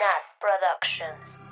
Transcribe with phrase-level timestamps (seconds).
[0.00, 1.49] Nat Productions.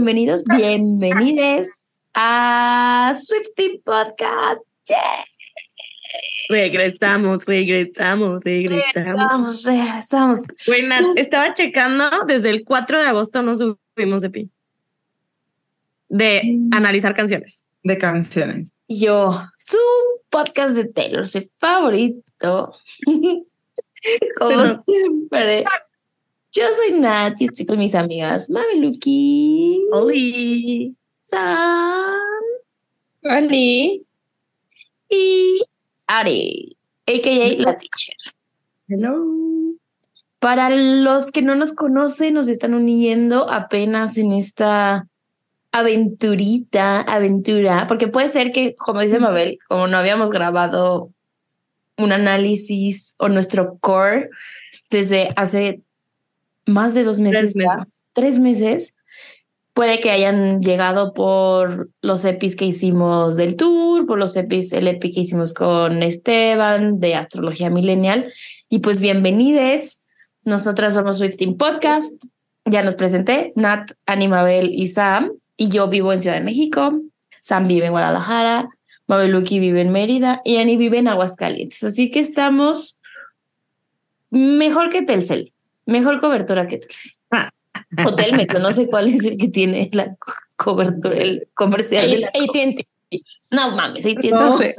[0.00, 4.62] Bienvenidos, bienvenides a Swifty Podcast.
[4.88, 4.96] Yeah.
[6.48, 9.62] Regresamos, regresamos, regresamos.
[9.62, 10.46] Regresamos, regresamos.
[10.88, 14.50] Nat, estaba checando, desde el 4 de agosto no subimos de pi.
[16.08, 17.66] De analizar canciones.
[17.82, 18.72] de canciones.
[18.88, 19.76] Yo, su
[20.30, 22.72] podcast de Taylor Swift favorito.
[24.38, 25.64] Como Pero- siempre.
[26.52, 30.96] Yo soy Nat y estoy con mis amigas Mabeluki, Oli.
[31.22, 32.18] Sam
[33.22, 34.04] Oli.
[35.08, 35.62] y
[36.08, 36.76] Ari,
[37.06, 37.62] a.k.a.
[37.62, 38.16] La Teacher.
[38.88, 39.14] Hello.
[40.40, 45.06] Para los que no nos conocen, nos están uniendo apenas en esta
[45.70, 51.12] aventurita, aventura, porque puede ser que, como dice Mabel, como no habíamos grabado
[51.96, 54.30] un análisis o nuestro core
[54.90, 55.82] desde hace
[56.70, 58.02] más de dos meses, Tres ya, meses.
[58.12, 58.94] tres meses,
[59.74, 64.88] puede que hayan llegado por los EPIs que hicimos del tour, por los EPIs, el
[64.88, 68.32] EPI que hicimos con Esteban de Astrología Millennial.
[68.68, 70.00] Y pues bienvenides.
[70.44, 72.12] Nosotras somos Swifting Podcast.
[72.64, 75.32] Ya nos presenté, Nat, Animabel y Sam.
[75.56, 77.00] Y yo vivo en Ciudad de México.
[77.40, 78.68] Sam vive en Guadalajara.
[79.06, 81.82] Mabeluki vive en Mérida y Ani vive en Aguascalientes.
[81.82, 82.98] Así que estamos
[84.30, 85.52] mejor que Telcel.
[85.86, 87.12] Mejor cobertura que Telcel.
[87.30, 87.50] Ah.
[88.06, 88.14] O
[88.58, 92.28] no sé cuál es el que tiene la co- cobertura, el comercial de la...
[92.28, 92.86] AT&T.
[93.50, 94.36] No mames, tiene.
[94.38, 94.74] No sé.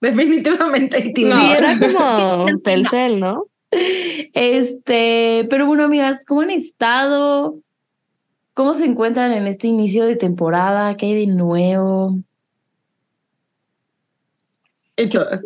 [0.00, 1.36] Definitivamente tiempo.
[1.36, 3.44] Sí, era como Telcel, ¿no?
[4.32, 7.58] Este, pero bueno, amigas, ¿cómo han estado?
[8.54, 10.96] ¿Cómo se encuentran en este inicio de temporada?
[10.96, 12.16] ¿Qué hay de nuevo?
[14.98, 15.40] Y todas.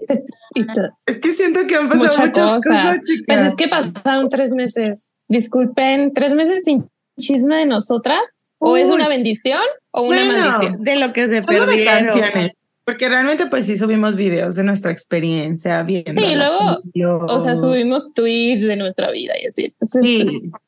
[0.54, 0.66] Y.
[1.06, 2.56] Es que siento que han pasado Mucha muchas cosa.
[2.70, 3.24] cosas, chicas.
[3.26, 5.10] Pues es que pasaron tres meses.
[5.28, 8.20] Disculpen, tres meses sin chisme de nosotras.
[8.58, 10.50] ¿O es una bendición o una Bueno.
[10.50, 10.82] maldición?
[10.84, 12.06] De lo que se Solo de perdieron.
[12.06, 12.52] canciones.
[12.84, 16.20] Porque realmente pues sí subimos videos de nuestra experiencia viendo.
[16.20, 17.26] Sí, luego.
[17.26, 19.64] O sea, subimos tweets de nuestra vida y así.
[19.66, 20.18] Entonces, Sí.
[20.50, 20.62] pues,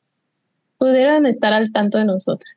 [0.77, 2.53] pudieron estar al tanto de nosotras.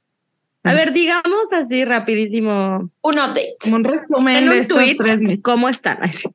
[0.64, 2.90] A ver, digamos así rapidísimo.
[3.02, 3.56] Un update.
[3.60, 5.40] Como un resumen En de un estos tweet, tres meses.
[5.42, 5.98] ¿cómo están?
[6.12, 6.28] Sí.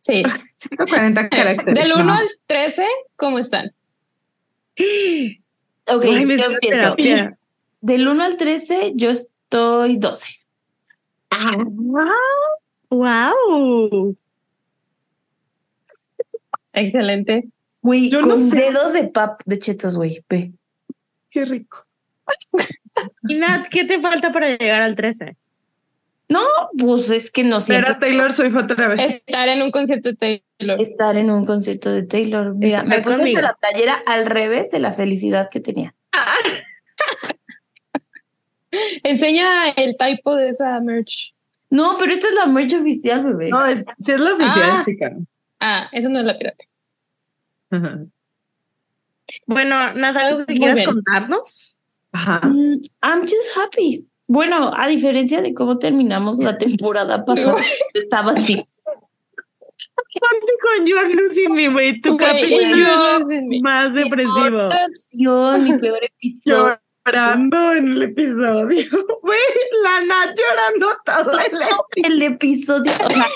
[0.00, 0.22] Sí.
[0.68, 1.74] 140 caracteres.
[1.74, 2.12] Del 1 ¿no?
[2.14, 3.72] al 13, ¿cómo están?
[5.88, 6.58] Ok, Ay, yo empiezo.
[6.96, 7.38] terapia.
[7.80, 10.26] Del 1 al 13, yo estoy 12.
[11.30, 11.56] Ah,
[12.90, 14.16] wow.
[16.72, 17.48] Excelente.
[17.82, 18.56] Güey, Yo no con sé.
[18.56, 20.24] dedos de pap de chetos, güey.
[21.30, 21.86] Qué rico.
[23.28, 25.36] Y Nat, ¿qué te falta para llegar al 13?
[26.28, 26.40] No,
[26.76, 29.00] pues es que no siempre Pero Taylor Swift otra vez.
[29.00, 30.16] Estar en un concierto de
[30.58, 30.80] Taylor.
[30.80, 32.54] estar en un concierto de Taylor.
[32.54, 33.38] Mira, me puse conmigo.
[33.38, 35.94] hasta la playera al revés de la felicidad que tenía.
[39.04, 41.34] Enseña el typo de esa merch.
[41.70, 43.48] No, pero esta es la merch oficial, bebé.
[43.50, 44.82] No, es, es la oficial, Ah.
[44.84, 45.12] chica.
[45.60, 46.64] Ah, esa no es la pirata.
[47.70, 47.98] Ajá.
[49.46, 50.86] Bueno, nada, ¿algo que Muy quieras bien.
[50.86, 51.75] contarnos?
[52.16, 52.40] Ajá.
[52.46, 54.08] Mm, I'm just happy.
[54.26, 57.60] Bueno, a diferencia de cómo terminamos la temporada pasada,
[57.94, 58.56] estaba así.
[60.18, 62.00] Ponte con You Are Losing Me, güey.
[62.00, 62.86] Tu capítulo
[63.62, 64.34] más depresivo.
[64.34, 66.80] Peor canción, mi peor episodio.
[67.04, 68.84] Llorando en el episodio.
[69.22, 69.38] Güey,
[69.82, 72.04] la Nat llorando todo el episodio.
[72.04, 73.26] El episodio, o sea,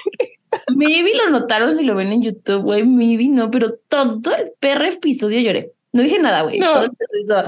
[0.75, 4.87] maybe lo notaron si lo ven en YouTube, güey, maybe no, pero todo el perro
[4.87, 5.73] episodio lloré.
[5.93, 6.59] No dije nada, güey.
[6.59, 6.73] No.
[6.75, 7.45] Todo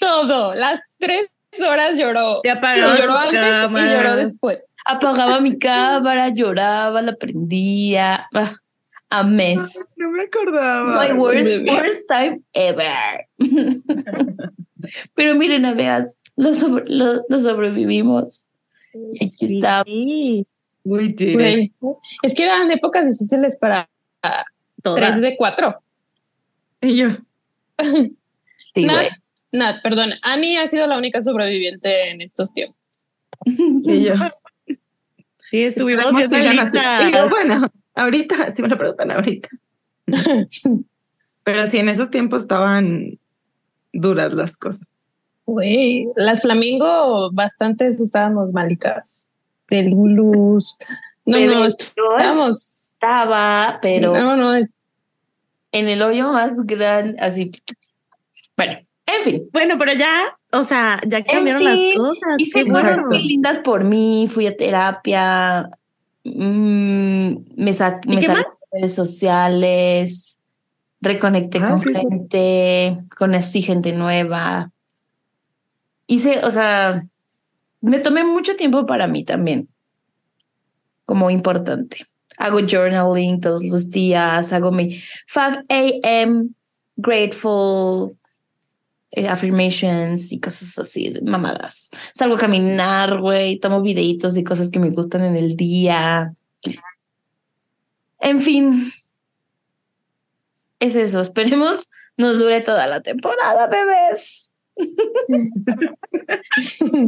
[0.00, 0.54] Todo.
[0.54, 1.26] Las tres
[1.68, 2.40] horas lloró.
[2.42, 3.92] Te Y apagó lloró antes y cámara.
[3.94, 4.66] lloró después.
[4.84, 8.26] Apagaba mi cámara, lloraba, la prendía.
[8.34, 8.54] Ah,
[9.10, 9.92] a mes.
[9.96, 10.98] No me acordaba.
[11.06, 13.26] My worst, worst time ever.
[15.14, 18.46] Pero miren, amigas, lo, sobre- lo, lo sobrevivimos.
[18.94, 19.56] Y aquí Sí.
[19.56, 19.84] está.
[20.84, 21.14] Muy.
[22.22, 23.88] Es que eran épocas difíciles para
[24.82, 25.00] Todas.
[25.10, 25.80] tres de cuatro.
[26.80, 27.08] Y yo,
[28.74, 28.86] Sí,
[29.52, 30.12] Nat, perdón.
[30.22, 32.78] Annie ha sido la única sobreviviente en estos tiempos.
[33.44, 34.14] y yo.
[35.50, 35.64] Sí,
[36.16, 36.78] bien sigan así.
[37.08, 39.48] Y yo, bueno, ahorita, si me lo preguntan ahorita.
[41.44, 43.18] Pero sí, en esos tiempos estaban
[43.92, 44.86] duras las cosas.
[45.44, 49.28] Güey, las flamingo bastantes estábamos malitas.
[49.68, 50.76] Del luz.
[51.26, 52.92] No, Pero no, estábamos.
[52.92, 54.70] estaba, pero No, no, es-
[55.72, 57.50] en el hoyo más grande, así.
[58.56, 59.48] Bueno, en fin.
[59.52, 62.34] Bueno, pero ya, o sea, ya cambiaron fin, las cosas.
[62.38, 65.70] Hice cosas muy lindas por mí, fui a terapia,
[66.24, 70.38] mm, me, sa ¿Y me salí de redes sociales,
[71.00, 71.94] reconecté Ah, con sí, sí.
[71.94, 74.70] gente, conocí gente nueva.
[76.06, 77.02] Hice, o sea,
[77.80, 79.68] me tomé mucho tiempo para mí también,
[81.06, 82.06] como importante.
[82.38, 86.48] Hago journaling todos los días, hago mi 5 a.m.
[86.96, 88.16] grateful
[89.10, 91.90] eh, affirmations y cosas así, mamadas.
[92.14, 96.32] Salgo a caminar, güey, tomo videitos de cosas que me gustan en el día.
[98.20, 98.90] En fin,
[100.80, 101.20] es eso.
[101.20, 104.51] Esperemos nos dure toda la temporada, bebés.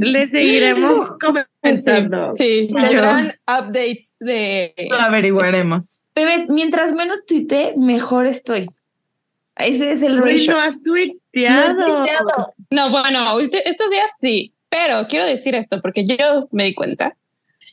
[0.01, 2.35] Le seguiremos comentando.
[2.37, 4.75] Sí, tendrán updates de.
[4.91, 6.03] Lo averiguaremos.
[6.15, 8.67] Bebés, mientras menos tuite, mejor estoy.
[9.57, 10.53] Ese es el ratio.
[10.55, 11.77] no has No he tuiteado.
[11.77, 12.55] tuiteado.
[12.71, 17.17] No, bueno, estos días sí, pero quiero decir esto porque yo me di cuenta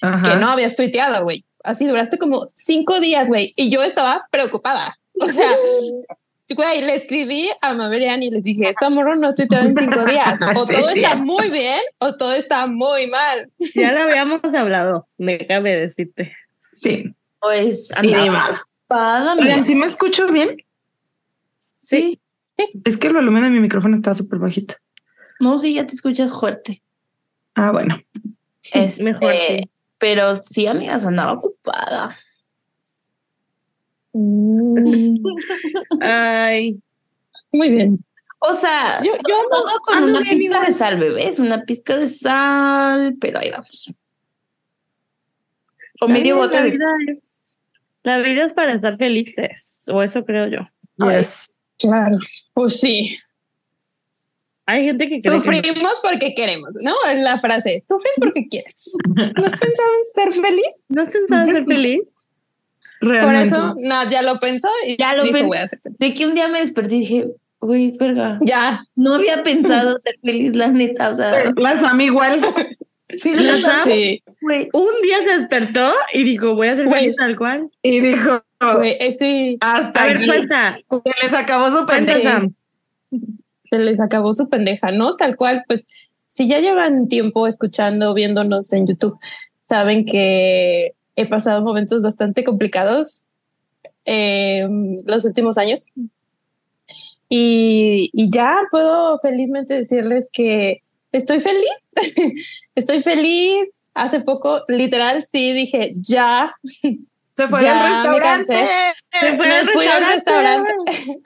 [0.01, 0.21] Ajá.
[0.21, 1.43] que no habías tuiteado, güey.
[1.63, 4.97] Así duraste como cinco días, güey, y yo estaba preocupada.
[5.19, 5.49] O sea,
[6.53, 10.39] güey, le escribí a Maverian y les dije, esta morro no tuiteado en cinco días.
[10.55, 13.51] O Sí, todo está muy bien o todo está muy mal.
[13.75, 16.35] Ya lo habíamos hablado, déjame decirte.
[16.73, 17.13] Sí.
[17.39, 18.63] Pues andaba
[19.39, 19.65] Oigan.
[19.65, 20.57] ¿sí me escucho bien?
[21.77, 22.19] Sí.
[22.85, 24.75] Es que el volumen de mi micrófono está súper bajito.
[25.39, 26.83] No, sí, ya te escuchas fuerte.
[27.55, 27.99] Ah, bueno.
[28.73, 29.69] Este, Mejor, sí.
[29.97, 32.17] Pero sí, amigas, andaba ocupada.
[36.01, 36.79] Ay,
[37.51, 38.03] Muy bien.
[38.39, 40.65] O sea, yo, yo ando- todo con ando una bien pizca igual.
[40.67, 43.93] de sal, bebés, una pizca de sal, pero ahí vamos.
[46.01, 46.85] O medio bien, bote la de vida
[47.21, 47.37] es-
[48.03, 50.59] La vida es para estar felices, o eso creo yo.
[51.07, 51.51] Yes.
[51.77, 52.17] Claro.
[52.53, 53.15] Pues sí.
[54.65, 55.39] Hay gente que cree que no.
[55.41, 56.93] Sufrimos porque queremos, ¿no?
[57.11, 57.83] Es la frase.
[57.87, 58.91] Sufres porque quieres.
[59.15, 60.65] ¿No has pensado en ser feliz?
[60.89, 62.01] ¿No has pensado en ser feliz?
[63.01, 65.47] Por eso, no, ya lo pensó y Ya lo dijo, pensé.
[65.47, 65.97] voy a feliz.
[65.99, 67.27] De que un día me desperté y dije,
[67.59, 68.83] uy, verga, Ya.
[68.95, 72.39] no había pensado ser feliz, la neta, o sea, La Sam igual.
[73.09, 73.89] Sí, ¿La Sam?
[73.89, 74.23] sí.
[74.41, 77.69] güey, Un día se despertó y dijo, voy a ser feliz tal cual.
[77.81, 78.41] Y dijo,
[78.75, 79.57] Güey, eh, sí.
[79.59, 80.27] hasta A ver, aquí.
[80.27, 80.79] cuenta.
[80.89, 81.85] Se les acabó su.
[82.21, 82.53] Sam.
[83.69, 85.15] se les acabó su pendeja, ¿no?
[85.17, 85.87] Tal cual, pues
[86.27, 89.17] si ya llevan tiempo escuchando, viéndonos en YouTube,
[89.63, 93.23] saben que he pasado momentos bastante complicados
[94.05, 94.67] eh,
[95.05, 95.85] los últimos años.
[97.29, 100.81] Y, y ya puedo felizmente decirles que
[101.11, 101.91] estoy feliz,
[102.75, 103.69] estoy feliz.
[103.93, 106.55] Hace poco, literal, sí dije, ya,
[107.35, 108.55] Se fue Ya, al restaurante.
[109.19, 110.73] Se fue al al restaurante.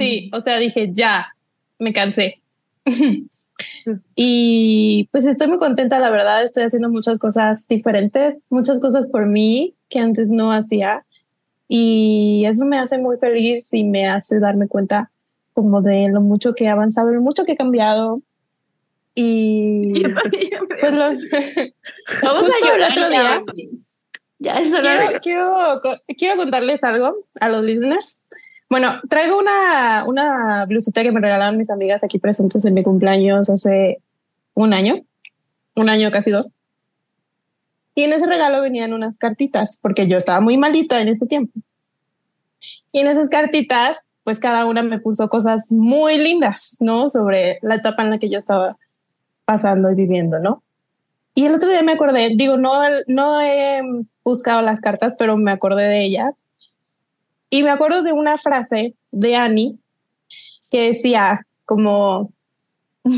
[0.00, 1.32] Sí, o sea, dije, ya,
[1.78, 2.40] me cansé.
[4.14, 9.26] y pues estoy muy contenta, la verdad, estoy haciendo muchas cosas diferentes, muchas cosas por
[9.26, 11.04] mí que antes no hacía.
[11.68, 15.10] Y eso me hace muy feliz y me hace darme cuenta
[15.52, 18.20] como de lo mucho que he avanzado, lo mucho que he cambiado.
[19.14, 20.02] Y
[20.80, 21.04] pues lo,
[22.22, 23.42] vamos a llorar el otro ya, día.
[23.46, 24.04] bebés.
[24.38, 25.80] Ya es quiero, quiero,
[26.18, 28.18] quiero contarles algo a los listeners.
[28.68, 33.48] Bueno, traigo una, una blusita que me regalaron mis amigas aquí presentes en mi cumpleaños
[33.48, 34.02] hace
[34.54, 35.04] un año,
[35.74, 36.52] un año casi dos.
[37.94, 41.58] Y en ese regalo venían unas cartitas, porque yo estaba muy malita en ese tiempo.
[42.92, 47.08] Y en esas cartitas, pues cada una me puso cosas muy lindas, ¿no?
[47.08, 48.76] Sobre la etapa en la que yo estaba
[49.44, 50.62] pasando y viviendo, ¿no?
[51.34, 52.72] Y el otro día me acordé, digo, no,
[53.06, 53.80] no he
[54.24, 56.42] buscado las cartas, pero me acordé de ellas.
[57.56, 59.78] Y me acuerdo de una frase de Annie
[60.70, 62.30] que decía como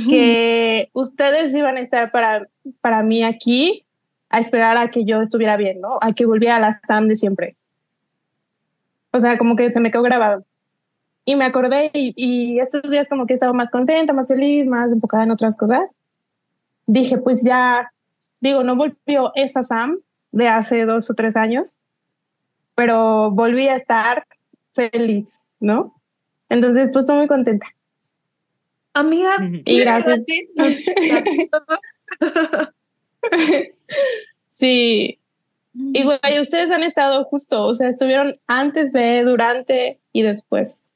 [0.08, 2.46] que ustedes iban a estar para,
[2.80, 3.84] para mí aquí
[4.28, 5.98] a esperar a que yo estuviera bien, ¿no?
[6.00, 7.56] A que volviera a la Sam de siempre.
[9.10, 10.44] O sea, como que se me quedó grabado.
[11.24, 14.66] Y me acordé y, y estos días como que he estado más contenta, más feliz,
[14.66, 15.96] más enfocada en otras cosas.
[16.86, 17.90] Dije, pues ya,
[18.38, 19.98] digo, no volvió esa Sam
[20.30, 21.76] de hace dos o tres años,
[22.78, 24.24] pero volví a estar
[24.72, 26.00] feliz, ¿no?
[26.48, 27.66] Entonces, pues estoy muy contenta.
[28.94, 30.20] Amigas, Y gracias.
[34.46, 35.18] Sí.
[35.74, 40.86] Y güey, ustedes han estado justo, o sea, estuvieron antes de, durante y después.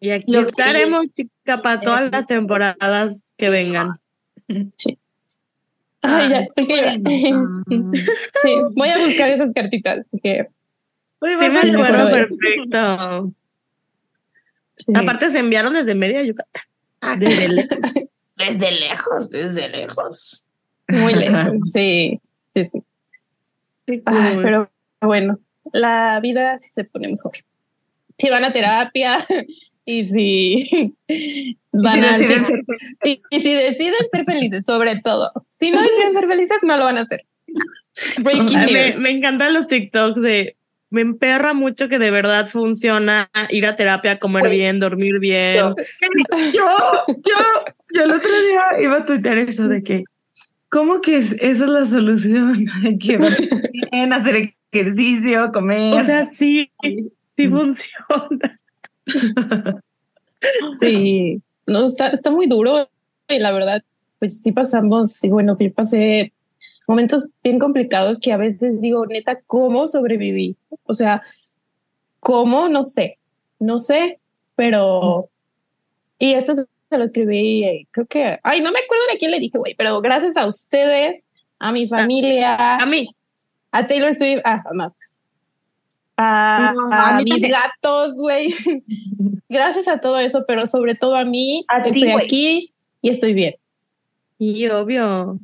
[0.00, 3.92] Y aquí Lo que- estaremos, chica, para todas las temporadas que vengan.
[6.02, 7.00] Ay, ya, porque
[8.42, 10.02] sí, voy a buscar esas cartitas.
[10.10, 10.46] Porque,
[11.20, 13.32] Oye, Sí, me acuerdo perfecto.
[14.76, 14.92] sí.
[14.94, 16.62] Aparte, se enviaron desde Mérida, Yucatán.
[17.18, 17.78] Desde lejos.
[18.36, 20.42] Desde lejos, desde lejos.
[20.88, 21.52] muy lejos.
[21.74, 22.18] Sí,
[22.54, 22.82] sí, sí.
[23.86, 24.42] Qué Ay, cool.
[24.42, 24.70] pero
[25.02, 25.38] bueno,
[25.74, 27.32] la vida sí se pone mejor.
[28.16, 29.18] Si van a terapia
[29.86, 30.94] y si
[31.72, 32.62] van Si a deciden ser
[33.04, 35.30] y, y si deciden ser felices, sobre todo.
[35.58, 37.24] Si no deciden ser felices, no lo van a hacer.
[38.22, 38.98] Breaking me, news.
[39.00, 40.56] me encantan los TikToks de.
[40.92, 44.56] Me emperra mucho que de verdad funciona ir a terapia, comer Güey.
[44.58, 45.56] bien, dormir bien.
[45.58, 45.74] Yo-
[46.52, 46.66] Yo,
[47.22, 50.02] yo, yo el otro día iba a tuitear eso de que,
[50.68, 52.66] ¿cómo que es- esa es la solución?
[53.00, 53.18] Que
[53.92, 55.94] bien, hacer ejercicio, comer.
[55.94, 58.59] O sea, sí, sí funciona.
[60.80, 62.88] Sí, no, está, está muy duro
[63.28, 63.82] y la verdad,
[64.18, 66.32] pues sí pasamos, y bueno, yo pasé
[66.88, 70.56] momentos bien complicados que a veces digo, neta, ¿cómo sobreviví?
[70.84, 71.22] O sea,
[72.18, 72.68] ¿cómo?
[72.68, 73.18] No sé,
[73.58, 74.18] no sé,
[74.56, 75.28] pero...
[76.18, 79.38] Y esto se lo escribí, eh, creo que, ay, no me acuerdo de quién le
[79.38, 81.22] dije, güey, pero gracias a ustedes,
[81.58, 83.14] a mi familia, A mí.
[83.70, 84.92] a Taylor Swift, a, a,
[86.20, 87.52] a, No, a mis también.
[87.52, 88.54] gatos, güey.
[89.48, 92.72] Gracias a todo eso, pero sobre todo a mí, A ti, estoy aquí
[93.02, 93.54] y estoy bien.
[94.38, 95.38] Y obvio.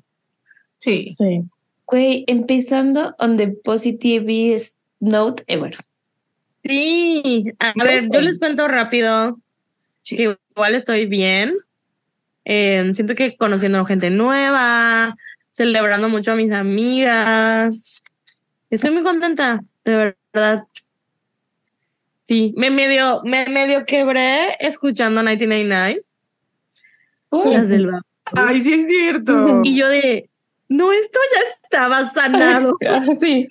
[0.80, 1.16] sí.
[1.18, 1.42] Sí.
[1.88, 5.76] Güey, empezando on the positivist note ever.
[6.64, 7.44] Sí.
[7.60, 8.08] A No ver, sé.
[8.12, 9.38] yo les cuento rápido
[10.02, 10.16] Sí.
[10.16, 11.54] que igual estoy bien.
[12.44, 15.16] Eh, siento que conociendo gente nueva,
[15.50, 18.02] celebrando mucho a mis amigas.
[18.70, 20.16] Estoy muy contenta, de verdad.
[22.24, 26.04] Sí, me medio, me medio quebré escuchando 1999,
[27.52, 28.02] las del Bab.
[28.24, 29.60] Ay, sí es cierto.
[29.62, 30.28] Y yo de,
[30.68, 32.76] no, esto ya estaba sanado.
[33.20, 33.46] sí.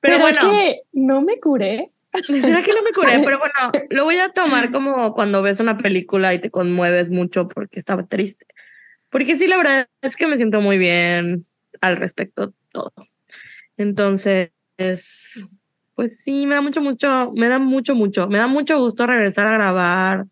[0.00, 1.92] Pero, Pero, bueno, que no me curé.
[2.26, 3.54] será que no me curé, pero bueno,
[3.90, 8.06] lo voy a tomar como cuando ves una película y te conmueves mucho porque estaba
[8.06, 8.46] triste.
[9.10, 11.44] Porque sí, la verdad es que me siento muy bien
[11.80, 12.92] al respecto de todo.
[13.76, 14.50] Entonces,
[15.96, 19.46] pues sí, me da mucho, mucho, me da mucho, mucho, me da mucho gusto regresar
[19.46, 20.26] a grabar.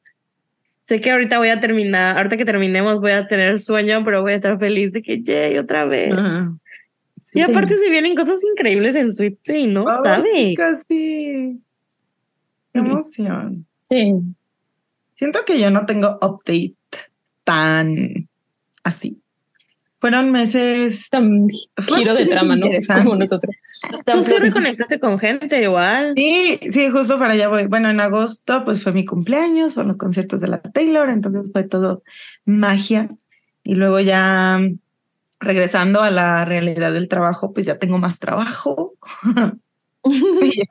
[0.83, 4.33] Sé que ahorita voy a terminar, ahorita que terminemos voy a tener sueño, pero voy
[4.33, 6.13] a estar feliz de que llegue otra vez.
[6.13, 6.53] Ajá.
[7.33, 7.51] y sí.
[7.51, 10.55] aparte se vienen cosas increíbles en Swift y no sabe.
[10.87, 11.61] sí.
[12.75, 12.91] Qué Ujú.
[12.91, 13.67] emoción.
[13.85, 14.13] Sí.
[15.15, 16.75] Siento que yo no tengo update
[17.45, 18.29] tan
[18.83, 19.24] así.
[20.05, 21.09] Fueron meses.
[21.09, 22.67] Tan giro de trama, ¿no?
[23.03, 23.57] Como nosotros.
[24.05, 26.13] Tú sí reconectaste con gente igual.
[26.15, 27.65] Sí, sí, justo para allá voy.
[27.69, 31.65] Bueno, en agosto pues fue mi cumpleaños, fueron los conciertos de la Taylor, entonces fue
[31.65, 32.03] todo
[32.45, 33.17] magia.
[33.63, 34.79] Y luego ya mm,
[35.41, 38.93] regresando a la realidad del trabajo, pues ya tengo más trabajo.
[40.05, 40.65] Sí,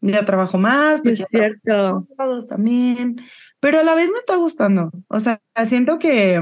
[0.00, 2.06] ya trabajo más, pues Es cierto.
[2.48, 3.20] también,
[3.60, 4.90] pero a la vez me está gustando.
[5.08, 6.40] O sea, siento que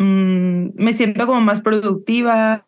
[0.00, 2.64] mm, mm, me siento como más productiva.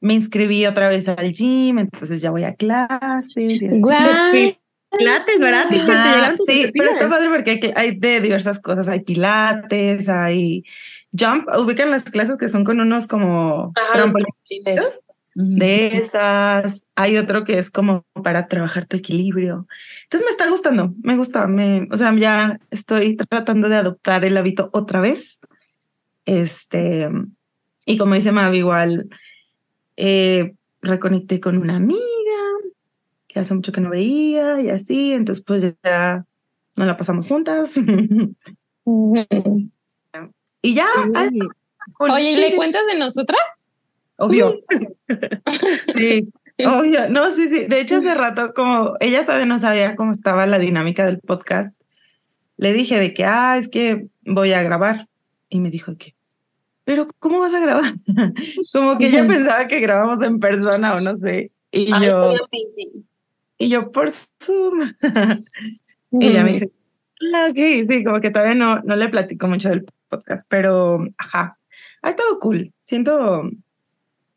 [0.00, 3.60] Me inscribí otra vez al gym, entonces ya voy a clases.
[3.60, 4.56] Guau.
[4.96, 6.34] Pilates, ¿verdad, teacher?
[6.36, 8.88] Te sí, pero está padre porque hay, que- hay de diversas cosas.
[8.88, 10.64] Hay pilates, hay
[11.16, 11.48] jump.
[11.56, 15.00] Ubican las clases que son con unos como Ajá, los trampolines
[15.34, 16.86] de esas.
[16.96, 19.66] Hay otro que es como para trabajar tu equilibrio.
[20.04, 21.46] Entonces me está gustando, me gusta.
[21.46, 25.38] Me, o sea, ya estoy tratando de adoptar el hábito otra vez.
[26.30, 27.10] Este,
[27.86, 29.08] y como dice Mavi, igual
[29.96, 32.00] eh, reconecté con una amiga
[33.26, 35.12] que hace mucho que no veía y así.
[35.12, 36.24] Entonces, pues ya
[36.76, 37.76] nos la pasamos juntas.
[40.62, 40.86] y ya,
[41.30, 41.40] Sí.
[41.98, 43.66] Oye, ¿y Sí, le sí, cuentas de nosotras?
[44.16, 44.60] Obvio.
[45.96, 46.28] Sí,
[46.64, 47.08] obvio.
[47.08, 47.64] No, sí, sí.
[47.64, 51.76] De hecho, hace rato, como ella todavía no sabía cómo estaba la dinámica del podcast,
[52.56, 55.08] le dije de que, ah, es que voy a grabar.
[55.48, 56.14] Y me dijo que,
[56.84, 57.94] pero ¿cómo vas a grabar?
[58.72, 61.52] Como que ella pensaba que grabamos en persona o no sé.
[61.72, 62.34] Y Ah, yo,
[63.58, 64.92] y yo por Zoom.
[66.12, 66.72] y ella me dice,
[67.34, 71.58] ah, ok, sí, como que todavía no, no le platico mucho del podcast, pero, ajá,
[72.02, 72.72] ha estado cool.
[72.86, 73.42] Siento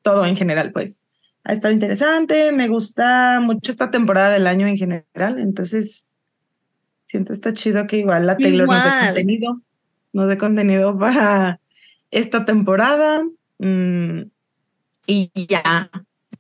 [0.04, 1.04] todo en general, pues.
[1.46, 6.10] Ha estado interesante, me gusta mucho esta temporada del año en general, entonces
[7.06, 9.06] siento está chido que igual la Taylor nos dé Igual.
[9.08, 9.62] contenido,
[10.14, 11.60] nos dé contenido para
[12.14, 13.24] esta temporada.
[13.60, 14.22] mm,
[15.06, 15.90] y ya,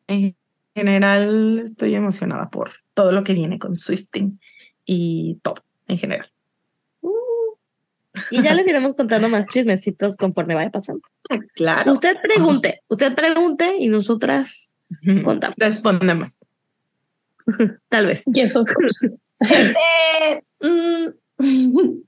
[0.08, 0.36] en
[0.74, 4.40] general estoy emocionada por todo lo que viene con Swifting
[4.86, 6.32] y todo en general.
[8.30, 11.02] Y ya les iremos contando más chismecitos conforme vaya pasando.
[11.56, 11.94] Claro.
[11.94, 14.74] Usted pregunte, usted pregunte y nosotras
[15.24, 15.56] contamos.
[15.58, 16.38] Respondemos.
[17.90, 18.24] Tal vez.
[18.34, 18.64] Y eso.
[19.40, 21.08] Este, mm,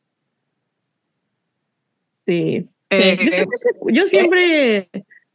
[2.28, 2.68] Sí.
[3.00, 3.46] Eh,
[3.88, 4.90] Yo siempre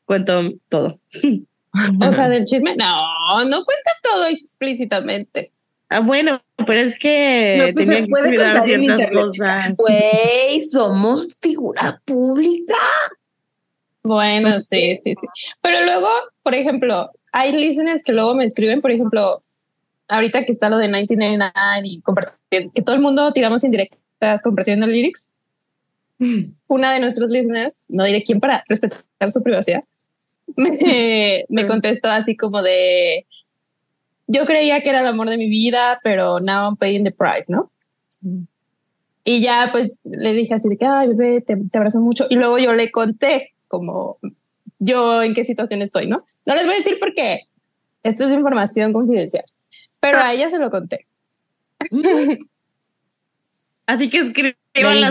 [0.04, 0.98] cuento todo.
[1.72, 2.74] O sea, del chisme.
[2.74, 5.52] No, no cuenta todo explícitamente.
[5.88, 9.00] Ah, bueno, pero es que No, pues, se tenía que puede cuidar contar en ciertas
[9.00, 9.76] internet, cosas.
[9.76, 12.74] Güey, somos figura pública.
[14.02, 15.54] Bueno, sí, sí, sí.
[15.60, 16.08] Pero luego,
[16.42, 19.42] por ejemplo, hay listeners que luego me escriben, por ejemplo,
[20.08, 24.86] ahorita que está lo de 1999 y compartiendo, que todo el mundo tiramos indirectas compartiendo
[24.86, 25.29] lyrics.
[26.66, 29.82] Una de nuestros listeners, no diré quién para respetar su privacidad,
[30.56, 33.26] me, me contestó así como de,
[34.26, 37.46] yo creía que era el amor de mi vida, pero now I'm paying the price,
[37.48, 37.70] ¿no?
[39.24, 42.26] Y ya pues le dije así de que, ay, bebé, te, te abrazo mucho.
[42.30, 44.18] Y luego yo le conté como
[44.78, 46.24] yo en qué situación estoy, ¿no?
[46.46, 47.40] No les voy a decir por qué.
[48.02, 49.44] Esto es información confidencial.
[50.00, 51.06] Pero a ella se lo conté.
[53.86, 55.10] Así que Le escriban las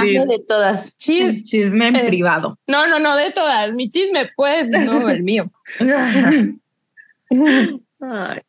[0.00, 0.26] chisme.
[0.26, 0.96] De todas.
[0.98, 2.04] Chis- Chisme en Eh.
[2.06, 2.58] privado.
[2.66, 3.74] No, no, no, de todas.
[3.74, 5.50] Mi chisme, pues, no, el mío.
[8.00, 8.40] Ay,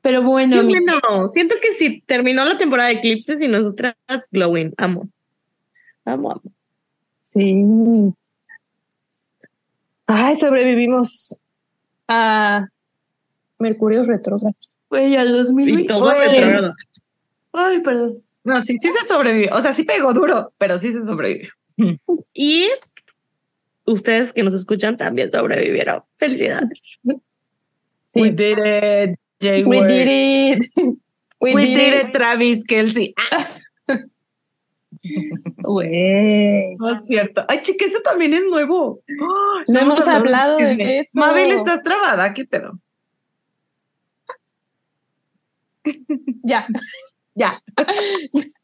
[0.00, 0.62] Pero bueno.
[1.32, 3.94] Siento que si terminó la temporada de eclipses y nosotras
[4.30, 4.72] glowing.
[4.78, 5.08] Amo.
[6.04, 6.42] Amo, amo.
[7.22, 7.62] Sí.
[10.06, 11.42] Ay, sobrevivimos
[12.08, 12.66] a
[13.58, 14.54] Mercurio retrógrado.
[14.90, 15.84] Güey, al Y 2020.
[15.88, 16.28] todo Güey.
[16.28, 16.74] retrógrado.
[17.52, 18.14] Ay, perdón.
[18.44, 19.50] No, sí, sí se sobrevivió.
[19.54, 21.50] O sea, sí pegó duro, pero sí se sobrevivió.
[22.34, 22.68] Y
[23.84, 26.02] ustedes que nos escuchan también sobrevivieron.
[26.16, 26.98] Felicidades.
[28.08, 28.20] Sí.
[28.22, 30.06] We did it, Jay We did
[30.56, 30.62] it.
[31.40, 32.06] We, We did, did it.
[32.08, 33.14] it, Travis Kelsey.
[35.58, 36.74] Güey.
[36.76, 37.44] no es cierto.
[37.48, 39.00] Ay, chica, este también es nuevo.
[39.22, 41.18] Oh, No hemos hablado de eso.
[41.20, 42.34] Mabel, estás trabada.
[42.34, 42.78] ¿Qué pedo?
[46.44, 46.66] Ya,
[47.34, 47.62] Ya.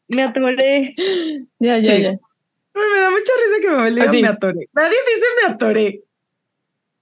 [0.07, 0.93] Me atoré.
[1.59, 2.01] ya, ya, Sí.
[2.03, 2.11] ya.
[2.73, 4.21] Me da mucha risa que Mabel diga Así.
[4.21, 4.69] me atoré.
[4.73, 6.01] Nadie dice me atoré.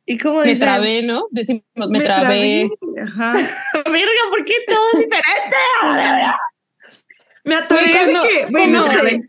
[0.06, 0.60] ¿Y cómo Me dicen?
[0.60, 1.28] trabé, ¿no?
[1.32, 2.70] Decimos, me, trabé.
[3.02, 3.34] Ajá.
[3.86, 5.58] Verga, ¿por qué todo es diferente?
[7.46, 9.22] Me atoré cuando- que, bueno, sé,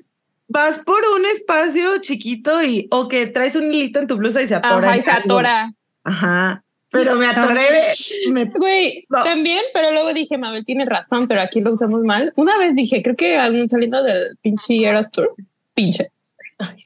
[0.49, 4.49] vas por un espacio chiquito y o que traes un hilito en tu blusa y
[4.49, 4.89] se atora.
[4.89, 5.73] Ajá, y se atora.
[6.05, 6.64] Ajá.
[6.95, 8.31] Pero me atoré de.
[8.31, 9.23] me- Güey, No.
[9.25, 12.33] también, pero luego dije, Mabel tiene razón, pero aquí lo usamos mal.
[12.37, 15.35] Una vez dije, creo que algún saliendo del pinche Eras Tour,
[15.75, 16.11] pinche.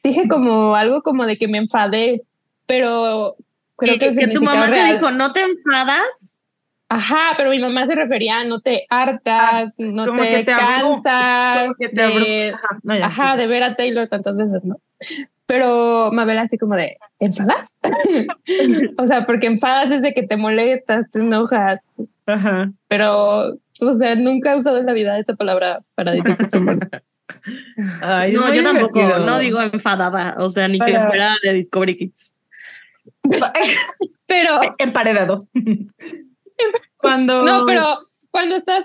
[0.03, 2.23] Dije como algo como de que me enfadé,
[2.66, 3.37] pero
[3.77, 4.92] creo que, que, tu mamá te real.
[4.94, 6.38] dijo, ¿no te enfadas?
[6.90, 10.44] Ajá, pero mi mamá se refería a no te hartas, no Ah, como te, te
[10.47, 13.07] cansas, como que te de, Ajá, no, ya.
[13.07, 14.81] ajá, de ver a Taylor tantas veces, ¿no?
[15.48, 17.74] Pero Mabel así como de, ¿enfadas?
[18.98, 21.80] o sea, porque enfadas desde que te molestas, te enojas,
[22.26, 22.70] Ajá.
[22.87, 26.61] pero, o sea, nunca he usado en la vida esa palabra para decir que estoy
[26.61, 27.02] molesta.
[28.02, 28.98] Ay, es no, yo tampoco.
[28.98, 29.24] divertido.
[29.24, 30.34] No digo enfadada.
[30.37, 32.37] O sea, ni que fuera de Discovery Kids.
[34.26, 35.48] Pero, Emparedado.
[36.98, 37.42] Cuando.
[37.42, 37.82] no, pero
[38.30, 38.84] cuando estás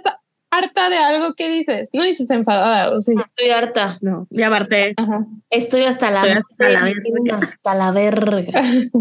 [0.54, 1.90] harta de algo, ¿qué dices?
[1.94, 3.14] No dices enfadada, o sí.
[3.14, 3.98] Estoy harta.
[4.02, 4.94] No, ya Barté.
[4.98, 5.26] Ajá.
[5.50, 7.02] Estoy hasta la, Estoy hasta la verga.
[7.02, 8.62] tienen hasta la verga.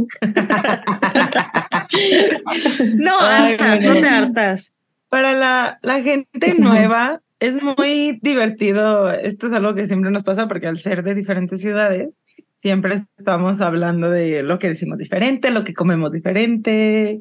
[2.95, 4.75] No, Ay, hartas, no te hartas.
[5.11, 9.13] Para la, la gente nueva es muy divertido.
[9.13, 12.17] Esto es algo que siempre nos pasa porque al ser de diferentes ciudades,
[12.57, 17.21] siempre estamos hablando de lo que decimos diferente, lo que comemos diferente,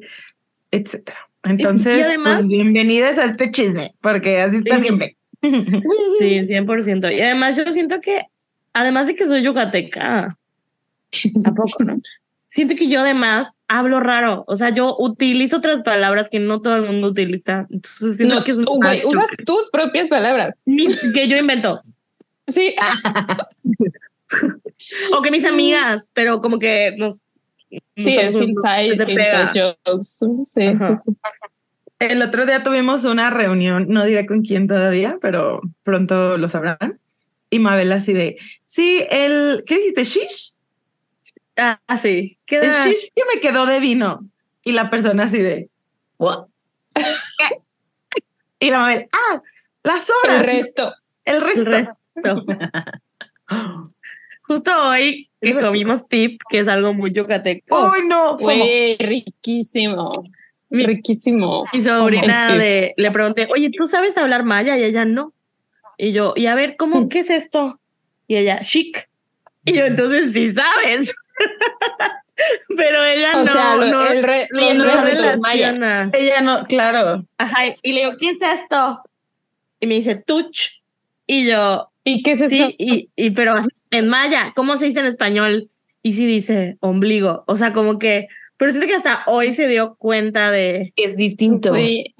[0.70, 1.18] etcétera.
[1.44, 4.82] Entonces, además- pues, bienvenidas a este chisme, porque así está Sí.
[4.82, 5.16] siempre.
[6.20, 7.10] Sí, 100%.
[7.16, 8.22] Y además yo siento que,
[8.72, 10.36] además de que soy yucateca,
[11.44, 11.98] ¿a poco, no?
[12.48, 14.44] Siento que yo además hablo raro.
[14.46, 17.66] O sea, yo utilizo otras palabras que no todo el mundo utiliza.
[17.70, 20.62] Entonces siento No, que es tú, usas tus propias palabras.
[21.14, 21.80] que yo invento.
[22.48, 22.74] Sí,
[25.16, 27.16] O que mis amigas, pero como que nos...
[27.96, 30.18] sí, es inside, inside jokes.
[30.44, 30.98] Sí, Ajá.
[31.04, 31.16] sí, sí.
[31.98, 36.98] El otro día tuvimos una reunión, no diré con quién todavía, pero pronto lo sabrán.
[37.48, 40.04] Y Mabel así de, sí, el, ¿qué dijiste?
[40.04, 40.54] Shish.
[41.56, 42.38] Ah, sí.
[42.46, 42.86] El Queda...
[42.86, 44.28] shish que me quedó de vino.
[44.64, 45.68] Y la persona así de,
[46.18, 46.46] What?
[48.58, 49.42] y la Mabel, ah,
[49.84, 50.46] las El obras.
[50.46, 50.94] resto.
[51.24, 51.70] El resto.
[51.70, 52.44] El resto.
[54.46, 57.90] Justo hoy que comimos pip, que es algo muy yucateco.
[57.90, 58.36] Uy, no.
[58.38, 60.10] Güey, riquísimo.
[60.68, 61.64] Mi- Riquísimo.
[61.72, 64.76] Mi sobrina de, le pregunté, oye, ¿tú sabes hablar maya?
[64.78, 65.32] Y ella no.
[65.98, 67.78] Y yo, y a ver, ¿cómo, qué es esto?
[68.26, 69.08] Y ella, chic.
[69.64, 71.14] Y yo, entonces sí sabes.
[72.76, 76.10] Pero ella O no, sea, lo- no, el re- ella no los relaciona.
[76.12, 77.24] Ella no, claro.
[77.38, 79.02] Ajá, y le digo, ¿qué es esto?
[79.78, 80.80] Y me dice, touch.
[81.26, 82.48] Y yo, ¿Y qué es eso?
[82.68, 83.54] sí, y, y pero
[83.90, 85.70] en maya, ¿cómo se dice en español?
[86.02, 87.44] Y sí dice ombligo.
[87.46, 90.92] O sea, como que, pero siento que hasta hoy se dio cuenta de.
[90.96, 91.72] Es distinto.
[91.76, 92.10] Ella.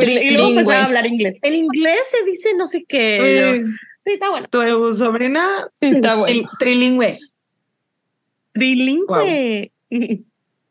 [0.00, 1.36] Y luego empezaba a hablar inglés.
[1.42, 3.60] En inglés se dice no sé qué.
[4.04, 4.46] Sí, está bueno.
[4.48, 6.48] tu sobrina Sí, Está bueno.
[6.58, 7.18] trilingüe.
[8.52, 9.72] Trilingüe.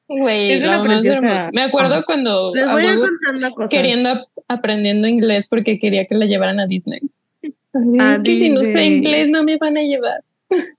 [0.07, 1.49] Güey, Es una preciosa.
[1.53, 2.03] Me acuerdo Ajá.
[2.05, 3.71] cuando Les voy a ir contando cosas.
[3.71, 6.99] queriendo ap- aprendiendo inglés porque quería que la llevaran a Disney.
[7.75, 10.23] Así A es que si no sé inglés no me van a llevar.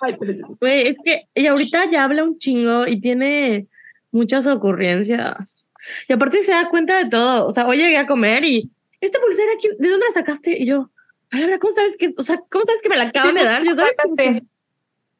[0.00, 3.66] Ay, pero- Güey, es que ella ahorita ya habla un chingo y tiene
[4.10, 5.68] muchas ocurrencias.
[6.08, 7.46] Y aparte se da cuenta de todo.
[7.46, 10.56] O sea, hoy llegué a comer y esta pulsera, ¿quién- ¿de dónde la sacaste?
[10.58, 10.90] Y yo,
[11.30, 13.62] palabra, ¿cómo sabes que, o sea, cómo sabes que me la acaban de dar?
[13.66, 14.42] Ya sabes, que,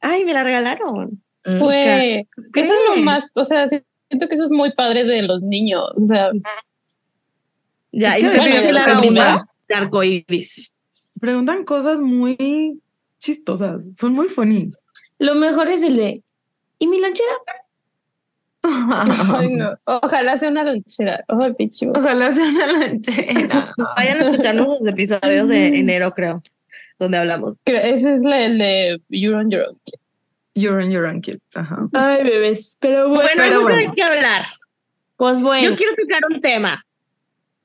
[0.01, 1.23] ay, me la regalaron.
[1.45, 1.59] Mm.
[1.59, 2.21] Güey,
[2.55, 5.85] eso es lo más, o sea, siento que eso es muy padre de los niños.
[6.01, 6.31] O sea,
[7.93, 10.75] Ya, Es y bueno, pidió de que arcoíris.
[11.21, 12.81] Preguntan cosas muy
[13.19, 13.85] chistosas.
[13.99, 14.73] Son muy funny.
[15.19, 16.23] Lo mejor es el de.
[16.79, 17.33] ¿Y mi lonchera?
[18.63, 19.75] ay, no.
[19.85, 21.25] Ojalá sea una lonchera.
[21.29, 23.75] Ojalá sea una lonchera.
[23.97, 26.43] Vayan a escuchar los episodios de enero, creo,
[26.99, 27.57] donde hablamos.
[27.65, 29.79] Creo- Ese es la- el de You're on Your Own.
[30.57, 31.39] You're on your own kid.
[31.55, 31.89] Ajá.
[31.93, 32.77] Ay, bebés.
[32.81, 33.23] Pero bueno.
[33.23, 33.77] Bueno, pero hay bueno.
[33.91, 34.47] de qué hablar.
[35.17, 35.69] Pues bueno.
[35.71, 36.87] Yo quiero tocar un tema.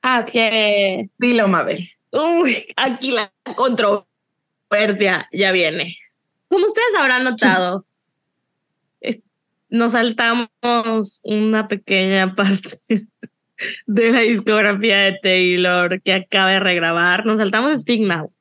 [0.02, 1.88] Ah, Que, Dilo, Mabel.
[2.12, 5.96] uy, aquí la controversia ya viene.
[6.48, 7.84] Como ustedes habrán notado,
[9.68, 12.78] nos saltamos una pequeña parte
[13.86, 17.24] de la discografía de Taylor que acaba de regrabar.
[17.24, 18.32] Nos saltamos Speak Now.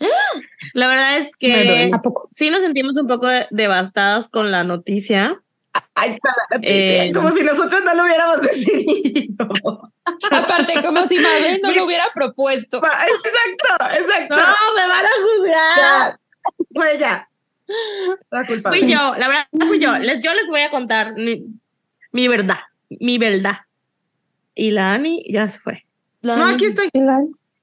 [0.74, 1.90] La verdad es que
[2.32, 5.40] sí nos sentimos un poco de- devastadas con la noticia.
[5.94, 9.92] Ahí está la noticia, Eh, como si nosotros no lo hubiéramos decidido.
[10.30, 12.78] Aparte, como si Mabel no lo hubiera propuesto.
[12.78, 14.36] Exacto, exacto.
[14.36, 16.18] No, me van a juzgar.
[16.74, 17.28] Fue ya.
[18.30, 18.68] La culpa.
[18.70, 19.98] Fui yo, la verdad fui yo.
[19.98, 21.44] Les, yo les voy a contar mi,
[22.12, 22.58] mi verdad,
[22.90, 23.56] mi verdad.
[24.54, 25.86] Y la Ani ya se fue.
[26.20, 26.88] la- No, aquí estoy.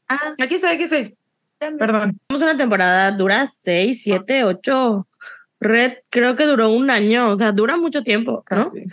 [0.09, 1.17] Ah, Aquí estoy, aquí estoy.
[1.59, 2.19] Perdón.
[2.27, 5.07] tenemos una temporada, dura seis, siete, ocho.
[5.63, 8.65] Red creo que duró un año, o sea, dura mucho tiempo, ¿no?
[8.65, 8.83] Casi.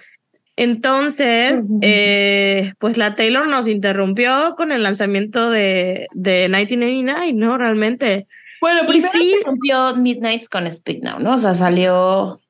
[0.57, 7.57] Entonces, eh, pues la Taylor nos interrumpió con el lanzamiento de, de 1989, ¿no?
[7.57, 8.27] Realmente.
[8.61, 11.35] Bueno, primero sí- se rompió Midnights con Speak Now, ¿no?
[11.35, 12.41] O sea, salió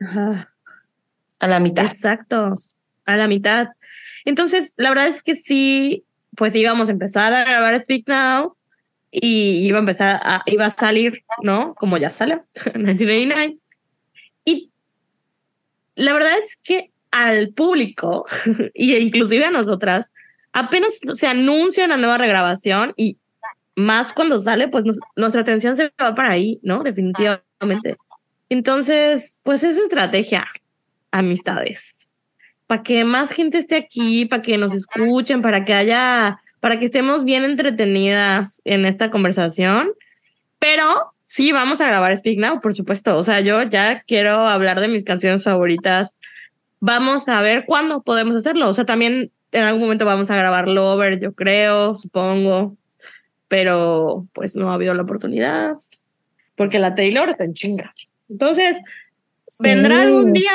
[0.00, 1.84] a la mitad.
[1.84, 2.52] Exacto,
[3.04, 3.68] a la mitad.
[4.24, 6.04] Entonces, la verdad es que sí,
[6.36, 8.56] pues íbamos a empezar a grabar Speak Now
[9.10, 11.74] y iba a empezar a, iba a salir, ¿no?
[11.74, 13.58] Como ya salió, 1989.
[14.44, 14.70] Y
[15.94, 18.26] la verdad es que al público,
[18.74, 20.12] y inclusive a nosotras,
[20.52, 23.18] apenas se anuncia una nueva regrabación y
[23.74, 26.82] más cuando sale, pues nos- nuestra atención se va para ahí, ¿no?
[26.82, 27.96] Definitivamente.
[28.48, 30.46] Entonces, pues es estrategia,
[31.10, 32.10] amistades.
[32.66, 36.84] Para que más gente esté aquí, para que nos escuchen, para que haya, para que
[36.84, 39.92] estemos bien entretenidas en esta conversación.
[40.58, 43.16] Pero sí, vamos a grabar Speak Now, por supuesto.
[43.16, 46.16] O sea, yo ya quiero hablar de mis canciones favoritas.
[46.80, 48.68] Vamos a ver cuándo podemos hacerlo.
[48.68, 52.76] O sea, también en algún momento vamos a grabar Lover, yo creo, supongo.
[53.46, 55.74] Pero pues no ha habido la oportunidad.
[56.56, 57.90] Porque la Taylor está en chinga.
[58.28, 58.82] Entonces,
[59.60, 60.50] vendrá algún día,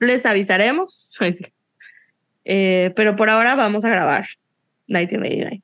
[0.00, 1.10] les avisaremos.
[1.30, 1.44] Sí.
[2.46, 4.24] Eh, pero por ahora vamos a grabar
[4.88, 5.62] 1989.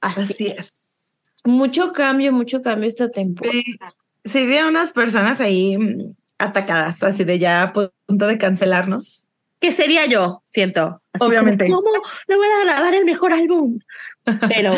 [0.00, 1.22] Así, Así es.
[1.44, 3.54] Mucho cambio, mucho cambio esta temporada.
[3.64, 3.78] Sí,
[4.24, 9.26] sí, vi a unas personas ahí mm, atacadas, así de ya a punto de cancelarnos.
[9.60, 11.02] Que sería yo, siento.
[11.12, 11.66] Así como, Obviamente.
[11.66, 11.90] ¿Cómo
[12.28, 13.78] no voy a grabar el mejor álbum?
[14.48, 14.74] Pero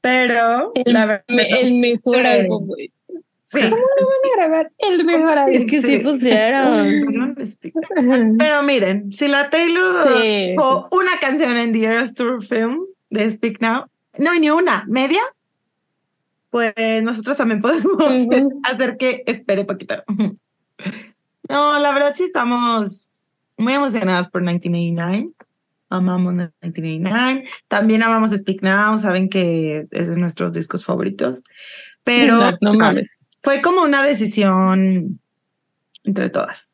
[0.00, 2.92] Pero El, la verdad, me- el mejor álbum, güey.
[3.52, 3.60] Sí.
[3.60, 5.56] ¿Cómo no van a grabar el mejor álbum?
[5.56, 5.98] es que sí, Sí.
[5.98, 7.06] pusieron.
[8.38, 10.54] Pero miren, si la Taylor Sí.
[10.58, 13.86] o una canción en The Eras Tour Film de Speak Now,
[14.18, 15.20] no, ni una, media,
[16.50, 17.96] pues nosotros también podemos
[18.64, 20.02] hacer que espere poquito.
[21.48, 23.08] No, la verdad sí estamos
[23.56, 25.30] muy emocionadas por 1989.
[25.92, 27.44] Amamos 1989.
[27.68, 31.42] También amamos Speak Now, saben que es de nuestros discos favoritos.
[32.04, 33.10] Pero Exacto, no mames.
[33.42, 35.20] Fue como una decisión
[36.04, 36.70] entre todas.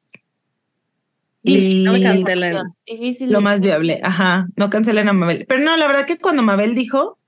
[1.42, 2.57] Y no me Y- cancelen.
[2.85, 3.31] Difícil.
[3.33, 5.44] lo más viable, ajá, no cancelen a Mabel.
[5.48, 7.18] Pero no, la verdad que cuando Mabel dijo,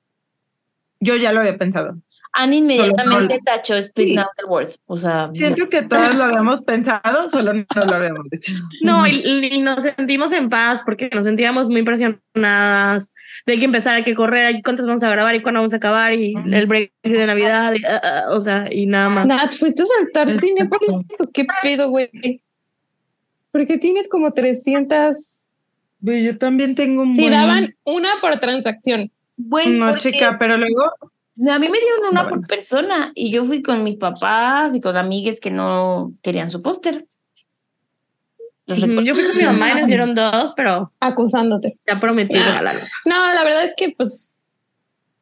[1.00, 1.96] Yo ya lo había pensado.
[2.40, 4.14] Anne inmediatamente tachó Speak Sí.
[4.14, 4.68] Now the Word.
[4.86, 8.52] O sea, Siento que todos lo habíamos pensado, solo no lo habíamos hecho.
[8.82, 9.22] No, y,
[9.52, 13.12] y nos sentimos en paz porque nos sentíamos muy impresionadas
[13.46, 15.76] de que empezar, hay que correr, y cuántos vamos a grabar y cuándo vamos a
[15.76, 19.26] acabar y el break de Navidad, y, ah, ah, o sea, y nada más.
[19.26, 21.28] Nat, fuiste a saltar Es cine por eso.
[21.32, 22.08] ¿Qué pedo, güey?
[23.50, 25.42] Porque tienes como 300.
[26.04, 29.10] Pero Yo también tengo un Sí, buen- daban una por transacción.
[29.36, 30.92] güey, No, porque chica, pero luego
[31.40, 32.46] a mí me dieron una No, por bueno.
[32.48, 37.06] persona y yo fui con mis papás y con amigues que no querían su póster.
[38.66, 38.74] Yo
[39.14, 41.78] fui con mi mamá y nos dieron dos, pero Acusándote.
[41.86, 42.82] ya prometí regalarlo.
[43.06, 44.34] No, la verdad es que pues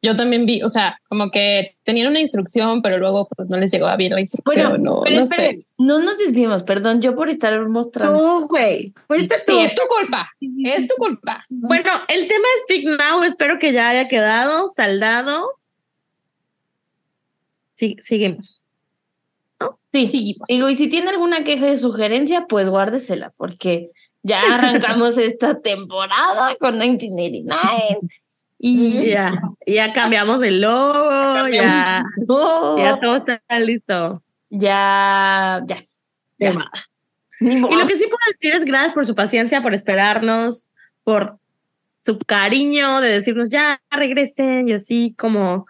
[0.01, 3.71] yo también vi, o sea, como que tenían una instrucción, pero luego pues no les
[3.71, 4.69] llegaba bien la instrucción.
[4.69, 5.65] Bueno, no, pero no sé.
[5.77, 8.19] no nos desviemos, perdón, yo por estar mostrando.
[8.19, 9.53] tú, güey, fuiste tú.
[9.53, 10.29] Sí, es tu culpa.
[10.65, 11.45] Es tu culpa.
[11.49, 15.56] Bueno, el tema de Speak Now, espero que ya haya quedado saldado.
[17.77, 18.63] Sí, seguimos.
[19.93, 20.47] Sí, Seguimos.
[20.47, 23.91] Digo, y si tiene alguna queja de sugerencia, pues guárdesela, porque
[24.23, 27.99] ya arrancamos esta temporada con 1989
[28.59, 34.23] Y y ya, ya cambiamos el logo, ya, Oh, ya todo está listo.
[34.49, 35.77] ya, ya,
[36.39, 36.53] ya.
[37.39, 40.67] Ni Y lo que sí puedo decir es gracias por su paciencia, por esperarnos,
[41.03, 41.37] por
[42.03, 45.67] su cariño de decirnos ya regresen y así como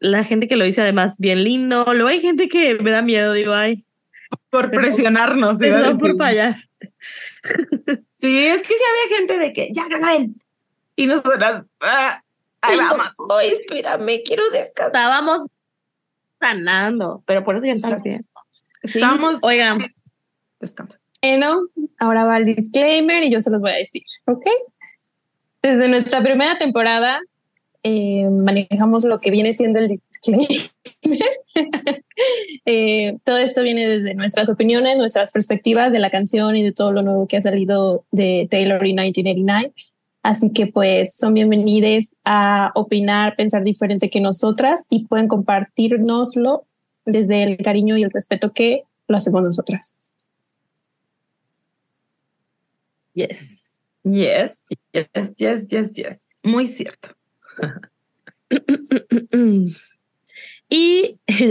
[0.00, 1.84] la gente que lo dice además bien lindo.
[1.94, 3.84] Luego hay gente que me da miedo, digo, ay,
[4.50, 5.60] por presionarnos.
[5.62, 6.56] iba a perdón por fallar.
[8.20, 10.40] Sí, es que sí había gente de que ya graben.
[10.96, 12.22] Y nosotras, ah,
[12.60, 13.14] ahí Ay, no, vamos.
[13.28, 14.86] no, espérame, quiero descansar.
[14.88, 15.46] Estábamos
[16.38, 18.26] sanando, pero por eso ya estamos bien.
[18.84, 19.38] Sí, Estamos.
[19.42, 19.78] Oigan,
[20.58, 20.98] Descansa.
[21.22, 24.46] Bueno, ahora va el disclaimer y yo se los voy a decir, ¿ok?
[25.62, 27.20] Desde nuestra primera temporada
[27.82, 30.48] eh, manejamos lo que viene siendo el disclaimer.
[32.66, 36.92] Eh, todo esto viene desde nuestras opiniones, nuestras perspectivas de la canción y de todo
[36.92, 39.72] lo nuevo que ha salido de Taylor y 1989.
[40.22, 46.66] Así que pues son bienvenidos a opinar, pensar diferente que nosotras y pueden compartirnoslo
[47.06, 49.96] desde el cariño y el respeto que lo hacemos nosotras.
[53.14, 53.70] yes.
[54.02, 56.20] Yes, yes, yes, yes, yes.
[56.42, 57.10] Muy cierto.
[60.72, 61.18] Y,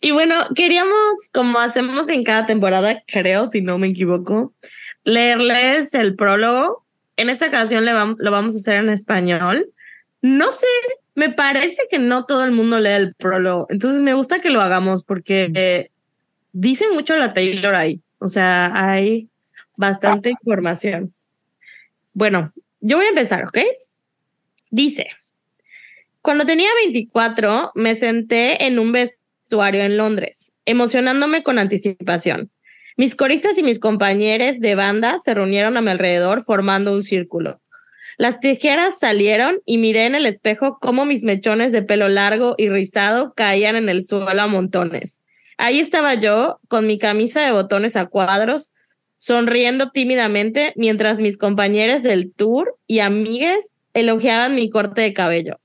[0.00, 0.94] y bueno, queríamos,
[1.32, 4.54] como hacemos en cada temporada, creo, si no me equivoco,
[5.04, 6.84] leerles el prólogo.
[7.16, 9.70] En esta ocasión le vam- lo vamos a hacer en español.
[10.22, 10.66] No sé,
[11.14, 14.60] me parece que no todo el mundo lee el prólogo, entonces me gusta que lo
[14.62, 15.90] hagamos porque eh,
[16.52, 18.00] dice mucho la Taylor ahí.
[18.18, 19.28] O sea, hay
[19.76, 21.13] bastante información.
[22.14, 23.58] Bueno, yo voy a empezar, ¿ok?
[24.70, 25.08] Dice,
[26.22, 32.52] cuando tenía 24, me senté en un vestuario en Londres, emocionándome con anticipación.
[32.96, 37.60] Mis coristas y mis compañeros de banda se reunieron a mi alrededor formando un círculo.
[38.16, 42.68] Las tijeras salieron y miré en el espejo cómo mis mechones de pelo largo y
[42.68, 45.20] rizado caían en el suelo a montones.
[45.58, 48.72] Ahí estaba yo, con mi camisa de botones a cuadros,
[49.24, 55.58] sonriendo tímidamente mientras mis compañeros del tour y amigues elogiaban mi corte de cabello.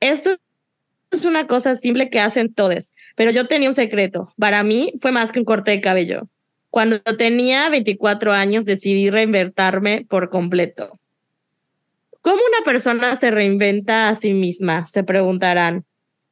[0.00, 0.36] Esto
[1.12, 4.32] es una cosa simple que hacen todos, pero yo tenía un secreto.
[4.40, 6.22] Para mí fue más que un corte de cabello.
[6.68, 10.98] Cuando tenía 24 años decidí reinventarme por completo.
[12.22, 14.88] ¿Cómo una persona se reinventa a sí misma?
[14.88, 15.84] Se preguntarán.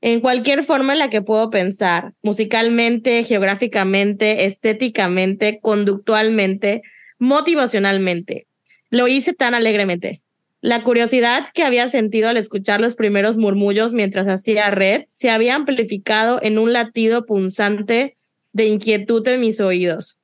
[0.03, 6.83] En cualquier forma en la que puedo pensar, musicalmente, geográficamente, estéticamente, conductualmente,
[7.21, 8.49] motivacionalmente.
[8.91, 10.21] Lo hice tan alegremente.
[10.61, 15.55] La curiosidad que había sentido al escuchar los primeros murmullos mientras hacía red se había
[15.55, 18.17] amplificado en un latido punzante
[18.53, 20.19] de inquietud en mis oídos.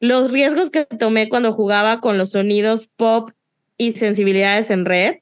[0.00, 3.30] Los riesgos que tomé cuando jugaba con los sonidos pop
[3.76, 5.16] y sensibilidades en red,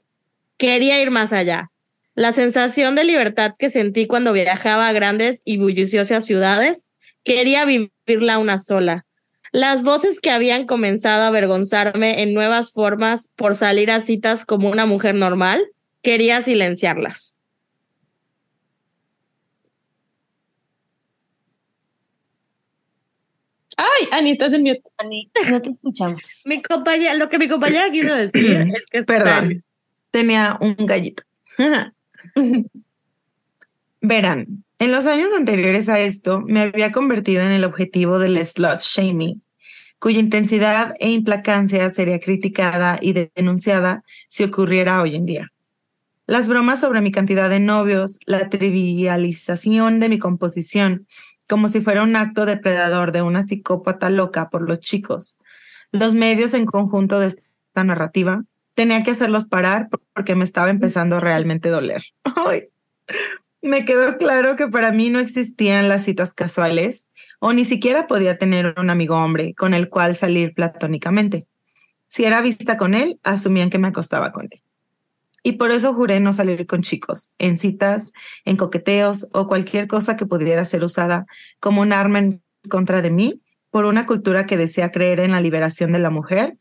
[0.58, 1.72] quería ir más allá.
[2.16, 6.86] La sensación de libertad que sentí cuando viajaba a grandes y bulliciosas ciudades,
[7.24, 9.04] quería vivirla una sola.
[9.52, 14.70] Las voces que habían comenzado a avergonzarme en nuevas formas por salir a citas como
[14.70, 15.62] una mujer normal,
[16.00, 17.36] quería silenciarlas.
[23.76, 24.80] Ay, Ani, estás en mute.
[24.96, 26.42] Ani, no te escuchamos.
[26.46, 29.62] Mi compañera, lo que mi compañera quiso decir es que Perdón,
[30.10, 31.22] tenía un gallito.
[34.00, 38.80] Verán, en los años anteriores a esto me había convertido en el objetivo del slot
[38.80, 39.42] shaming
[39.98, 45.52] cuya intensidad e implacancia sería criticada y denunciada si ocurriera hoy en día.
[46.26, 51.06] Las bromas sobre mi cantidad de novios, la trivialización de mi composición,
[51.48, 55.38] como si fuera un acto depredador de una psicópata loca por los chicos,
[55.92, 58.44] los medios en conjunto de esta narrativa,
[58.76, 62.02] tenía que hacerlos parar porque me estaba empezando realmente a doler.
[63.62, 67.08] Me quedó claro que para mí no existían las citas casuales
[67.40, 71.46] o ni siquiera podía tener un amigo hombre con el cual salir platónicamente.
[72.06, 74.62] Si era vista con él, asumían que me acostaba con él.
[75.42, 78.12] Y por eso juré no salir con chicos, en citas,
[78.44, 81.26] en coqueteos o cualquier cosa que pudiera ser usada
[81.58, 85.40] como un arma en contra de mí por una cultura que desea creer en la
[85.40, 86.56] liberación de la mujer,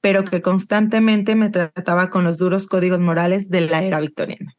[0.00, 4.56] pero que constantemente me trataba con los duros códigos morales de la era victoriana.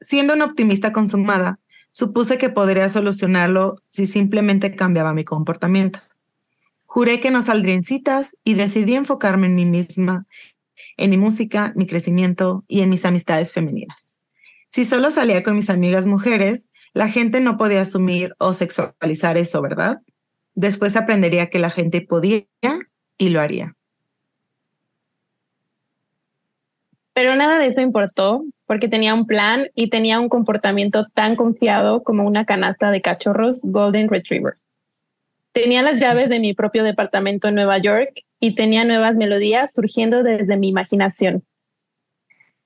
[0.00, 1.58] Siendo una optimista consumada,
[1.92, 6.00] supuse que podría solucionarlo si simplemente cambiaba mi comportamiento.
[6.84, 10.26] Juré que no saldría en citas y decidí enfocarme en mí misma,
[10.96, 14.18] en mi música, mi crecimiento y en mis amistades femeninas.
[14.68, 19.60] Si solo salía con mis amigas mujeres, la gente no podía asumir o sexualizar eso,
[19.62, 20.00] ¿verdad?
[20.54, 22.46] Después aprendería que la gente podía
[23.18, 23.75] y lo haría.
[27.16, 32.02] Pero nada de eso importó porque tenía un plan y tenía un comportamiento tan confiado
[32.02, 34.58] como una canasta de cachorros Golden Retriever.
[35.52, 40.22] Tenía las llaves de mi propio departamento en Nueva York y tenía nuevas melodías surgiendo
[40.22, 41.42] desde mi imaginación.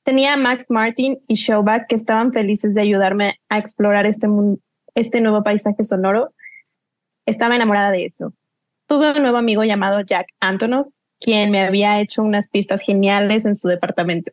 [0.03, 4.27] Tenía a Max Martin y Shellback que estaban felices de ayudarme a explorar este,
[4.97, 6.35] este nuevo paisaje sonoro.
[7.25, 8.35] Estaba enamorada de eso.
[8.89, 10.89] Tuve un nuevo amigo llamado Jack Antonov
[11.21, 14.33] quien me había hecho unas pistas geniales en su departamento.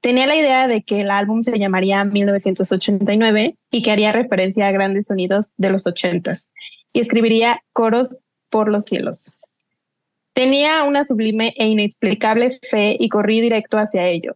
[0.00, 4.72] Tenía la idea de que el álbum se llamaría 1989 y que haría referencia a
[4.72, 6.50] grandes sonidos de los 80s
[6.92, 9.40] y escribiría coros por los cielos.
[10.34, 14.34] Tenía una sublime e inexplicable fe y corrí directo hacia ello,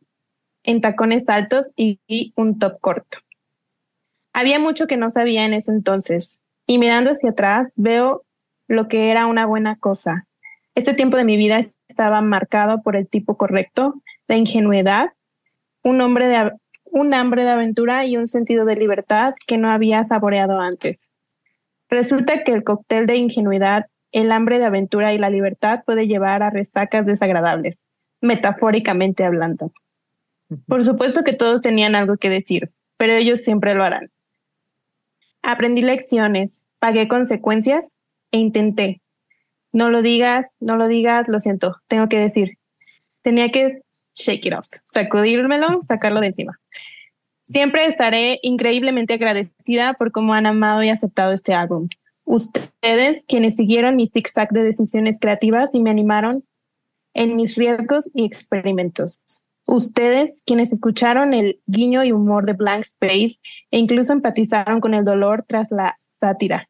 [0.62, 2.00] en tacones altos y
[2.35, 3.18] un top corto.
[4.33, 8.24] Había mucho que no sabía en ese entonces, y mirando hacia atrás veo
[8.68, 10.27] lo que era una buena cosa,
[10.78, 15.12] este tiempo de mi vida estaba marcado por el tipo correcto, la ingenuidad,
[15.82, 16.52] un, hombre de,
[16.84, 21.10] un hambre de aventura y un sentido de libertad que no había saboreado antes.
[21.90, 26.44] Resulta que el cóctel de ingenuidad, el hambre de aventura y la libertad puede llevar
[26.44, 27.84] a resacas desagradables,
[28.20, 29.72] metafóricamente hablando.
[30.66, 34.10] Por supuesto que todos tenían algo que decir, pero ellos siempre lo harán.
[35.42, 37.96] Aprendí lecciones, pagué consecuencias
[38.30, 39.02] e intenté,
[39.72, 42.59] no lo digas, no lo digas, lo siento, tengo que decir.
[43.22, 43.83] Tenía que
[44.14, 46.59] shake it off, sacudírmelo, sacarlo de encima.
[47.42, 51.88] Siempre estaré increíblemente agradecida por cómo han amado y aceptado este álbum.
[52.24, 56.44] Ustedes, quienes siguieron mi zigzag de decisiones creativas y me animaron
[57.14, 59.20] en mis riesgos y experimentos.
[59.66, 63.37] Ustedes, quienes escucharon el guiño y humor de Blank Space
[63.70, 66.68] e incluso empatizaron con el dolor tras la sátira.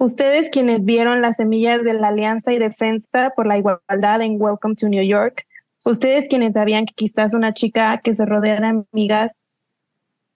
[0.00, 4.74] Ustedes quienes vieron las semillas de la alianza y defensa por la igualdad en Welcome
[4.76, 5.46] to New York,
[5.84, 9.38] ustedes quienes sabían que quizás una chica que se rodea de amigas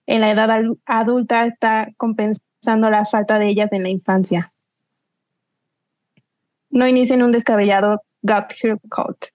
[0.05, 0.51] en la edad
[0.85, 4.53] adulta está compensando la falta de ellas en la infancia.
[6.69, 8.53] No inicien un descabellado gut
[8.91, 9.29] cult.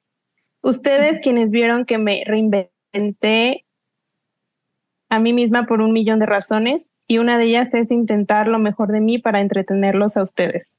[0.62, 3.64] Ustedes quienes vieron que me reinventé
[5.10, 8.58] a mí misma por un millón de razones y una de ellas es intentar lo
[8.58, 10.78] mejor de mí para entretenerlos a ustedes.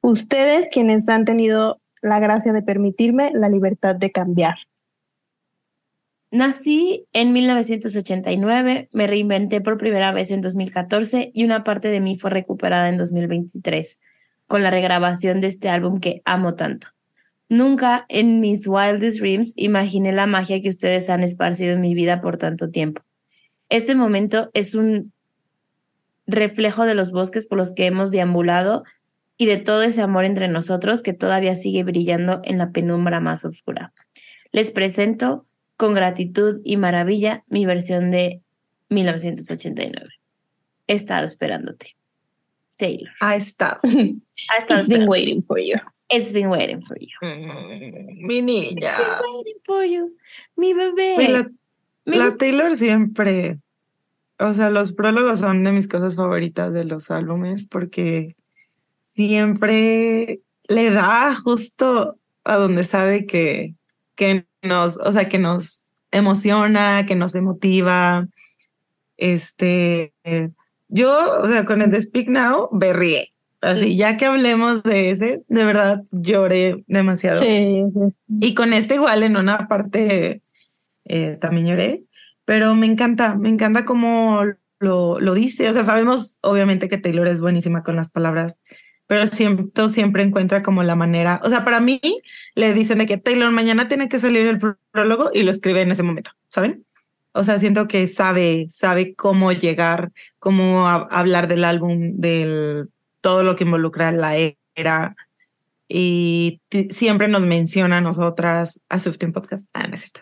[0.00, 4.54] Ustedes quienes han tenido la gracia de permitirme la libertad de cambiar.
[6.30, 12.16] Nací en 1989, me reinventé por primera vez en 2014 y una parte de mí
[12.16, 14.00] fue recuperada en 2023
[14.46, 16.88] con la regrabación de este álbum que amo tanto.
[17.48, 22.20] Nunca en mis wildest dreams imaginé la magia que ustedes han esparcido en mi vida
[22.20, 23.02] por tanto tiempo.
[23.68, 25.12] Este momento es un
[26.26, 28.84] reflejo de los bosques por los que hemos deambulado
[29.36, 33.44] y de todo ese amor entre nosotros que todavía sigue brillando en la penumbra más
[33.44, 33.92] oscura.
[34.52, 35.46] Les presento
[35.76, 38.40] con gratitud y maravilla mi versión de
[38.90, 40.08] 1989.
[40.86, 41.96] He estado esperándote.
[42.76, 43.12] Taylor.
[43.20, 43.80] Ha estado.
[44.50, 45.78] Ha estado It's been waiting for you.
[46.10, 47.16] It's been waiting for you.
[47.22, 48.90] Mm, mi niña.
[48.90, 50.16] It's been waiting for you.
[50.56, 51.50] Mi bebé.
[52.04, 53.58] Me la gusta- Taylor siempre,
[54.38, 58.36] o sea, los prólogos son de mis cosas favoritas de los álbumes porque
[59.14, 63.74] siempre le da justo a donde sabe que,
[64.16, 68.26] que nos, o sea, que nos emociona, que nos emotiva.
[69.16, 70.12] Este,
[70.88, 73.30] yo, o sea, con el de Speak Now, berrié.
[73.60, 77.40] Así, ya que hablemos de ese, de verdad lloré demasiado.
[77.40, 78.14] Sí, sí.
[78.28, 80.42] Y con este igual en una parte
[81.04, 82.02] eh, también lloré,
[82.44, 84.42] pero me encanta, me encanta cómo
[84.78, 85.68] lo, lo dice.
[85.68, 88.58] O sea, sabemos obviamente que Taylor es buenísima con las palabras,
[89.06, 91.40] pero siempre, siempre encuentra como la manera.
[91.44, 92.00] O sea, para mí
[92.54, 94.58] le dicen de que Taylor mañana tiene que salir el
[94.90, 96.84] prólogo y lo escribe en ese momento, ¿saben?
[97.32, 102.88] O sea, siento que sabe, sabe cómo llegar, cómo a- hablar del álbum, del
[103.20, 104.36] todo lo que involucra la
[104.76, 105.16] era.
[105.88, 110.20] Y siempre nos menciona a nosotras, a Swifting Podcast, ah, no es cierto,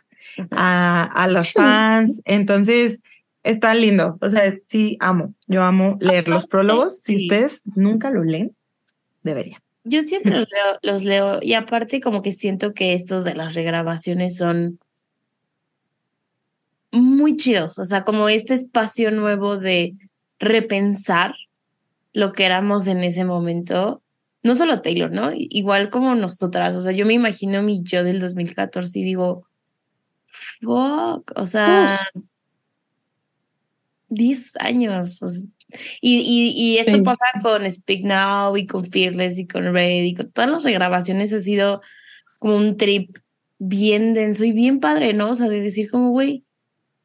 [0.51, 2.21] a, a los fans.
[2.25, 3.01] Entonces,
[3.43, 4.19] está lindo.
[4.21, 5.35] O sea, sí, amo.
[5.47, 6.99] Yo amo leer los prólogos.
[7.03, 8.55] Si ustedes nunca lo leen,
[9.23, 9.61] deberían.
[9.85, 13.55] Yo siempre los leo, los leo y aparte como que siento que estos de las
[13.55, 14.79] regrabaciones son
[16.93, 19.97] muy chidos, o sea, como este espacio nuevo de
[20.39, 21.35] repensar
[22.13, 24.03] lo que éramos en ese momento,
[24.43, 25.31] no solo Taylor, ¿no?
[25.35, 29.47] Igual como nosotras, o sea, yo me imagino mi yo del 2014 y digo,
[30.63, 31.99] fuck, o sea,
[34.09, 35.23] 10 años.
[35.23, 35.49] o sea,
[36.01, 37.03] y, y, y esto Sí.
[37.03, 41.33] pasa con Speak Now y con Fearless y con Red y con todas las regrabaciones
[41.33, 41.81] ha sido
[42.39, 43.17] como un trip
[43.59, 45.31] bien denso y bien padre, ¿no?
[45.31, 46.45] O sea, de decir como, güey,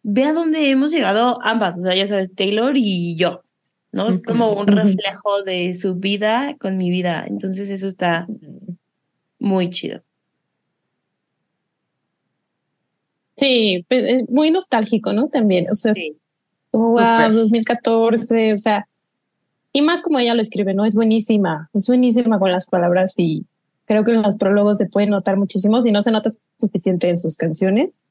[0.04, 3.44] ve a dónde hemos llegado ambas, o sea, ya sabes, Taylor y yo,
[3.92, 4.08] ¿no?
[4.10, 8.28] Es como un reflejo de su vida con mi vida, entonces eso está
[9.40, 10.02] muy chido.
[13.38, 15.28] Sí, pues, es muy nostálgico, ¿no?
[15.30, 16.18] También, o sea, Sí.
[16.72, 17.34] como, wow, Súper.
[17.34, 18.88] 2014, o sea,
[19.74, 20.86] y más como ella lo escribe, ¿no?
[20.86, 23.46] Es buenísima, es buenísima con las palabras y
[23.86, 27.18] creo que en los prólogos se puede notar muchísimo, si no se nota suficiente en
[27.18, 28.02] sus canciones.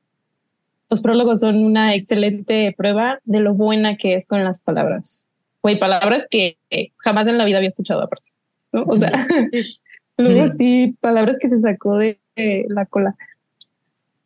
[0.89, 5.27] Los prólogos son una excelente prueba de lo buena que es con las palabras.
[5.63, 6.59] Güey, palabras que
[6.99, 8.31] jamás en la vida había escuchado aparte,
[8.71, 8.85] ¿no?
[8.85, 9.11] O sea,
[10.17, 13.17] luego sí, palabras que se sacó de, de la cola.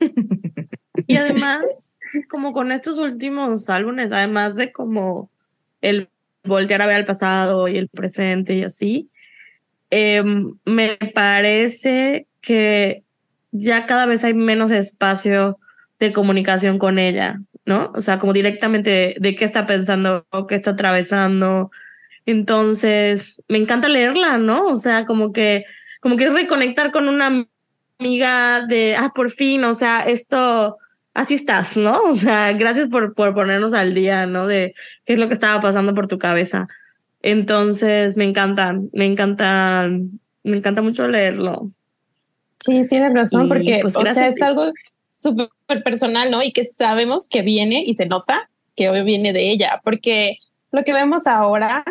[1.07, 1.95] Y además,
[2.29, 5.31] como con estos últimos álbumes, además de como
[5.81, 6.09] el
[6.45, 9.11] voltear a ver al pasado y el presente y así,
[9.91, 13.05] em, me parece que
[13.53, 15.59] ya cada vez hay menos espacio
[15.99, 17.93] de comunicación con ella, ¿no?
[17.95, 21.71] O sea, como directamente de, de qué está pensando, qué está atravesando.
[22.27, 24.67] Entonces, me encanta leerla, ¿no?
[24.67, 25.65] O sea, como que,
[26.01, 27.47] como que es reconectar con una
[28.01, 30.79] amiga de, ah, por fin, o sea, esto,
[31.15, 32.01] así estás, ¿no?
[32.05, 34.47] O sea, gracias por, por ponernos al día, ¿no?
[34.47, 34.75] De
[35.05, 36.67] qué es lo que estaba pasando por tu cabeza.
[37.23, 39.89] Entonces, me encanta, me encanta,
[40.43, 41.71] me encanta mucho leerlo.
[42.59, 44.73] Sí, tienes razón, Y, porque, pues, o sea, es algo
[45.09, 46.43] súper personal, ¿no?
[46.43, 50.39] Y que sabemos que viene y se nota que hoy viene de ella, porque
[50.71, 51.85] lo que vemos ahora,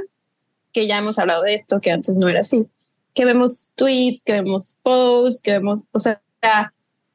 [0.71, 2.65] que ya hemos hablado de esto, que antes no era así,
[3.13, 6.21] que vemos tweets, que vemos posts, que vemos, o sea,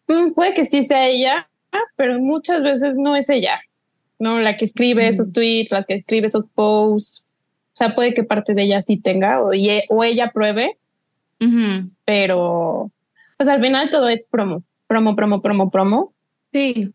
[0.08, 1.48] mm, puede que sí sea ella,
[1.96, 3.60] pero muchas veces no es ella,
[4.18, 4.38] ¿no?
[4.40, 7.22] La que escribe esos tweets, la que escribe esos posts,
[7.72, 10.78] o sea, puede que parte de ella sí tenga o, y- o ella pruebe,
[12.04, 12.90] pero
[13.36, 16.12] pues al final todo es promo, promo, promo, promo, promo.
[16.52, 16.92] Sí.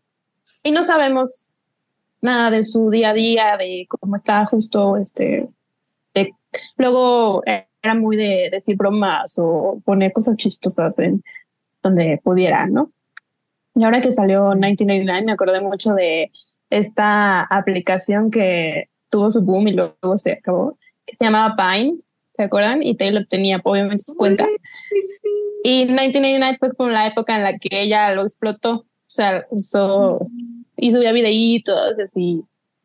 [0.62, 1.44] Y no sabemos
[2.22, 5.48] nada de su día a día, de cómo está justo, este,
[6.14, 6.34] de-
[6.76, 11.22] luego eh, era muy de decir bromas o poner cosas chistosas en
[11.82, 12.92] donde pudiera, ¿no?
[13.74, 16.30] Y ahora que salió 1999 me acordé mucho de
[16.68, 21.98] esta aplicación que tuvo su boom y luego se acabó, que se llamaba Pine,
[22.34, 22.82] ¿se acuerdan?
[22.82, 24.46] Y Taylor tenía obviamente su cuenta.
[25.64, 28.74] Y 1999 fue como la época en la que ella lo explotó.
[28.76, 30.26] O sea, usó,
[30.76, 32.42] y subía videitos, así.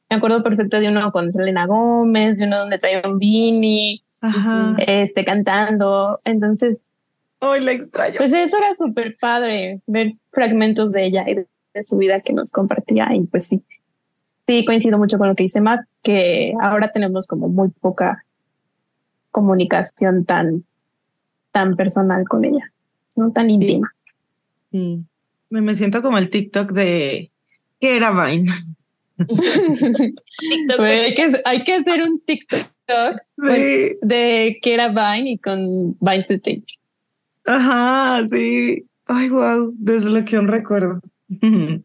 [0.10, 4.76] Me acuerdo perfecto de uno con Selena Gómez, de uno donde traía un beanie, Ajá.
[4.86, 6.18] este, cantando.
[6.24, 6.84] Entonces,
[7.40, 8.16] Hoy la extraño.
[8.18, 12.34] pues eso era súper padre, ver fragmentos de ella y de, de su vida que
[12.34, 13.10] nos compartía.
[13.14, 13.62] Y pues sí,
[14.48, 18.24] sí, coincido mucho con lo que dice Matt, que ahora tenemos como muy poca
[19.32, 20.64] comunicación tan,
[21.52, 22.72] tan personal con ella,
[23.16, 23.94] no tan íntima.
[24.72, 25.04] Sí.
[25.50, 27.32] Me siento como el TikTok de
[27.80, 28.52] ¿qué era Vine?
[29.18, 33.98] TikTok hay, que, hay que hacer un TikTok Sí.
[34.02, 36.64] de que era Vine y con Vine City.
[37.46, 38.86] Ajá, sí.
[39.08, 41.02] Ay, wow, desbloqueé un recuerdo.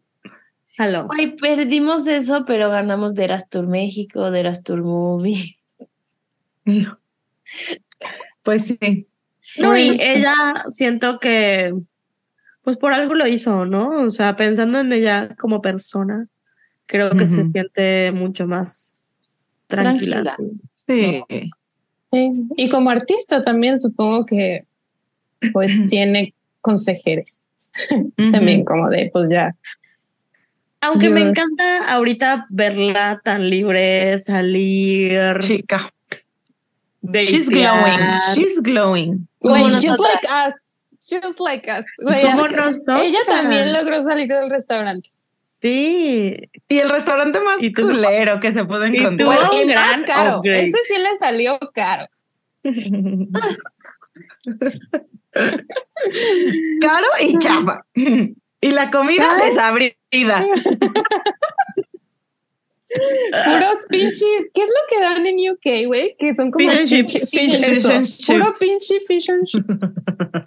[0.77, 1.07] Hello.
[1.17, 5.55] Ay, perdimos eso, pero ganamos de Eras Tour México, de Eras Tour Movie.
[8.43, 9.07] Pues sí.
[9.57, 10.33] No, y ella
[10.69, 11.75] siento que,
[12.63, 14.01] pues por algo lo hizo, ¿no?
[14.01, 16.27] O sea, pensando en ella como persona,
[16.91, 19.17] creo que se siente mucho más
[19.67, 20.35] tranquila.
[20.35, 20.37] Tranquila.
[20.73, 21.23] Sí.
[22.11, 22.31] Sí.
[22.57, 24.65] Y como artista también supongo que
[25.53, 27.43] pues tiene consejeros.
[28.31, 29.55] También como de pues ya.
[30.81, 35.93] Aunque me encanta ahorita verla tan libre, salir, Chica.
[37.03, 37.99] She's glowing.
[38.35, 39.27] She's glowing.
[39.39, 39.99] Como just nosotras.
[40.01, 40.55] like us.
[41.09, 41.85] Just like us.
[41.99, 42.75] Nosotras.
[42.99, 45.09] ella también logró salir del restaurante.
[45.61, 46.37] Sí,
[46.69, 49.27] Y el restaurante más Y tú- culero que se pudo y tú- encontrar.
[49.27, 50.37] Güey, y más gran caro.
[50.39, 50.65] upgrade.
[50.65, 52.05] Ese sí le salió caro.
[56.81, 57.85] Caro y chafa.
[57.95, 59.45] Y la comida Caro.
[59.45, 60.45] desabrida.
[63.45, 64.49] Puros pinches.
[64.53, 66.15] ¿Qué es lo que dan en UK, güey?
[66.19, 67.89] Que son como Fish and fish- Fish eso.
[67.91, 69.65] and Puro pinche fish and chips.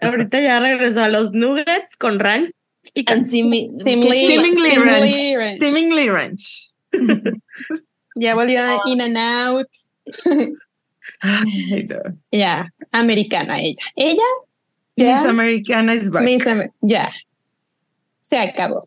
[0.03, 2.51] ahorita ya regresó a los nuggets con ranch
[2.95, 5.37] y And simi- Simili- ¿qué- Seemingly Seemingly ranch.
[5.37, 5.59] ranch.
[5.59, 6.73] Seemingly ranch.
[8.17, 9.67] Ya volvió a In and Out.
[11.21, 11.99] Ay, no.
[12.31, 13.77] Ya, americana ella.
[13.97, 14.23] Ella,
[14.97, 16.23] Miss ya, Americana is back.
[16.23, 17.11] Miss Amer- ya.
[18.21, 18.83] Se acabó.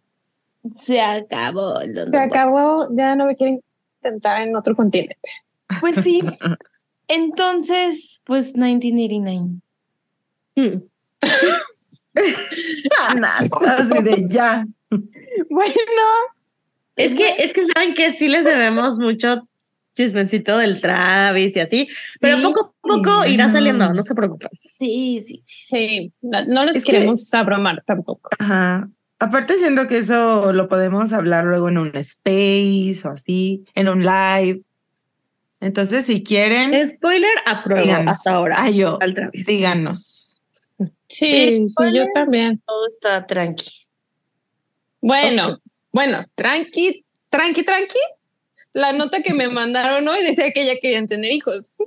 [0.74, 1.82] Se acabó.
[1.82, 2.88] Se acabó.
[2.96, 3.62] Ya no me quieren
[4.02, 5.18] intentar en otro continente.
[5.82, 6.22] Pues sí.
[7.10, 9.62] Entonces, pues 1989.
[10.56, 10.82] Hmm.
[13.16, 13.48] Nada,
[13.78, 14.66] así de ya.
[15.50, 15.74] Bueno,
[16.96, 19.48] Es que, es que saben que sí les debemos mucho
[19.96, 21.88] chismecito del Travis y así,
[22.20, 22.44] pero Sí.
[22.44, 24.50] poco a poco irá saliendo, no se preocupen.
[24.80, 25.66] Sí, sí, sí.
[25.68, 28.30] sí, no, no les Es que- queremos abrumar tampoco.
[28.40, 28.88] Ajá.
[29.20, 34.04] Aparte siento que eso lo podemos hablar luego en un space o así, en un
[34.04, 34.62] live.
[35.60, 38.12] Entonces, si quieren, Spoiler, apruebo díganos.
[38.12, 38.58] hasta ahora.
[38.60, 39.48] Ay, yo, al Travis.
[39.48, 40.27] díganos.
[41.08, 42.62] Sí, sí, yo también.
[42.66, 43.88] Todo está tranqui.
[45.02, 48.00] Bueno, bueno, tranqui, tranqui, tranqui.
[48.74, 51.78] La nota que me mandaron hoy decía que ya querían tener hijos.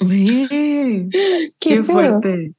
[0.00, 2.52] Uy, ¿Qué, qué fuerte.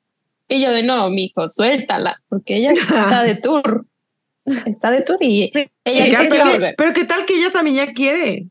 [0.49, 3.85] Y yo de no, mi hijo, suéltala, porque ella está de tour.
[4.65, 5.51] Está de tour y
[5.83, 6.75] ella quiere pero, volver.
[6.77, 8.47] pero qué tal que ella también ya quiere.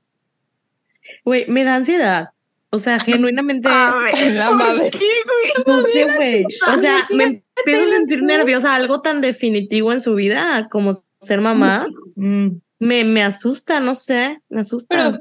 [1.25, 2.31] Güey, me da ansiedad.
[2.71, 4.91] O sea, genuinamente, A ver, La ¿por madre.
[4.91, 5.67] qué, güey?
[5.67, 6.45] no sé, güey.
[6.77, 11.41] O sea, me empiezo a sentir nerviosa, algo tan definitivo en su vida como ser
[11.41, 11.87] mamá.
[12.17, 12.49] Mm,
[12.79, 14.87] Me, me asusta, no sé, me asusta.
[14.95, 15.19] Pero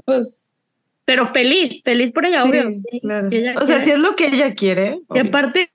[1.06, 2.72] Pero, pues, feliz, feliz por ella, sí, obvio.
[2.72, 3.30] sí, claro.
[3.30, 3.84] que ella O sea, quiere.
[3.86, 5.00] si es lo que ella quiere.
[5.00, 5.24] Y obvio.
[5.28, 5.70] aparte,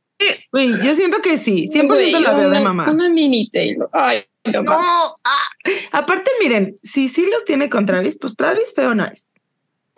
[0.52, 2.90] Güey, yo siento que sí, 100% güey, la veo de mamá.
[2.90, 3.88] Una mini Taylor.
[3.94, 5.48] Ay, no, No, ah.
[5.92, 9.26] aparte, miren, si sí los tiene con Travis, pues Travis feo no es.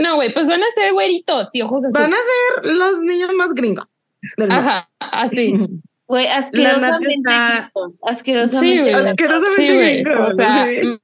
[0.03, 2.03] No, güey, pues van a ser güeritos y ojos azules.
[2.03, 3.87] Van a ser los niños más gringos.
[4.49, 5.55] Ajá, así.
[6.09, 8.95] Güey, asquerosamente está- gringos, Sí, Asquerosamente.
[8.95, 10.03] Asquerosamente Sí, güey.
[10.03, 10.99] gringos, O sea, sí.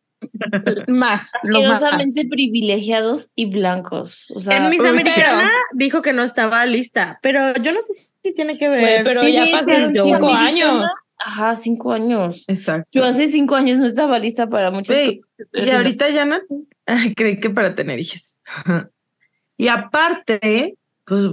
[0.89, 4.31] más, asquerosamente privilegiados y blancos.
[4.35, 7.93] O sea, en Miss Americana dijo que no estaba lista, pero yo no sé
[8.23, 8.81] si tiene que ver.
[8.81, 10.45] Güey, pero ya pasaron cinco americana.
[10.47, 10.91] años.
[11.17, 12.45] Ajá, cinco años.
[12.49, 12.89] Exacto.
[12.93, 15.67] Yo hace cinco años no estaba lista para muchas cosas.
[15.67, 16.37] y ahorita ya no
[16.85, 18.28] Ay, creí que para tener hijos.
[19.61, 21.27] Y aparte, pues,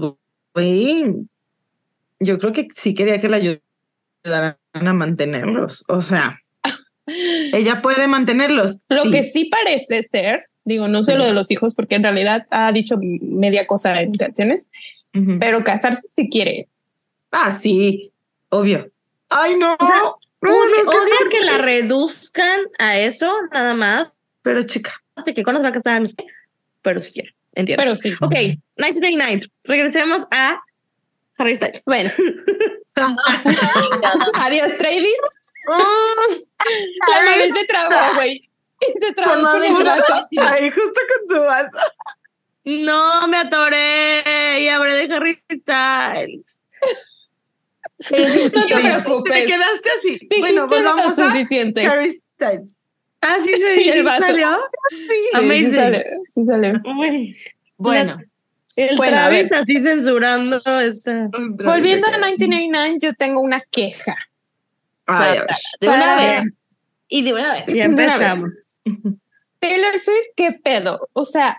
[0.55, 1.05] güey,
[2.20, 5.86] yo creo que sí quería que la ayudaran a mantenerlos.
[5.88, 6.41] O sea,
[7.05, 8.80] ella puede mantenerlos.
[8.89, 9.11] Lo sí.
[9.11, 12.72] que sí parece ser, digo, no sé lo de los hijos, porque en realidad ha
[12.72, 14.70] dicho media cosa en canciones,
[15.13, 15.38] Ujú.
[15.39, 16.68] pero casarse si quiere.
[17.32, 18.11] Ah, sí,
[18.49, 18.89] obvio.
[19.30, 19.78] Ay, no.
[19.80, 20.01] sea,
[20.41, 24.11] no, Odio, no, odio que la reduzcan a eso, nada más.
[24.41, 26.03] Pero chica, Así que cuando se va a casar,
[26.86, 27.83] pero si quiere, entiendo.
[27.83, 28.13] Pero sí.
[28.21, 28.31] ok,
[28.77, 29.41] 1989.
[29.65, 30.61] Regresemos a
[31.38, 31.83] Harry Styles.
[31.86, 32.09] Bueno,
[34.36, 35.17] adiós, Travis.
[35.67, 36.33] Mm,
[37.09, 38.49] La madre se trabó, güey.
[39.01, 40.27] Se trabó Con el brazo.
[40.39, 41.77] Ay, justo con su vaso.
[42.65, 46.59] No, me atoré y hablé de Harry Styles.
[47.99, 48.15] Sí,
[48.53, 49.45] No te Te preocupes.
[49.47, 50.09] quedaste así.
[50.09, 51.86] Dijiste bueno, lo volvamos a suficiente.
[51.86, 52.74] Harry Styles.
[53.28, 54.21] Ah, sí, se Y el vaso.
[54.21, 54.49] salió.
[54.89, 55.76] Sí, sí Amazing.
[55.76, 56.73] sale, sí sale.
[56.86, 57.36] Uy,
[57.78, 58.21] Bueno,
[58.76, 61.30] el Bueno, Travis así censurando esta.
[61.32, 64.15] Volviendo a 1989, yo tengo una queja.
[65.07, 65.47] Ay, a ver.
[65.82, 66.43] de una vez.
[67.07, 67.69] Y de una vez.
[67.69, 68.30] Y una vez.
[68.30, 68.51] empezamos.
[69.59, 71.09] Taylor Swift, ¿qué pedo?
[71.13, 71.57] O sea,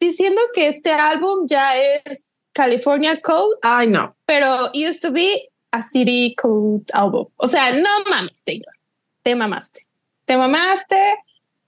[0.00, 4.14] diciendo que este álbum ya es California Code, Ay, no.
[4.26, 7.26] pero used to be a City Code album.
[7.36, 8.74] O sea, no mames, Taylor.
[9.22, 9.85] Te mamaste.
[10.26, 10.96] Te mamaste.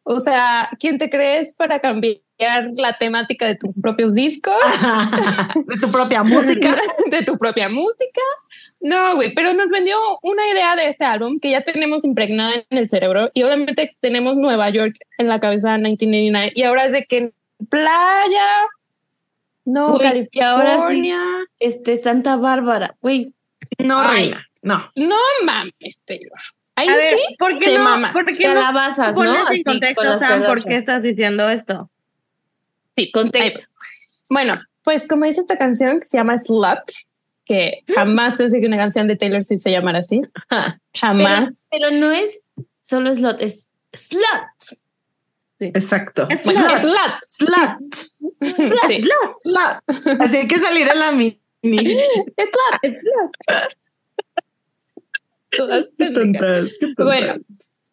[0.02, 2.20] O sea, ¿quién te crees para cambiar
[2.76, 4.54] la temática de tus propios discos?
[5.66, 6.76] de tu propia música.
[7.10, 8.20] de tu propia música.
[8.80, 12.78] No, güey, pero nos vendió una idea de ese álbum que ya tenemos impregnada en
[12.78, 16.92] el cerebro y obviamente tenemos Nueva York en la cabeza de 1989 y ahora es
[16.92, 17.32] de que
[17.68, 18.46] playa,
[19.64, 20.78] No, Güey, y ahora sí.
[20.78, 21.20] California.
[21.58, 23.32] Este, Santa Bárbara, güey.
[23.78, 24.16] No, Ay.
[24.22, 24.90] reina, no.
[24.94, 26.38] No mames, Taylor.
[26.78, 27.36] Ahí A ver, sí.
[27.38, 27.84] ¿por qué te no?
[27.84, 28.12] mamas.
[28.12, 29.22] ¿Por qué no Calabazas, ¿no?
[29.22, 31.90] pones Así, con contexto, Sam, por qué estás diciendo esto?
[32.96, 33.66] Sí, Contexto.
[34.30, 34.54] Bueno,
[34.84, 36.78] pues como dice esta canción que se llama Slut,
[37.44, 40.20] que jamás pensé que una canción de Taylor Swift se llamara así.
[40.94, 41.64] Jamás.
[41.70, 42.42] pero no es
[42.82, 44.78] solo slot, es slut.
[45.58, 46.28] Exacto.
[46.30, 46.94] Es Bueno, Slut.
[47.26, 48.06] Slut.
[48.40, 48.78] Slut.
[48.86, 49.02] Sí.
[49.42, 50.20] Slut.
[50.20, 51.40] Así hay que salir a la mini.
[51.62, 52.94] Slut.
[55.56, 56.70] Todas pendejas.
[56.96, 57.36] Bueno,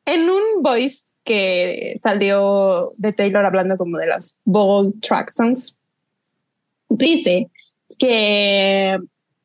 [0.05, 5.77] en un voice que salió de Taylor hablando como de los bold track songs,
[6.89, 7.49] dice
[7.97, 8.97] que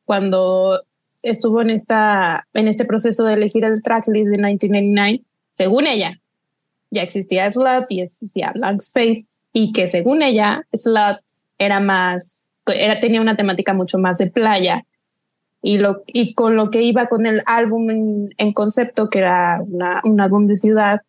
[0.05, 0.81] cuando
[1.23, 6.19] estuvo en esta en este proceso de elegir el tracklist de 1999, según ella,
[6.91, 11.19] ya existía Slut y existía Blank Space y que según ella Slut
[11.57, 14.85] era más era tenía una temática mucho más de playa
[15.61, 19.59] y lo y con lo que iba con el álbum en, en concepto que era
[19.61, 21.01] una- un álbum de ciudad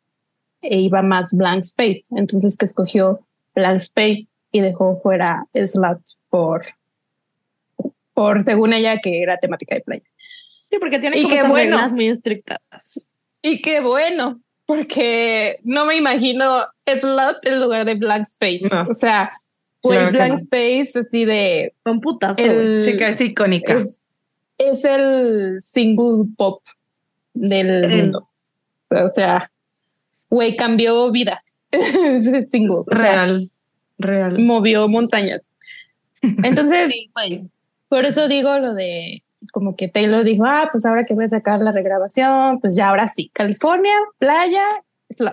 [0.61, 3.21] e iba más blank space entonces que escogió
[3.55, 6.63] blank space y dejó fuera Slut por
[8.15, 10.03] por según ella que era temática de playa
[10.71, 11.71] Sí, porque tiene Y como esas bueno.
[11.77, 13.11] reglas muy estrictas.
[13.43, 18.87] y qué bueno porque no me imagino Slut en lugar de blank space No.
[18.89, 19.33] o sea
[19.83, 20.39] Claro que blank no.
[20.39, 22.39] space así de Con putas.
[22.39, 23.73] el, Chica, es icónica.
[23.75, 24.05] es,
[24.59, 26.63] es el single pop
[27.35, 28.29] del El- mundo.
[28.91, 29.51] O sea,
[30.31, 31.57] güey, cambió vidas.
[32.51, 32.81] Single.
[32.81, 32.97] O sea,
[33.27, 33.51] real.
[33.99, 34.39] Real.
[34.41, 35.51] movió montañas.
[36.23, 37.49] Entonces, Sí, güey.
[37.89, 39.23] por eso digo lo de
[39.53, 42.91] como que Taylor dijo, ah, pues ahora que voy a sacar la regrabación, pues ya
[42.91, 44.65] ahora sí, California, playa.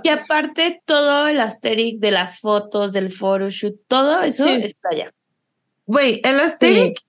[0.04, 4.52] Y aparte, todo el asterisk de las fotos, del photoshoot, todo eso Sí.
[4.56, 5.12] está allá.
[5.86, 7.02] Güey, el Asterix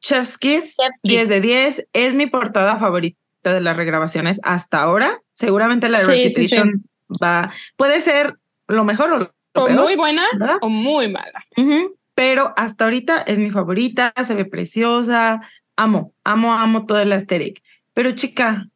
[0.00, 1.28] Chef's Kiss, Chef's 10 Kiss.
[1.28, 5.20] de 10, es mi portada favorita de las regrabaciones hasta ahora.
[5.34, 6.84] Seguramente la de Sí, sí, Reputation
[7.22, 10.56] va, puede ser lo mejor o lo O peor, muy buena ¿verdad?
[10.60, 11.44] o muy mala.
[12.14, 15.40] Pero hasta ahorita es mi favorita, se ve preciosa,
[15.76, 17.62] amo, amo, amo todo el Asterix.
[17.94, 18.68] Pero chica,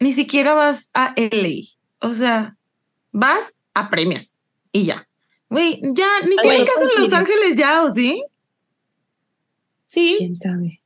[0.00, 1.68] ni siquiera vas a LA,
[2.00, 2.56] o sea,
[3.12, 4.34] vas a premios
[4.72, 5.08] y ya.
[5.48, 7.12] Güey, ya, ni tienes casa en Los.
[7.12, 8.22] Ángeles ya, ¿o sí?
[9.94, 10.16] Sí.
[10.18, 10.78] ¿Quién sabe?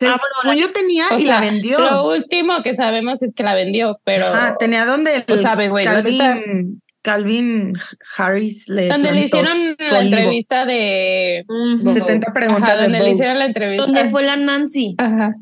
[0.00, 1.78] Ah, Según yo tenía O y sea, la vendió.
[1.78, 5.84] Lo último que sabemos es que la vendió, pero Ah, tenía donde Lo sabe, güey,
[5.84, 5.94] la.
[6.02, 7.72] Calvin, Calvin
[8.16, 10.16] Harris le donde le hicieron la olivo.
[10.16, 11.92] entrevista de Ujú.
[11.92, 13.84] 70 preguntas Ajá, de donde le hicieron la entrevista.
[13.84, 14.94] ¿Dónde fue la Nancy?
[14.98, 15.34] Ajá.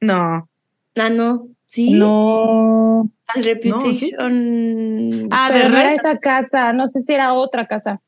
[0.00, 0.48] No.
[0.96, 1.48] Ah, no.
[1.66, 1.92] Sí.
[1.92, 3.10] No.
[3.26, 5.28] Al Reputation.
[5.30, 8.00] Ah, pero de no era esa casa, no sé si era otra casa.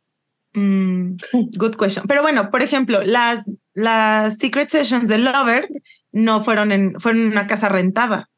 [0.55, 1.17] Mm,
[1.57, 2.07] good question.
[2.07, 3.45] Pero bueno, por ejemplo, las,
[3.75, 5.69] las Secret Sessions de Lover
[6.13, 8.31] no fueron en, fueron en una casa rentada,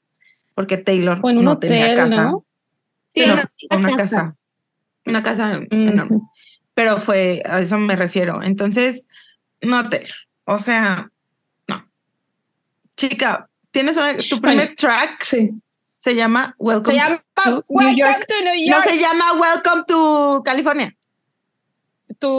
[0.54, 2.22] porque Taylor O en un no tenía hotel, casa.
[2.24, 2.44] ¿no?
[3.14, 3.34] Sí, No,
[3.76, 3.96] una- casa.
[3.96, 4.36] casa.
[5.04, 6.20] Una casa enorme.
[6.74, 8.42] Pero fue, a eso me refiero.
[8.42, 9.06] Entonces,
[9.62, 10.10] no Taylor.
[10.44, 11.10] O sea,
[11.68, 11.86] no.
[12.96, 15.50] Chica, tienes una- tu primer track Sí.
[15.98, 18.26] se llama Welcome Se llama to New Welcome York.
[18.26, 20.94] to New No York, se llama Welcome to California.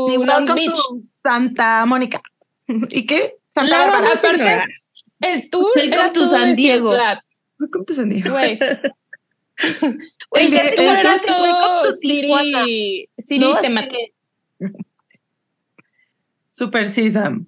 [0.10, 0.80] Ni Long Beach.
[1.24, 2.22] Santa Mónica.
[2.90, 3.36] ¿Y qué?
[3.50, 4.14] Santa La Bárbara.
[4.14, 4.64] Aparte,
[5.22, 6.92] el tour Welcome era todo San Diego.
[7.60, 8.32] Welcome to San Diego.
[8.32, 8.60] güey.
[10.30, 11.46] Güey, El tour era todo
[13.40, 13.56] ¿no?
[13.56, 14.02] Así temático.
[14.60, 14.72] de-
[16.52, 17.46] Super Sesame.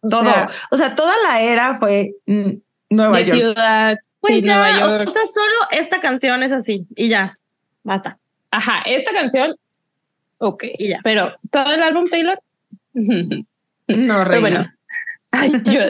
[0.00, 0.22] O Todo.
[0.24, 2.12] sea, o sea, toda la era fue
[2.90, 3.38] Nueva de York.
[3.40, 5.08] ciudad, Pues sí, ya, Nueva York.
[5.08, 7.36] o sea, solo esta canción es así y ya.
[7.82, 8.18] Basta.
[8.52, 9.54] Ajá, esta canción,
[10.38, 11.00] ok, Y ya.
[11.02, 12.40] pero todo el álbum Taylor,
[12.94, 14.72] No, pero bueno,
[15.30, 15.80] Ay, yo-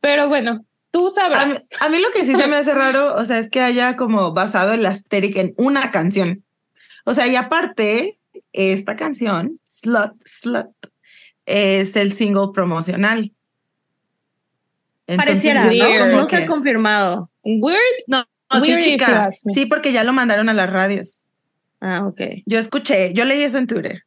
[0.00, 1.68] pero bueno, tú A mí, sabrás.
[1.80, 4.32] a mí lo que sí se me hace raro, o sea, es que haya como
[4.32, 6.42] basado el Asterix en una canción.
[7.04, 8.18] O sea, y aparte,
[8.52, 10.68] esta canción, Slut, Slut,
[11.46, 13.32] es el single promocional.
[15.06, 15.98] Entonces, Pareciera, weird.
[16.00, 16.04] ¿no?
[16.10, 17.30] como No se ha confirmado.
[17.44, 19.30] Weird, No, no, sí, Weird chica.
[19.32, 21.24] Sí, porque ya lo mandaron a las radios.
[21.80, 22.20] Ah, ok.
[22.46, 24.02] Yo escuché, yo leí eso en Twitter.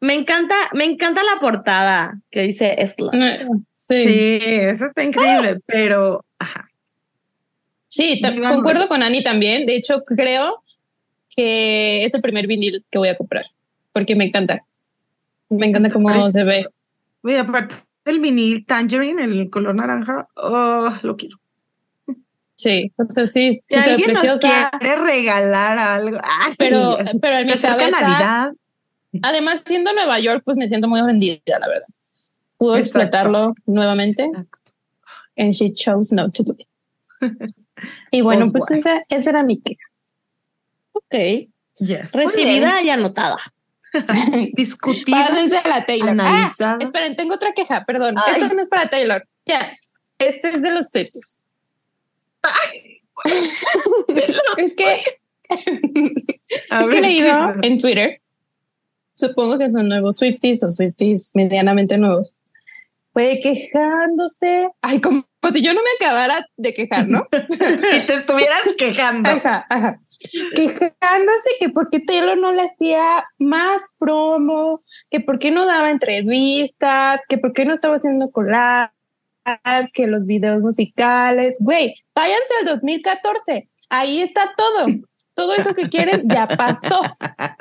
[0.00, 3.14] Me encanta, me encanta la portada que dice Slut.
[3.14, 3.36] no,
[3.74, 6.68] sí, Sí, eso está increíble, pero ajá.
[7.88, 9.64] Sí, concuerdo con Ani también.
[9.64, 10.62] De hecho, creo
[11.34, 13.46] que es el primer vinil que voy a comprar
[13.96, 14.62] porque me encanta.
[15.48, 16.66] Me encanta cómo se ve.
[17.22, 21.38] Oye, aparte del vinil Tangerine, el color naranja, oh, lo quiero.
[22.56, 24.70] Sí, o sea, sí, Si alguien nos preciosa.
[24.78, 28.52] quiere regalar algo, ay, Pero, pero en mi cabeza, Navidad.
[29.22, 31.86] además siendo Nueva York, pues me siento muy ofendida, la verdad.
[32.56, 32.98] pudo Exacto.
[33.00, 34.24] explotarlo nuevamente.
[34.24, 34.58] Exacto.
[35.36, 36.66] And she chose not to do it.
[38.10, 39.84] Y bueno, Pues pues esa, esa era mi queja.
[40.92, 41.50] Ok.
[41.78, 42.12] Yes.
[42.12, 43.36] Recibida y anotada.
[44.54, 46.16] Discutida, Pásense a la Taylor.
[46.20, 48.14] Ah, esperen, tengo otra queja, perdón.
[48.26, 48.40] Ay.
[48.40, 49.28] Esta no es para Taylor.
[49.44, 49.60] Ya.
[50.18, 51.40] Este es de los Swifties.
[54.56, 55.02] Es que
[55.48, 58.20] es que he leído en Twitter,
[59.14, 62.36] supongo que son nuevos Swifties o Swifties medianamente nuevos,
[63.12, 67.26] fue quejándose, ay, como si yo no me acabara de quejar, ¿no?
[67.32, 69.30] Y te estuvieras quejando.
[69.30, 70.00] Ajá, ajá.
[70.54, 75.90] Quejándose que por qué Taylor no le hacía más promo, que por qué no daba
[75.90, 78.30] entrevistas, que por qué no estaba haciendo
[79.92, 81.56] que los videos musicales.
[81.60, 83.68] Güey, váyanse al 2014.
[83.88, 84.86] Ahí está todo.
[85.34, 87.02] Todo eso que quieren ya pasó.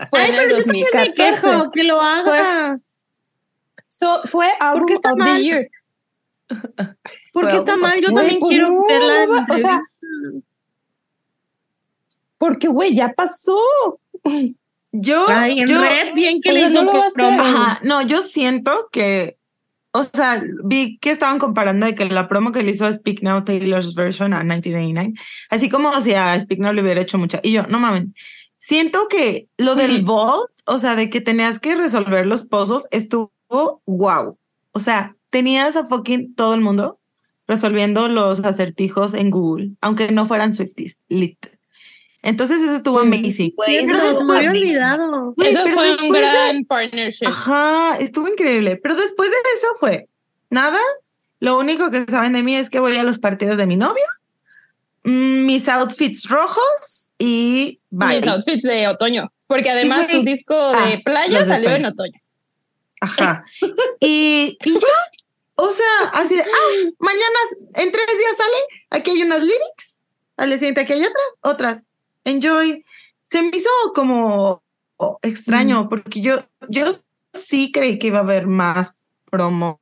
[0.09, 1.13] Fue Ay, en el pero yo también me 2014.
[1.15, 2.77] quejo que lo haga.
[3.87, 4.47] So, fue
[5.17, 5.37] mal?
[5.37, 5.69] the year.
[7.33, 7.99] ¿Por qué está mal?
[8.01, 9.23] Yo también pues quiero no, verla.
[9.23, 9.79] en no, o sea, entrevista.
[12.37, 13.59] Porque, güey, ya pasó.
[14.91, 17.13] Yo, Ay, en yo, red, bien que le hizo no lo que va a hacer.
[17.37, 17.43] promo.
[17.43, 19.37] Ajá, no, yo siento que,
[19.95, 23.21] o sea, vi que estaban comparando de que la promo que le hizo a Speak
[23.21, 25.13] Now Taylor's version a 1989,
[25.49, 27.39] así como si a Speak Now le hubiera hecho mucha.
[27.41, 28.07] Y yo, no mames,
[28.57, 33.31] siento que lo del vault, o sea, de que tenías que resolver los pozos, estuvo
[33.85, 34.37] wow.
[34.73, 36.99] O sea, tenías a fucking todo el mundo
[37.47, 41.54] resolviendo los acertijos en Google, aunque no fueran Swifties, lit.
[42.25, 43.13] Entonces eso estuvo Mm.
[43.13, 43.53] amazing.
[43.67, 45.33] Eso Eso me había olvidado.
[45.37, 47.27] Eso fue un de- gran partnership.
[47.27, 48.77] Ajá, estuvo increíble.
[48.77, 50.09] Pero después de eso fue
[50.49, 50.79] nada.
[51.39, 54.03] Lo único que saben de mí es que voy a los partidos de mi novio,
[55.03, 58.19] mm, mis outfits rojos y bye.
[58.19, 59.31] Mis outfits de otoño.
[59.47, 61.89] Porque además su disco Ah, de playa los de salió en playa.
[61.93, 62.21] otoño.
[63.01, 63.45] Ajá.
[63.99, 64.79] Y, y ya.
[65.57, 67.39] O sea, así de, ah, mañana
[67.75, 68.57] en tres días sale,
[68.89, 69.99] aquí hay unas lyrics,
[70.37, 71.83] al día siguiente aquí hay otras, otras.
[72.25, 72.83] Enjoy.
[73.29, 74.61] Se me hizo como
[75.21, 76.99] extraño, porque yo, yo
[77.33, 78.97] sí creí que iba a haber más
[79.29, 79.81] promo,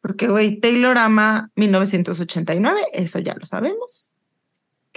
[0.00, 4.10] porque, güey, Taylor ama 1989, eso ya lo sabemos.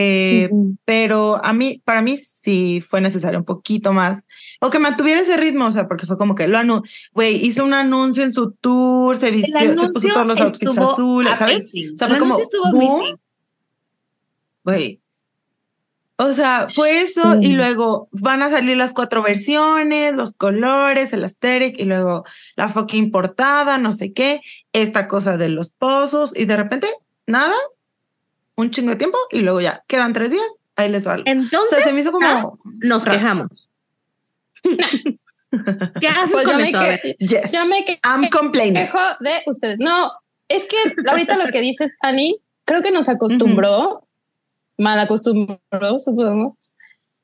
[0.01, 0.77] Eh, Ujú.
[0.85, 4.25] pero a mí, para mí sí fue necesario un poquito más,
[4.61, 7.65] o que mantuviera ese ritmo, o sea, porque fue como que lo anu güey, hizo
[7.65, 11.65] un anuncio en su tour, se vistió, se puso todos los outfits azules, ¿sabes?
[11.65, 12.37] O sea, El fue como.
[14.63, 15.01] Güey.
[16.21, 17.55] O sea, fue eso y Mm.
[17.55, 22.25] luego van a salir las cuatro versiones, los colores, el aesthetic y luego
[22.57, 24.41] la fucking portada, no sé qué,
[24.73, 26.87] esta cosa de los pozos y de repente,
[27.25, 27.55] nada,
[28.55, 30.43] un chingo de tiempo y luego ya, quedan tres días,
[30.75, 31.13] ahí les va.
[31.13, 31.23] algo.
[31.25, 32.59] O Entonces, sea, se me hizo ah, como...
[32.81, 33.17] nos raro.
[33.17, 33.69] quejamos.
[35.99, 36.77] ¿Qué haces Pues con yo me, eso?
[36.79, 36.99] A ver.
[37.01, 37.51] que- Yes.
[37.51, 38.73] yo me que- I'm complaining.
[38.85, 39.77] quejo de ustedes.
[39.79, 40.11] No,
[40.47, 40.75] es que
[41.09, 44.05] ahorita lo que dices, Ani, creo que nos acostumbró,
[44.79, 46.57] mal acostumbró, supongo,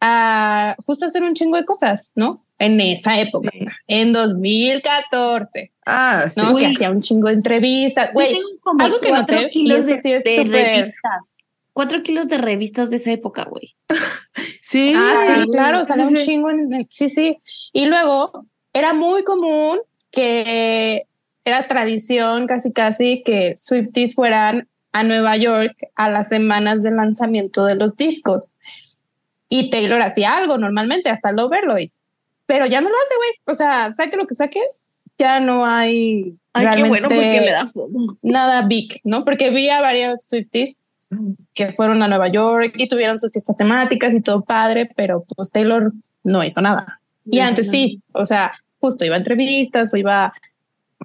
[0.02, 2.46] a justo hacer un chingo de cosas, ¿no?
[2.60, 3.66] En esa época, Sí.
[3.88, 6.40] en 2014, Ah, sí.
[6.42, 6.56] ¿no?
[6.56, 8.08] Que hacía un chingo de entrevistas.
[8.08, 8.38] Yo Güey,
[8.80, 11.38] algo que noté, y kilos eso de, sí es de revistas.
[11.74, 13.72] Cuatro kilos de revistas de esa época, güey.
[14.62, 14.94] Sí.
[14.96, 16.50] Ah, sí, sí, claro, sí, salió un chingo.
[16.50, 17.38] en- sí, sí.
[17.72, 18.44] Y luego
[18.74, 19.80] era muy común
[20.12, 21.08] que
[21.46, 27.66] era tradición casi casi que Swifties fueran a Nueva York a las semanas de lanzamiento
[27.66, 28.54] de los discos.
[29.50, 31.98] Y Taylor hacía algo normalmente, hasta el Overlois.
[32.46, 33.32] Pero ya no lo hace, güey.
[33.54, 34.62] O sea, saque lo que saque,
[35.18, 38.18] ya no hay Ay, qué bueno porque me da fomo.
[38.22, 39.26] nada big, ¿no?
[39.26, 40.78] Porque vi a varios Swifties
[41.54, 45.52] que fueron a Nueva York y tuvieron sus fiestas temáticas y todo padre, pero pues
[45.52, 45.92] Taylor
[46.24, 47.02] no hizo nada.
[47.26, 47.72] Y No, antes no.
[47.74, 50.34] sí, o sea, justo iba a entrevistas o iba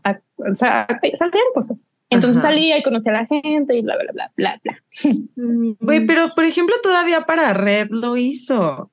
[0.05, 0.20] a,
[0.55, 0.86] sea,
[1.16, 1.88] salían cosas.
[2.11, 2.49] Entonces Ajá.
[2.51, 4.83] salía y conocía a la gente y bla, bla, bla, bla, bla.
[5.81, 8.61] Güey, pero por ejemplo, todavía para Red lo hizo.
[8.61, 8.91] O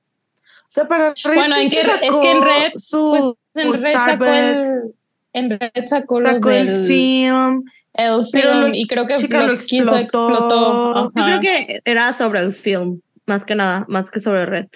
[0.70, 1.34] sea, para Red.
[1.34, 4.94] Bueno, ¿en qué- sacó es que en Red, Su, En Red sacó el,
[5.32, 7.64] en Red sacó lo sacó el del film.
[7.94, 11.10] el film lo- y creo que chica, lo, lo quiso explotó.
[11.10, 11.12] explotó.
[11.16, 14.66] Yo creo que era sobre el film, más que nada, más que sobre Red.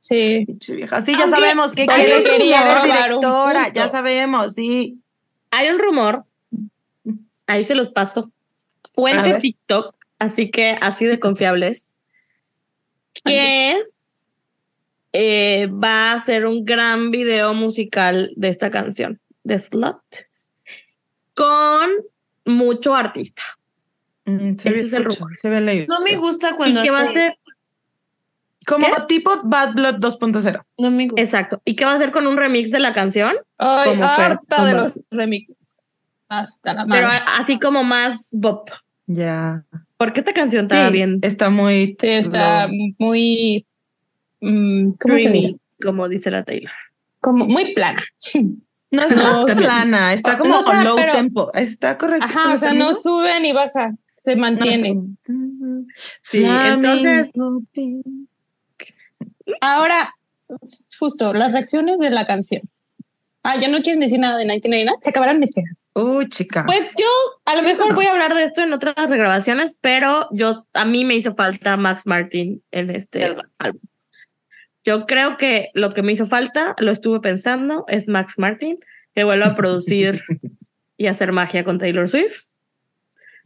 [0.00, 0.46] Sí.
[0.68, 1.02] Vieja.
[1.02, 3.64] Sí, ya Aunque- sabemos que quería un directora.
[3.64, 3.72] punto.
[3.74, 4.98] Ya sabemos, sí.
[5.50, 6.24] Hay un rumor,
[7.48, 8.30] ahí se los paso,
[8.94, 9.40] fuente.
[9.40, 11.92] TikTok, así que así de confiables,
[13.24, 13.82] que
[15.12, 19.98] eh, va a ser un gran video musical de esta canción, de Slut,
[21.34, 21.90] con
[22.44, 23.42] mucho artista.
[24.26, 25.34] Mm, se Ese es el rumor.
[25.40, 25.86] Se ve leído.
[25.88, 27.38] No me gusta Y cuando que va a ser,
[28.66, 29.02] Como ¿Qué?
[29.08, 30.62] tipo Bad Blood 2.0.
[30.76, 31.22] No me gusta.
[31.22, 33.34] exacto, y que va a ser con un remix de la canción.
[33.56, 35.56] Ay, harta de los remixes.
[36.28, 37.08] Hasta la Pero
[37.38, 38.68] así como más pop.
[39.06, 39.64] Ya.
[39.96, 41.96] Porque esta canción está Sí, bien Está muy.
[42.00, 42.68] Sí, está
[42.98, 43.66] muy.
[44.40, 45.28] mm, ¿Cómo se dice?
[45.30, 46.72] dreamy, como dice la Taylor.
[47.20, 48.02] Como muy plana.
[48.90, 51.52] No está No, plana, está como no, o sea, low pero- tempo.
[51.52, 52.24] Está correcto.
[52.26, 54.98] Ajá, o sea, no sube ni baja, se mantiene.
[56.22, 57.30] Sí, entonces-
[59.60, 60.14] Ahora,
[60.98, 62.62] justo, las reacciones de la canción.
[63.50, 64.98] Ah, ya no quieren decir nada de 1999.
[65.00, 65.88] Se acabaron mis quejas.
[65.94, 66.64] Uy, chica.
[66.66, 67.06] Pues yo
[67.46, 67.94] a lo mejor no.
[67.94, 71.78] voy a hablar de esto en otras regrabaciones, pero yo a mí me hizo falta
[71.78, 73.24] Max Martin en este
[73.58, 73.80] álbum.
[74.84, 78.80] Yo creo que lo que me hizo falta, lo estuve pensando, es Max Martin,
[79.14, 80.20] que vuelva a producir
[80.98, 82.48] y hacer magia con Taylor Swift.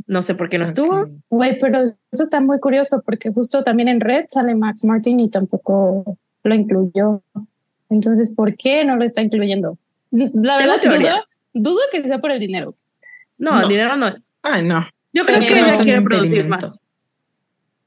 [0.08, 1.10] No sé por qué no estuvo.
[1.30, 5.30] Güey, pero eso está muy curioso porque justo también en Red sale Max Martin y
[5.30, 7.22] tampoco lo incluyó.
[7.88, 9.78] Entonces, ¿por qué no lo está incluyendo?
[10.12, 12.74] La verdad, dudo, dudo que sea por el dinero.
[13.38, 13.66] No, No.
[13.68, 14.32] dinero no es.
[14.42, 14.86] Ay, no.
[15.12, 16.82] Yo creo que ella quiere producir más.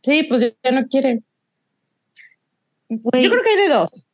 [0.02, 1.22] Sí, pues ya no quiere.
[2.90, 4.06] Yo creo que hay de dos.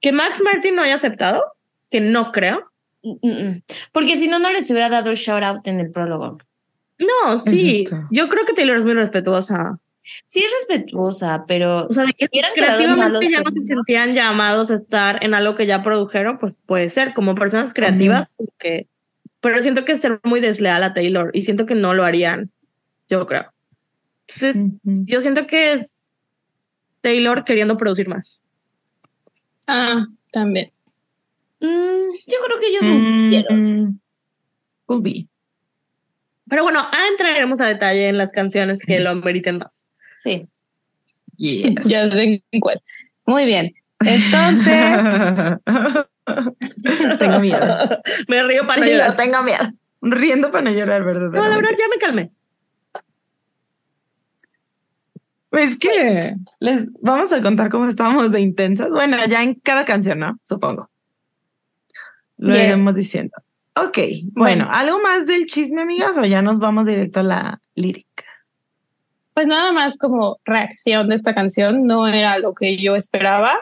[0.00, 1.42] Que Max Martin no haya aceptado,
[1.90, 2.70] que no creo.
[3.02, 3.62] mm, mm.
[3.92, 6.38] Porque si no, no les hubiera dado shout out en el prólogo.
[6.98, 7.80] No, sí.
[7.82, 8.08] Exacto.
[8.10, 9.78] Yo creo que Taylor es muy respetuosa.
[10.26, 14.70] Sí es respetuosa, pero O sea, de que si creativamente ya no se sentían llamados
[14.70, 18.86] a estar en algo que ya produjeron, pues puede ser, como personas creativas, que,
[19.40, 22.50] pero siento que es ser muy desleal a Taylor y siento que no lo harían,
[23.08, 23.52] yo creo.
[24.28, 26.00] Entonces, yo siento que es
[27.00, 28.40] Taylor queriendo producir más.
[29.66, 30.72] Ah, también.
[31.60, 33.82] Mm, yo creo que ellos no quisieron.
[33.82, 34.00] Mm,
[34.86, 35.28] could be.
[36.48, 39.83] Pero bueno, ah, entraremos a detalle en las canciones que lo meriten más.
[40.24, 40.48] Sí.
[41.36, 41.84] Yes.
[41.84, 42.80] Ya sé en cuál.
[43.26, 43.72] Muy bien.
[44.00, 45.58] Entonces,
[47.18, 47.88] tengo miedo.
[48.28, 49.16] Me río para no Yo llorar.
[49.16, 49.64] tengo miedo.
[50.02, 51.30] Riendo para no llorar, ¿verdad?
[51.30, 52.30] No, la verdad, ya me calmé.
[55.52, 58.90] Es que les vamos a contar cómo estábamos de intensas.
[58.90, 60.38] Bueno, ya en cada canción, ¿no?
[60.42, 60.90] Supongo.
[62.38, 62.64] Lo Yes.
[62.64, 63.32] iremos diciendo.
[63.76, 63.98] Ok,
[64.34, 66.16] bueno, ¿algo más del chisme, amigas?
[66.18, 68.23] O ya nos vamos directo a la lírica.
[69.34, 73.52] Pues nada más como reacción de esta canción, no era lo que yo esperaba.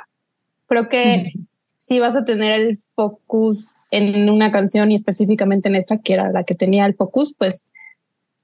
[0.66, 1.32] Creo que
[1.78, 6.30] si vas a tener el focus en una canción y específicamente en esta, que era
[6.30, 7.66] la que tenía el focus, pues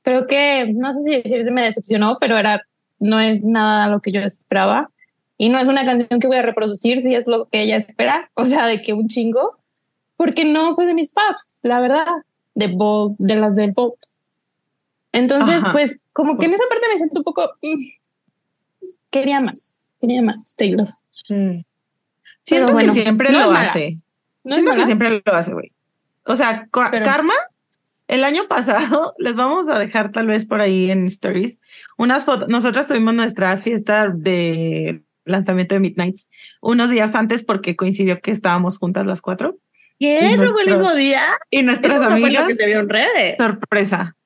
[0.03, 2.63] creo que, no sé si decir me decepcionó, pero era,
[2.99, 4.91] no es nada lo que yo esperaba.
[5.37, 8.31] Y no es una canción que voy a reproducir si es lo que ella espera,
[8.35, 9.59] o sea, de que un chingo,
[10.17, 12.07] porque no fue de mis paps, la verdad,
[12.55, 13.97] de, Bob, de las del pop.
[15.13, 15.73] Entonces, Ajá.
[15.73, 17.51] pues, como que en esa parte me siento un poco.
[17.63, 20.89] mm, quería más, quería más, Taylor.
[21.11, 21.65] Sí.
[22.43, 23.99] Siento bueno, que siempre no lo hace.
[24.45, 25.73] No Siento que siempre lo hace, güey.
[26.25, 27.35] O sea, Pero- Karma,
[28.07, 31.59] el año pasado, les vamos a dejar tal vez por ahí en stories
[31.97, 32.49] unas fotos.
[32.49, 36.27] Nosotras tuvimos nuestra fiesta de lanzamiento de Midnights
[36.63, 39.59] unos días antes porque coincidió que estábamos juntas las cuatro
[39.99, 40.37] ¿Qué?
[40.39, 41.21] ¿No fue el mismo día?
[41.51, 43.37] y nuestras fue lo amigas, que se vio en redes.
[43.37, 44.17] sorpresa.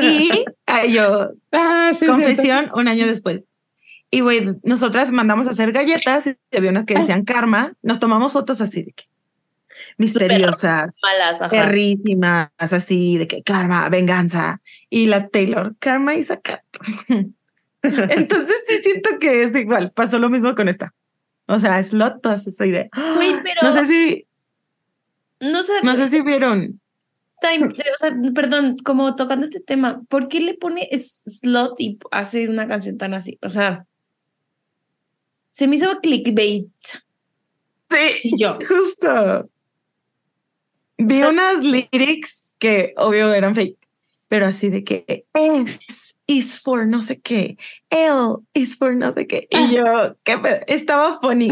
[0.00, 3.42] Y ay, yo, Ah, sí, sí, confesión, un año después.
[4.10, 7.74] Y güey, nosotras mandamos a hacer galletas y había unas que decían karma.
[7.82, 9.04] Nos tomamos fotos así de que
[9.98, 11.48] misteriosas, Malas, ajá.
[11.50, 14.60] perrísimas, así de que karma, venganza.
[14.88, 16.64] Y la Taylor, karma y saca.
[17.82, 19.92] Entonces sí siento que es igual.
[19.92, 20.94] Pasó lo mismo con esta.
[21.46, 22.88] O sea, slot, todas esa idea.
[23.16, 24.26] Güey, pero No sé si,
[25.40, 26.80] no sé, no sé si vieron.
[27.40, 32.48] Time- o sea, perdón, como tocando este tema, ¿por qué le pone slot y hace
[32.48, 33.38] una canción tan así?
[33.42, 33.86] O sea,
[35.50, 36.68] se me hizo clickbait.
[37.90, 39.48] Sí, Y yo, justo.
[40.98, 43.78] Vi O sea- unas lyrics que obvio eran fake,
[44.28, 47.56] pero así de que S is for no sé qué,
[47.90, 49.46] L is for no sé qué.
[49.50, 50.58] Y yo, ¿qué pedo?
[50.66, 51.50] Estaba funny.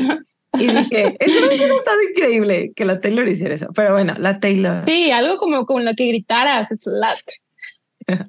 [0.59, 3.69] Y dije, eso hubiera estado increíble que la Taylor hiciera eso.
[3.75, 4.81] Pero bueno, la Taylor.
[4.85, 8.21] Sí, algo como con lo que gritaras, slut.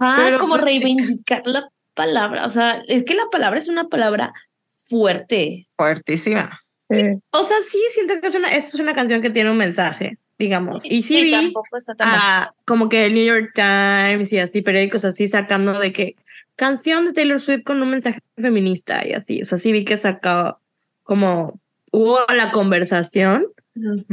[0.00, 2.46] ah, Pero, como pues, reivindicar la palabra.
[2.46, 4.32] O sea, es que la palabra es una palabra
[4.68, 5.68] fuerte.
[5.76, 6.60] Fuertísima.
[6.78, 6.96] Sí.
[7.30, 10.84] O sea, sí, siento que es una, es una canción que tiene un mensaje, digamos.
[10.84, 14.62] y sí vi tampoco está tan a como que el New York Times y así,
[14.62, 16.16] periódicos así, sacando de que
[16.56, 19.42] canción de Taylor Swift con un mensaje feminista y así.
[19.42, 20.60] O sea, sí vi que sacó
[21.02, 21.60] como
[21.92, 23.46] hubo la conversación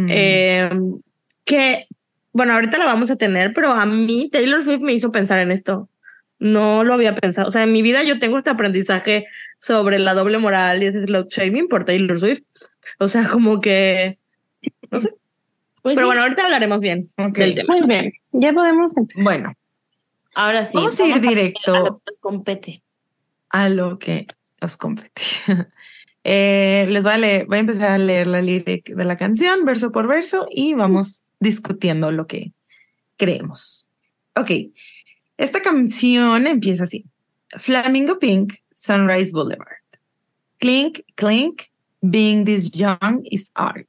[0.08, 0.70] eh,
[1.44, 1.88] que,
[2.32, 5.52] bueno, ahorita la vamos a tener, pero a mí Taylor Swift me hizo pensar en
[5.52, 5.90] esto.
[6.38, 7.48] No lo había pensado.
[7.48, 9.26] O sea, en mi vida yo tengo este aprendizaje
[9.58, 12.44] sobre la doble moral y ese slut shaming por Taylor Swift.
[13.00, 14.20] O sea, como que,
[14.92, 15.10] no sé,
[15.82, 17.38] Pues Pero sí, bueno, ahorita hablaremos bien Ok.
[17.38, 17.76] del tema.
[17.76, 19.24] Muy bien, ya podemos empezar.
[19.24, 19.54] Bueno,
[20.34, 20.78] ahora sí.
[20.78, 21.74] vamos a ir directo.
[21.74, 22.84] a lo que nos compete.
[23.50, 24.28] a lo que
[24.62, 25.22] os compete.
[26.28, 29.64] Eh, les voy a leer, voy a empezar a leer la lyric de la canción
[29.64, 32.52] verso por verso y vamos discutiendo lo que
[33.16, 33.88] creemos.
[34.36, 34.50] Ok,
[35.38, 37.06] esta canción empieza así.
[37.60, 39.84] Flamingo Pink, Sunrise Boulevard.
[40.58, 41.70] Clink, clink,
[42.02, 43.88] being this young is art.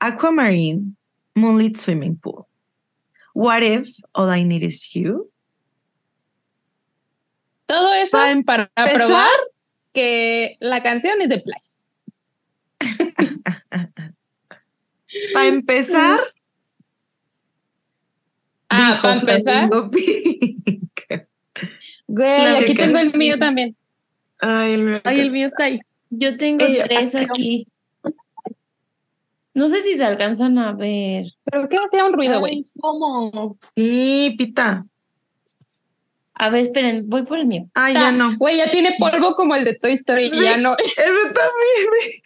[0.00, 0.96] Aquamarine,
[1.34, 2.48] moonlit swimming pool.
[3.34, 5.30] What if all I need is you?
[7.66, 9.30] Todo eso Para probar
[9.92, 11.60] que la canción es de play.
[15.34, 16.20] Para empezar,
[18.74, 20.48] Ah, para empezar, güey,
[22.08, 23.76] La aquí tengo el mío también.
[24.40, 25.78] Ay, el, Ay, el mío está ahí.
[26.08, 27.68] Yo tengo tres aquí.
[29.52, 31.26] No sé si se alcanzan a ver.
[31.44, 32.64] Pero que hacía un ruido, güey.
[32.80, 33.58] ¿Cómo?
[33.76, 34.86] Sí, pita.
[36.42, 37.68] A ver, esperen, voy por el mío.
[37.72, 38.36] Ay, ya no.
[38.36, 40.70] Güey, ya tiene polvo como el de Toy Story y ya no.
[40.70, 42.20] Mío también.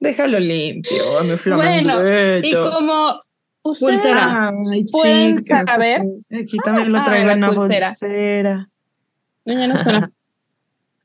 [0.00, 1.94] Déjalo limpio, mi Bueno,
[2.42, 3.14] Y como
[3.62, 4.50] ustedes Pulsera.
[4.72, 6.02] Ay, pueden chica, saber.
[6.28, 7.96] Aquí también lo Ah, traigo la una pulsera.
[8.00, 8.68] pulsera.
[9.44, 10.10] No, ya no suena.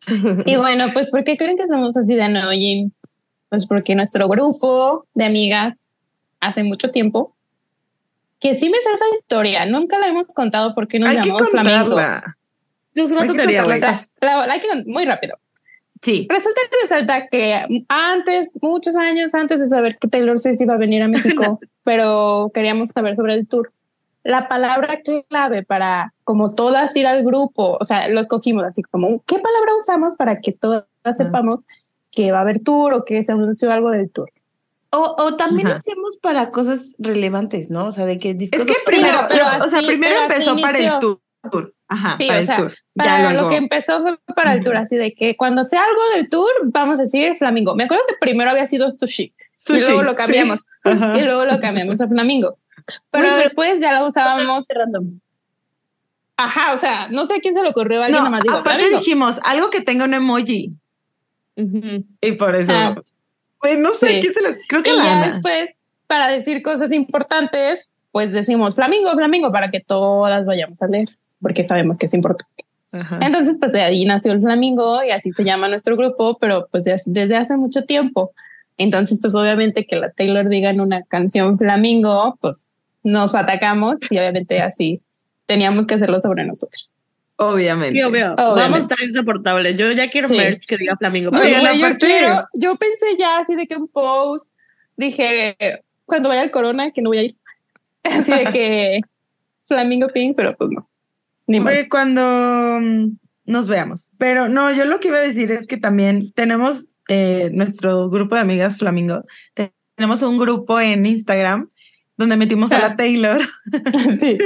[0.47, 2.91] y bueno, pues ¿por qué creen que somos así de annoying?
[3.49, 5.91] Pues porque nuestro grupo de amigas
[6.39, 7.36] hace mucho tiempo
[8.39, 11.49] que sí me sé esa historia, nunca la hemos contado porque nos Hay que llamamos
[11.49, 11.89] Flamengo.
[11.91, 12.37] contarla.
[12.95, 13.79] Es una Hay que tontería, güey.
[13.79, 14.07] contarla.
[14.21, 15.37] La, la- la hay que muy rápido.
[16.01, 16.27] Sí.
[16.29, 20.77] Resulta que resalta que antes, muchos años antes de saber que Taylor Swift iba a
[20.77, 23.71] venir a México, pero queríamos saber sobre el tour.
[24.23, 29.21] La palabra clave para, como todas, ir al grupo, o sea, lo escogimos así como,
[29.25, 31.61] ¿qué palabra usamos para que todas sepamos
[32.11, 34.29] que va a haber tour o que se anunció algo del tour?
[34.91, 35.75] O, o también Ajá.
[35.77, 37.85] hacemos para cosas relevantes, ¿no?
[37.87, 40.77] O sea, de que discos Es que primero, pero o sea, así- primero empezó para
[40.79, 41.21] el tour.
[41.87, 42.73] Ajá, Sí, para o el sea, tour.
[42.95, 46.01] Para ya lo que empezó fue para el tour, así de que cuando sea algo
[46.15, 47.75] del tour, vamos a decir flamingo.
[47.75, 50.65] Me acuerdo que primero había sido sushi, Sushi, y luego lo cambiamos.
[50.83, 52.57] Y luego lo cambiamos a flamingo.
[53.11, 54.65] Pero Uy, después ya lo usábamos.
[54.73, 55.19] random.
[56.37, 58.79] Ajá, o sea, no sé a quién se le ocurrió, alguien No, más dijo aparte
[58.79, 58.99] flamingo.
[58.99, 60.73] dijimos algo que tenga un emoji.
[62.21, 62.71] Y por eso.
[62.73, 62.95] Ah.
[63.62, 64.20] Pues no sé, Sí.
[64.22, 65.70] ¿quién se lo Creo que Y ya después,
[66.07, 71.10] para decir cosas importantes, pues decimos flamingo, flamingo, para que todas vayamos a leer,
[71.41, 72.66] porque sabemos que es importante.
[72.91, 73.20] Ajá.
[73.22, 76.84] Entonces, pues de ahí nació el flamingo y así se llama nuestro grupo, pero pues
[76.86, 78.32] de- desde hace mucho tiempo.
[78.78, 82.66] Entonces, pues obviamente que la Taylor diga en una canción flamingo, pues
[83.03, 85.01] nos atacamos y obviamente así
[85.45, 86.91] teníamos que hacerlo sobre nosotros.
[87.39, 87.97] Obviamente.
[87.97, 88.33] Sí, obvio.
[88.33, 88.61] Obviamente.
[88.61, 89.77] Vamos a estar insoportables.
[89.77, 90.35] Yo ya quiero Sí.
[90.37, 91.31] merch que diga flamingo.
[91.31, 94.51] Güey, yo quiero, yo pensé ya así de que un post,
[94.97, 95.55] dije,
[96.05, 97.35] cuando vaya al corona, que no voy a ir.
[98.03, 98.99] Así de que
[99.63, 100.89] flamingo pink, pero pues no.
[101.47, 102.21] Ni cuando
[102.81, 104.09] mm, nos veamos.
[104.17, 108.35] Pero no, yo lo que iba a decir es que también tenemos eh, nuestro grupo
[108.35, 109.23] de amigas Flamingo.
[109.53, 111.69] Te- Tenemos un grupo en Instagram
[112.20, 113.41] donde metimos a la Taylor.
[114.20, 114.38] Sí.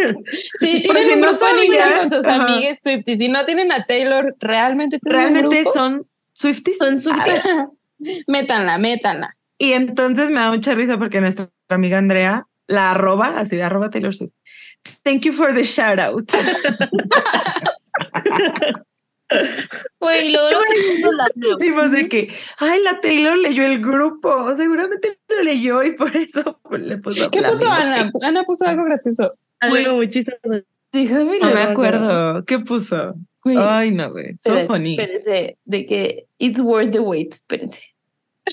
[0.53, 2.45] Sí, tienen si un grupo Instagram con sus Ajá.
[2.45, 3.17] amigues Swifties.
[3.17, 5.73] Si no tienen a Taylor, realmente tienen un Realmente grupo?
[5.73, 6.77] son Swifties.
[6.77, 7.41] Son Swifties.
[8.27, 9.35] métanla, métanla.
[9.57, 13.89] Y entonces me da mucha risa porque nuestra amiga Andrea la arroba, así de arroba
[13.89, 14.33] Taylor Swift.
[15.03, 16.31] Thank you for the shout out.
[19.99, 24.55] Güey, luego lo que puso la Decimos de que, ay, la Taylor leyó el grupo.
[24.55, 27.31] Seguramente lo leyó y por eso le puso.
[27.31, 27.69] ¿Qué puso.
[27.69, 28.11] Ana?
[28.21, 29.33] Ana puso algo gracioso.
[29.59, 30.01] Algo.
[30.91, 32.45] Déjame No me acuerdo.
[32.45, 33.15] ¿Qué puso?
[33.45, 34.35] Ay, no, güey.
[34.39, 34.91] So espérense, funny.
[34.91, 37.93] espérense, de que it's worth the wait, espérense.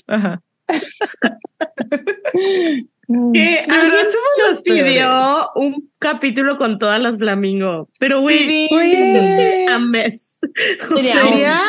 [0.07, 0.41] Ajá.
[3.07, 7.89] Que verdad alguien somos nos pidió un capítulo con todas las flamingo.
[7.99, 9.67] Pero, güey, Güey.
[9.67, 10.39] a mes.
[10.95, 11.61] Sería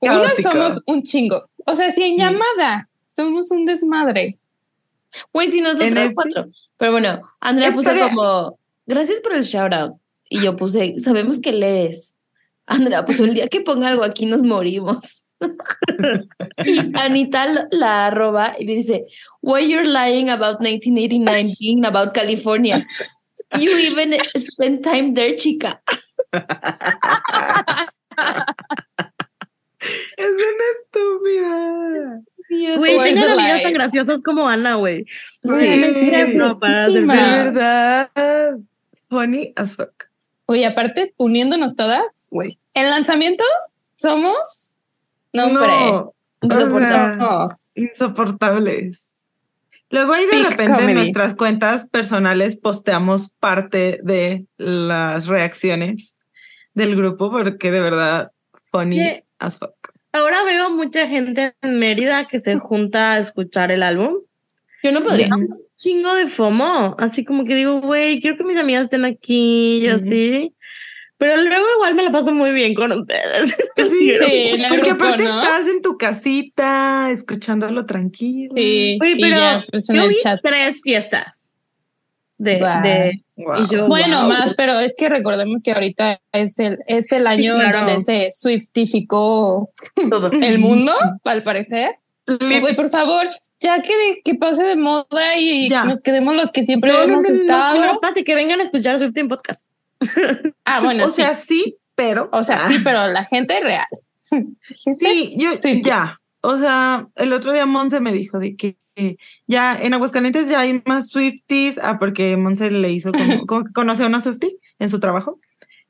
[0.00, 0.50] caótico.
[0.50, 1.48] somos un chingo.
[1.64, 4.38] O sea, si en llamada somos un desmadre.
[5.32, 6.46] Güey, si nosotros cuatro.
[6.76, 8.08] Pero bueno, Andrea puso Espera.
[8.08, 9.94] como, gracias por el shout out.
[10.28, 12.14] Y yo puse, sabemos que lees.
[12.66, 15.21] Andrea puso, el día que ponga algo aquí nos morimos.
[16.64, 19.06] Y Anita la- arroba y le dice,
[19.40, 22.84] why you're lying about 1989 being about California.
[23.58, 25.82] You even spent time there, chica.
[30.16, 32.22] Es una estúpida.
[32.76, 33.62] Güey, the amigas lie?
[33.62, 35.06] tan graciosas como Ana, güey.
[35.42, 38.58] Sí, no, para de verdad.
[39.08, 40.08] Funny as fuck.
[40.46, 42.58] Oye, aparte, uniéndonos todas, güey.
[42.74, 43.46] En lanzamientos
[43.96, 44.61] somos.
[45.32, 45.66] No, hombre.
[45.66, 47.16] No, Insoportable.
[47.16, 47.48] No.
[47.74, 49.02] insoportables.
[49.90, 50.94] Luego ahí de Peak repente en comedy.
[50.94, 56.16] nuestras cuentas personales posteamos parte de las reacciones
[56.74, 58.32] del grupo porque de verdad
[58.70, 59.22] funny Sí.
[59.38, 59.74] as fuck.
[60.12, 64.16] Ahora veo mucha gente en Mérida que se junta a escuchar el álbum.
[64.82, 65.34] Yo no podría.
[65.34, 66.96] Un chingo de FOMO.
[66.98, 70.54] Así como que digo, güey, quiero que mis amigas estén aquí y así.
[71.22, 73.54] Pero luego igual me la paso muy bien con ustedes.
[73.76, 75.40] Sí, Sí, porque grupo, aparte ¿no?
[75.42, 78.52] estás en tu casita escuchándolo tranquilo.
[78.56, 80.40] Sí, Oye, pero ya, pues en yo el vi chat.
[80.42, 81.50] tres fiestas.
[82.38, 82.82] De, Guau.
[82.82, 83.54] de Wow.
[83.64, 84.28] y yo, Bueno, wow.
[84.28, 87.78] más, pero es que recordemos que ahorita es el, es el año claro.
[87.86, 89.70] donde se swiftificó
[90.10, 90.30] Todo.
[90.32, 90.92] el mundo,
[91.24, 91.96] al parecer.
[92.26, 93.26] Güey, por favor,
[93.60, 95.84] ya que, de- que pase de moda y Ya.
[95.84, 97.80] nos quedemos los que siempre No, no, hemos no, no, estado.
[97.80, 99.66] que no pase, que vengan a escuchar Swift en podcast.
[100.64, 101.16] Ah, bueno, o sí.
[101.16, 102.28] sea, sí, pero.
[102.32, 102.68] o sea, Ah.
[102.68, 103.86] sí, pero la gente real.
[104.28, 104.56] Gente-
[104.98, 105.82] Sí, yo Sí.
[105.84, 106.20] ya.
[106.40, 110.60] O sea, el otro día Monse me dijo de que eh, ya en Aguascalientes ya
[110.60, 114.56] hay más Swifties, ah, porque Monse le hizo como, como que conoció a una Swiftie
[114.78, 115.38] en su trabajo.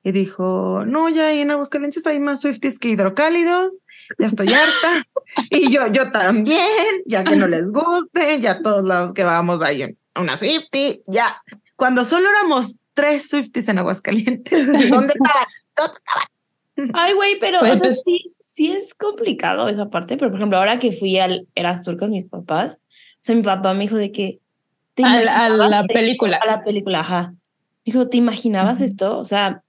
[0.04, 3.80] Y dijo, no, ya en Aguascalientes hay más Swifties que hidrocálidos,
[4.18, 5.06] ya estoy harta.
[5.50, 6.68] y yo, yo también,
[7.06, 11.26] ya que no les guste, ya todos lados que vamos hay un- una Swiftie, ya.
[11.76, 15.47] Cuando solo éramos tres Swifties en Aguascalientes, ¿dónde estaban?
[15.76, 20.30] ¿Dónde Ay, güey, pero Pues, o sea, pues- sí, sí es complicado esa parte, pero
[20.30, 22.78] por ejemplo, ahora que fui al Eras Tour con mis papás,
[23.16, 24.40] o sea, mi papá me dijo de que
[24.95, 25.47] ¿te A la-
[25.80, 26.38] a película.
[26.43, 27.30] A la película, ajá.
[27.84, 29.18] Me dijo, ¿te imaginabas esto?
[29.18, 29.62] O sea,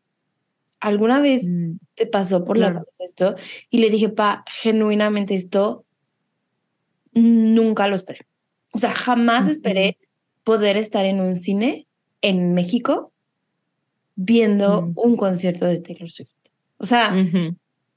[0.81, 3.35] ¿alguna vez Mm, te pasó por la cabeza esto?
[3.69, 5.85] Y le dije, pa, genuinamente esto
[7.13, 8.25] nunca lo esperé.
[8.73, 9.97] O sea, jamás esperé
[10.43, 11.87] poder estar en un cine
[12.21, 13.12] en México
[14.15, 16.33] viendo un concierto de Taylor Swift.
[16.77, 17.13] O sea.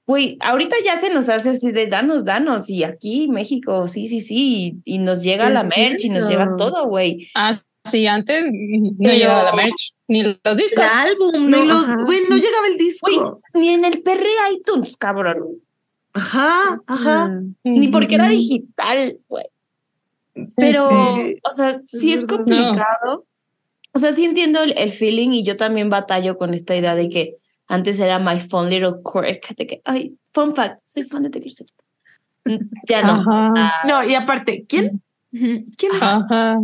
[0.08, 4.20] Güey, ahorita ya se nos hace así de danos, danos, y aquí México, sí, sí,
[4.20, 7.26] sí, y, y nos llega la merch y nos llega todo, güey.
[7.34, 7.60] Ah,
[7.90, 10.84] sí, antes no Pero- llegaba la merch, ni los El discos.
[10.88, 11.56] álbum, Ni
[12.04, 13.10] güey, no llegaba el disco.
[13.10, 13.20] Güey,
[13.60, 15.58] ni en el perre iTunes, cabrón,
[16.12, 17.40] Ajá, ajá.
[17.64, 19.46] ni porque era digital, güey.
[20.36, 21.34] Sí, Pero, sí.
[21.42, 23.26] o sea, sí es complicado.
[23.96, 27.08] O sea, sí entiendo el, el feeling y yo también batallo con esta idea de
[27.08, 27.36] que
[27.66, 31.50] antes era my fun little quirk, de que, ay, fun fact, soy fan de Taylor
[31.50, 31.72] Swift.
[32.44, 33.24] Mm, Ya no.
[33.26, 35.02] Ah, No, y aparte, ¿quién?
[35.32, 36.02] Ujú, ¿Quién es?
[36.02, 36.58] Ajá.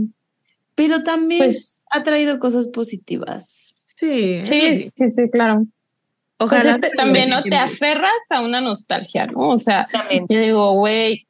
[0.75, 3.75] pero también Pues ha traído cosas positivas.
[3.87, 5.65] Sí, sí, sí, sí, claro.
[6.37, 7.43] Pues Ojalá este, sí, también, ¿no?
[7.45, 9.49] Te aferras a una nostalgia, ¿no?
[9.49, 10.27] O sea, También.
[10.29, 11.27] yo digo, güey,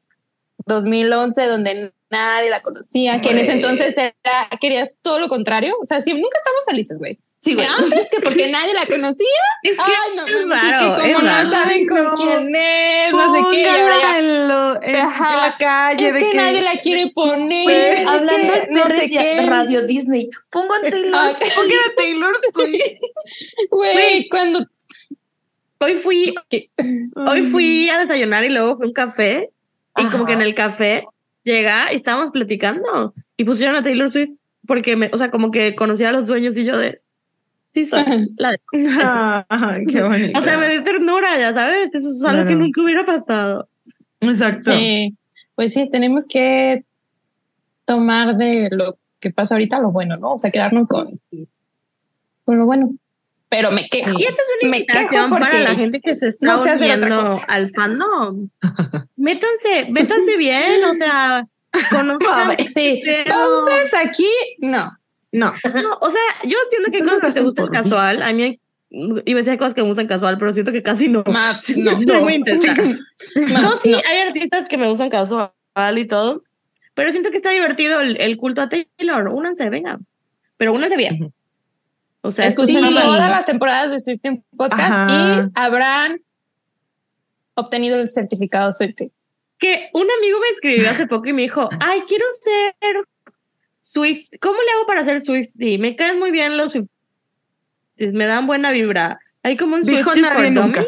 [0.66, 5.74] 2011, donde nadie la conocía, que en ese entonces era, querías todo lo contrario.
[5.82, 7.18] O sea, si nunca estamos felices, güey.
[7.40, 7.66] Sí, güey.
[7.66, 9.26] Antes que porque nadie la conocía.
[9.64, 12.14] Es que Ay, no, es raro, que como no saben con No.
[12.14, 16.30] quién es, no sé qué, ahora en, lo- en- en la calle Es de que,
[16.30, 17.64] que, nadie la quiere poner.
[17.64, 19.46] Güey, es hablando de no sé radio, qué.
[19.48, 21.54] radio Disney, pongo Taylor Ah, Swift.
[21.54, 22.34] Póngala a Taylor.
[23.70, 24.66] Güey, cuando.
[25.80, 26.70] Hoy fui, ¿qué?
[27.16, 29.50] hoy fui a desayunar y luego fui a un café.
[29.96, 30.26] Y como Ajá.
[30.26, 31.04] que en el café
[31.44, 33.14] llega y estábamos platicando.
[33.36, 34.30] Y pusieron a Taylor Swift
[34.66, 37.00] porque, me, o sea, como que conocía a los dueños y yo de.
[37.74, 38.02] Sí, soy
[38.36, 38.60] la de.
[39.02, 40.38] Ajá, qué bonito.
[40.38, 41.94] O sea, me dio ternura, ya sabes.
[41.94, 42.48] Eso es algo Claro.
[42.48, 43.68] que nunca hubiera pasado.
[44.20, 44.72] Exacto.
[44.72, 45.16] Sí,
[45.54, 46.84] pues sí, tenemos que
[47.84, 50.34] tomar de lo que pasa ahorita lo bueno, ¿no?
[50.34, 51.18] O sea, quedarnos con,
[52.44, 52.94] con lo bueno.
[53.52, 54.18] Pero me quejo.
[54.18, 57.38] Y esta es una Me invitación para la gente que se está no sé uniendo
[57.48, 58.48] al fandom.
[59.16, 61.46] Métanse, métanse bien, o sea,
[61.90, 62.56] conozcan.
[62.74, 64.30] Sí, Pero- bouncers aquí,
[64.60, 64.90] no.
[65.32, 65.52] No,
[65.82, 68.22] No, o sea, yo entiendo que hay cosas que te gustan casual.
[68.22, 68.58] A mí,
[68.90, 71.22] iba a decir cosas que me gustan casual, pero siento que casi no.
[71.30, 71.94] Más, no.
[71.94, 72.22] sí, no.
[72.22, 72.74] muy intensa.
[72.74, 73.98] Más, No, sí, no.
[74.08, 75.52] hay artistas que me gustan casual
[75.98, 76.42] y todo,
[76.94, 79.28] pero siento que está divertido el, el culto a Taylor.
[79.28, 80.00] Únanse, venga.
[80.56, 81.34] Pero únanse bien.
[82.22, 85.06] O sea, Escuchen todas las temporadas de Swifting Podcast Ajá.
[85.10, 86.20] y habrán
[87.54, 89.10] obtenido el certificado Swifting.
[89.58, 92.74] que un amigo me escribió hace poco y me dijo, ay, quiero ser
[93.82, 94.28] Swift.
[94.40, 95.78] ¿Cómo le hago para ser Swifty?
[95.78, 99.18] Me caen muy bien los Swifties, me dan buena vibra.
[99.42, 100.84] Hay como un Dijo Swifty nadie for nunca.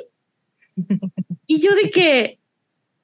[1.47, 2.39] Y yo de que,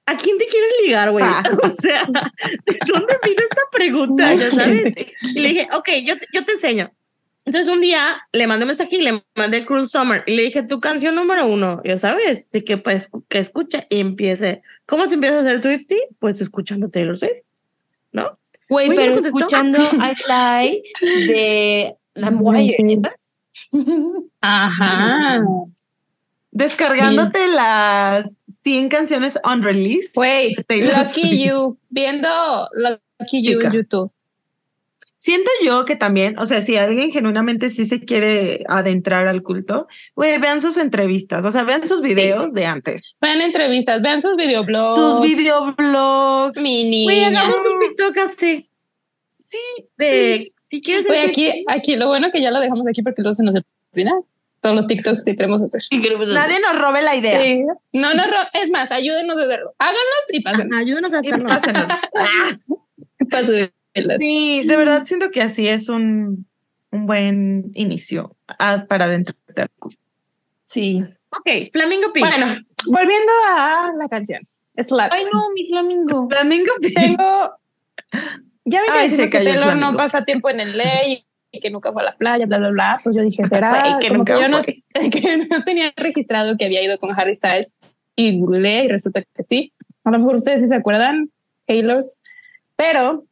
[0.07, 1.25] ¿a quién te quieres ligar, güey?
[1.27, 1.43] Ah.
[1.63, 4.35] O sea, ¿de dónde vino esta pregunta?
[4.35, 4.95] Ya sabes.
[5.35, 6.91] Y le dije, ok, yo, te- yo te enseño.
[7.51, 10.63] Entonces un día le mandé un mensaje y le mandé Cruel Summer y le dije,
[10.63, 14.63] tu canción número uno, ya sabes, de que pues que escucha y empiece.
[14.87, 16.01] ¿Cómo se empieza a hacer Swifty?
[16.21, 17.43] Pues escuchando Taylor Swift,
[18.13, 18.39] ¿no?
[18.69, 20.83] Güey, Güey, pero escuchando I Fly
[21.27, 21.97] de.
[22.39, 23.01] Wire.
[24.41, 25.43] Ajá.
[26.53, 28.31] descargándote las
[28.63, 30.13] 100 canciones unreleased.
[30.15, 31.49] Güey, de Taylor Lucky Swift.
[31.49, 32.29] You, viendo
[32.75, 33.67] Lucky You Chica.
[33.67, 34.13] en YouTube.
[35.23, 39.87] Siento yo que también, o sea, si alguien genuinamente sí se quiere adentrar al culto,
[40.17, 43.19] güey, vean sus entrevistas, o sea, vean sus videos de antes.
[43.21, 44.97] Vean entrevistas, vean sus videoblogs.
[44.97, 46.59] Sus videoblogs.
[46.63, 47.43] Mi Güey, niña.
[47.43, 48.71] hagamos un TikTok así.
[49.47, 49.59] Sí,
[49.99, 53.35] De, si quieres hacer- aquí, aquí, lo bueno que ya lo dejamos aquí porque luego
[53.35, 53.55] se nos
[53.93, 54.13] olvida
[54.63, 55.83] todos los TikToks que queremos hacer.
[56.33, 57.39] nadie nos robe la idea.
[57.39, 57.63] Sí.
[57.93, 59.75] No, no, ro- es más, ayúdenos a hacerlo.
[59.79, 60.79] Háganlos y pásenlos.
[60.81, 61.47] Ayúdanos a Y hacerlo.
[61.47, 61.85] pásenos.
[63.95, 64.19] Para.
[64.19, 66.47] Sí, de verdad siento que así es un,
[66.93, 69.99] un buen inicio a- para adentrar al culto.
[70.65, 71.05] Sí.
[71.31, 72.27] Ok, Flamingo Pink.
[72.27, 72.47] Bueno,
[72.87, 74.41] volviendo a la canción.
[74.77, 75.13] Slap.
[75.13, 76.29] Ay, no, mi flamingo.
[76.29, 76.95] Flamingo Pink.
[76.95, 77.51] Tengo.
[78.65, 82.03] Ya ven que que Taylor no pasa tiempo en el ley y que nunca fue
[82.03, 83.01] a la playa, bla, bla, bla.
[83.03, 84.63] Pues yo dije, será que como nunca que yo no,
[85.11, 87.75] que no tenía registrado que había ido con Harry Styles
[88.17, 89.73] y googleé y resulta que sí.
[90.05, 91.31] A lo mejor ustedes sí se acuerdan,
[91.67, 92.21] Taylor's.
[92.77, 93.25] Pero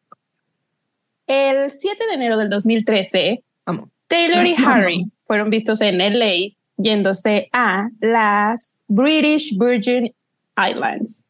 [1.28, 3.90] el 7 de enero del 2013, Vamos.
[4.08, 4.68] Taylor y Vamos.
[4.68, 10.14] Harry fueron vistos en LA yéndose a las British Virgin
[10.56, 11.24] Islands.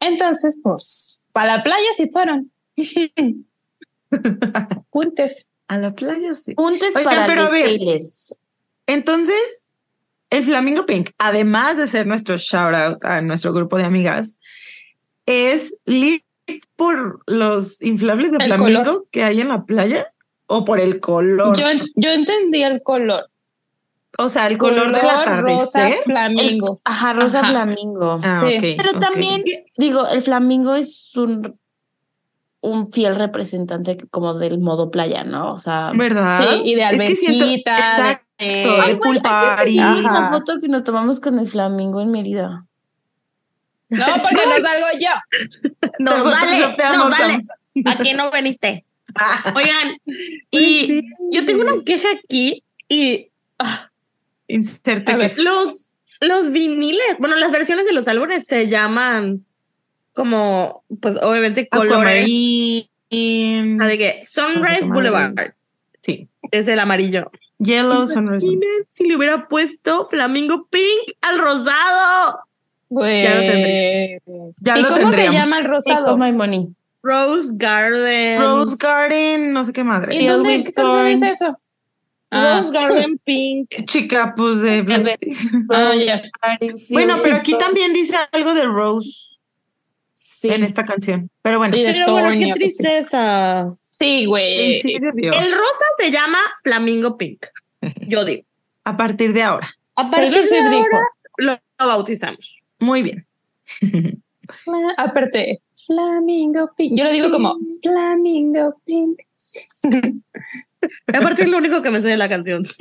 [0.00, 2.50] Entonces, pues, para la playa sí fueron.
[4.90, 5.46] Juntes.
[5.68, 6.54] A la playa, sí.
[6.54, 8.36] Puntes Oigan, para pero los.
[8.88, 9.66] Entonces,
[10.30, 14.34] el Flamingo Pink, además de ser nuestro shout out a nuestro grupo de amigas,
[15.26, 16.24] es lit
[16.76, 19.06] por los inflables de El flamingo color.
[19.10, 20.06] que hay en la playa
[20.46, 21.56] o por el color.
[21.58, 21.66] Yo,
[21.96, 23.28] yo entendí el color.
[24.18, 25.94] o sea, el color, del rosa atardecer.
[26.04, 26.80] flamingo.
[26.84, 27.50] Ajá, rosa Ajá.
[27.50, 28.20] flamingo.
[28.22, 28.74] Ah, Sí.
[28.76, 29.42] Pero también,
[29.78, 31.56] digo, el flamingo es un,
[32.60, 35.52] un fiel representante como del modo playa, ¿no?
[35.52, 36.38] O sea, ¿Verdad?
[36.62, 37.78] Sí, y de alberquita.
[37.78, 40.32] exacto, de- de Ay, güey, hay que subir la Ajá.
[40.32, 42.66] foto que nos tomamos con el flamingo en Mérida.
[43.90, 45.80] No, porque no salgo yo.
[45.98, 47.32] Nos Te vale, nos vale.
[47.34, 47.46] Sam.
[47.86, 48.84] ¿A qué no veniste?
[49.14, 50.18] Ah, Oigan, Pues
[50.50, 51.02] y sí.
[51.32, 53.90] yo tengo una queja aquí y ah,
[54.46, 55.90] Inserte los,
[56.20, 59.44] los viniles, bueno, las versiones de los álbumes se llaman
[60.12, 62.24] como, pues obviamente colores.
[62.26, 65.34] Sea, de que Sunrise Boulevard
[66.02, 66.28] Sí.
[66.50, 67.30] es el amarillo.
[67.58, 68.44] Yellow Sunrise.
[68.44, 72.40] Imaginen si le hubiera puesto Flamingo Pink al rosado.
[72.90, 73.22] Güey.
[73.22, 74.22] Ya lo tendré.
[74.60, 76.12] Ya ¿Y lo cómo se llama el rosado?
[76.12, 76.68] all my money.
[77.02, 78.40] Rose Garden.
[78.42, 80.16] Rose Garden, no sé qué madre.
[80.16, 81.56] ¿Y dónde qué canción es eso?
[82.30, 83.86] Ah, Rose Garden Pink.
[83.86, 85.18] Chica, pues de Black
[86.04, 86.22] ya.
[86.90, 89.38] Bueno, pero aquí también dice algo de Rose
[90.14, 90.50] Sí.
[90.50, 91.30] en esta canción.
[91.40, 92.52] Pero bueno, Pero bueno, qué así.
[92.52, 93.74] tristeza.
[93.90, 94.80] Sí, güey.
[94.80, 94.94] sí.
[94.94, 95.02] El
[95.32, 97.46] rosa se llama Flamingo Pink.
[98.08, 98.42] Yo digo.
[98.84, 99.74] A partir de ahora.
[99.96, 100.86] A partir de ahora dijo.
[101.38, 102.59] lo bautizamos.
[102.80, 103.26] Muy bien.
[104.96, 106.98] Aparte, Flamingo Pink.
[106.98, 109.20] Yo lo digo como Flamingo Pink.
[111.12, 112.62] Aparte es lo único que me suena la canción.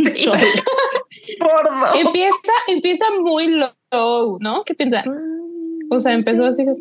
[1.39, 1.97] Por favor.
[1.97, 3.47] Empieza, empieza muy
[3.91, 4.63] low, ¿no?
[4.63, 5.05] ¿Qué piensan?
[5.91, 6.65] O sea, empezó así.
[6.65, 6.77] como,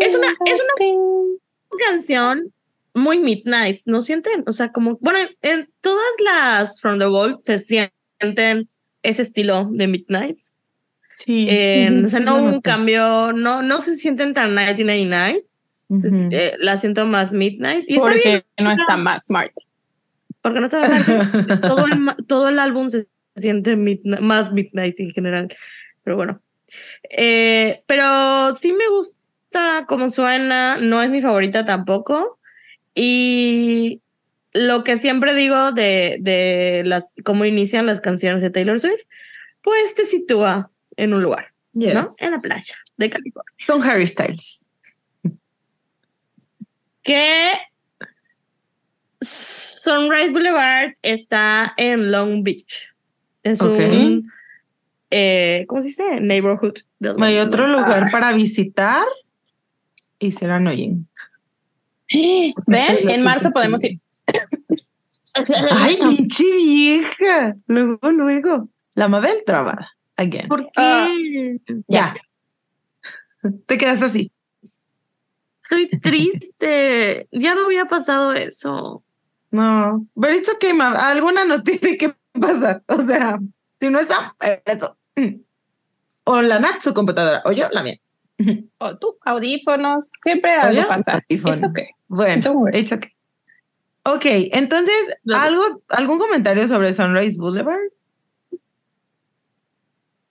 [0.00, 0.98] Es una- es Pink.
[1.78, 2.52] canción
[2.94, 4.44] muy midnight, ¿no sienten?
[4.46, 8.68] O sea, como, bueno, en todas las From the Vault se sienten
[9.02, 10.38] ese estilo de midnight.
[11.24, 11.46] Sí.
[11.48, 15.44] Eh, o sea, Sí, no hubo un cambio, no, no se sienten tan 1999.
[15.88, 16.28] Ujú.
[16.32, 17.84] eh, la siento más midnight.
[17.86, 19.52] Y está Porque bien, no está Max Smart.
[20.40, 21.60] porque no está mal.
[21.60, 23.76] todo, el, ma- todo el álbum se siente
[24.20, 25.54] más midnight en general.
[26.02, 26.40] Pero bueno.
[27.10, 30.78] Eh, pero sí me gusta cómo suena.
[30.78, 32.38] No es mi favorita tampoco.
[32.94, 34.00] Y
[34.54, 39.02] lo que siempre digo de, de las cómo inician las canciones de Taylor Swift,
[39.62, 41.94] pues te sitúa en un lugar, Yes.
[41.94, 42.08] ¿no?
[42.18, 43.52] En la playa de California.
[43.66, 44.60] Con Harry Styles.
[47.02, 47.50] que
[49.20, 52.94] Sunrise Boulevard está en Long Beach.
[53.42, 53.76] Es Ok.
[53.78, 54.30] un,
[55.10, 56.20] eh, ¿cómo se dice?
[56.20, 56.74] Neighborhood.
[57.00, 57.76] de No hay Long otro Beach.
[57.76, 59.04] lugar para visitar
[60.18, 61.06] y será annoying.
[62.66, 63.08] ¿Ven?
[63.10, 63.98] En marzo podemos ir.
[65.72, 67.56] Ay, pinche vieja.
[67.66, 68.68] Luego, luego.
[68.94, 69.92] La Mabel trabada.
[70.22, 70.48] Again.
[70.48, 70.70] ¿Por qué?
[70.76, 71.08] Ah.
[71.88, 72.14] Ya.
[73.66, 74.30] Te quedas así.
[75.64, 77.28] Estoy triste.
[77.32, 79.02] ya no había pasado eso.
[79.50, 80.06] No.
[80.20, 80.92] Pero it's okay, ma.
[80.92, 82.82] Alguna nos tiene que pasar.
[82.88, 83.38] O sea,
[83.80, 84.96] si no está, eso.
[86.24, 87.42] O la Nat, su computadora.
[87.44, 87.98] O yo, la mía.
[88.78, 90.10] O tú, audífonos.
[90.22, 91.14] Siempre algo yo, pasa.
[91.14, 91.58] audífonos.
[91.58, 91.86] It's okay.
[92.08, 93.10] Bueno, it's okay.
[94.04, 95.16] Ok, entonces.
[95.32, 97.80] ¿algo, ¿algún comentario sobre Sunrise Boulevard?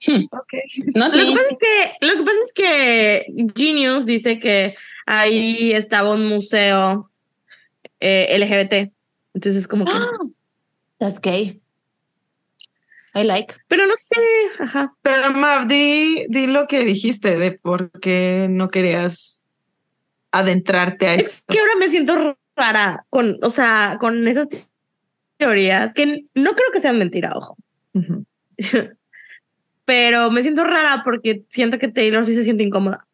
[0.06, 0.26] Hmm.
[0.32, 0.62] Lo que,
[0.94, 4.74] pasa es que, lo que pasa es que Genius dice que
[5.06, 7.10] ahí estaba un museo
[8.00, 8.92] eh, LGBT.
[9.34, 9.92] Entonces, como que.
[10.98, 11.60] That's gay.
[13.14, 13.54] I like.
[13.68, 14.16] Pero no sé,
[14.58, 14.94] ajá.
[15.02, 19.44] Pero Mav, di, di lo que dijiste de por qué no querías
[20.30, 21.28] adentrarte a eso.
[21.28, 24.70] Es que ahora me siento rara con, o sea, con esas
[25.36, 27.56] teorías que no creo que sean mentira, ojo.
[27.92, 28.24] Ujú.
[29.84, 33.06] Pero me siento rara porque siento que Taylor sí se siente incómoda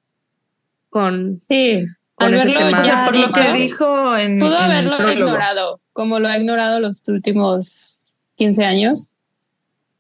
[0.91, 1.85] con, Sí,
[2.15, 2.83] con al ese verlo tema.
[2.85, 4.39] ya por lo que dijo en.
[4.39, 5.27] pudo en el haberlo prólogo.
[5.27, 9.13] ignorado, como lo ha ignorado los últimos 15 años,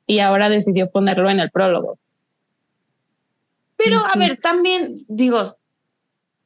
[0.07, 1.99] y ahora decidió ponerlo en el prólogo.
[3.77, 5.43] Pero, a ver, también, digo,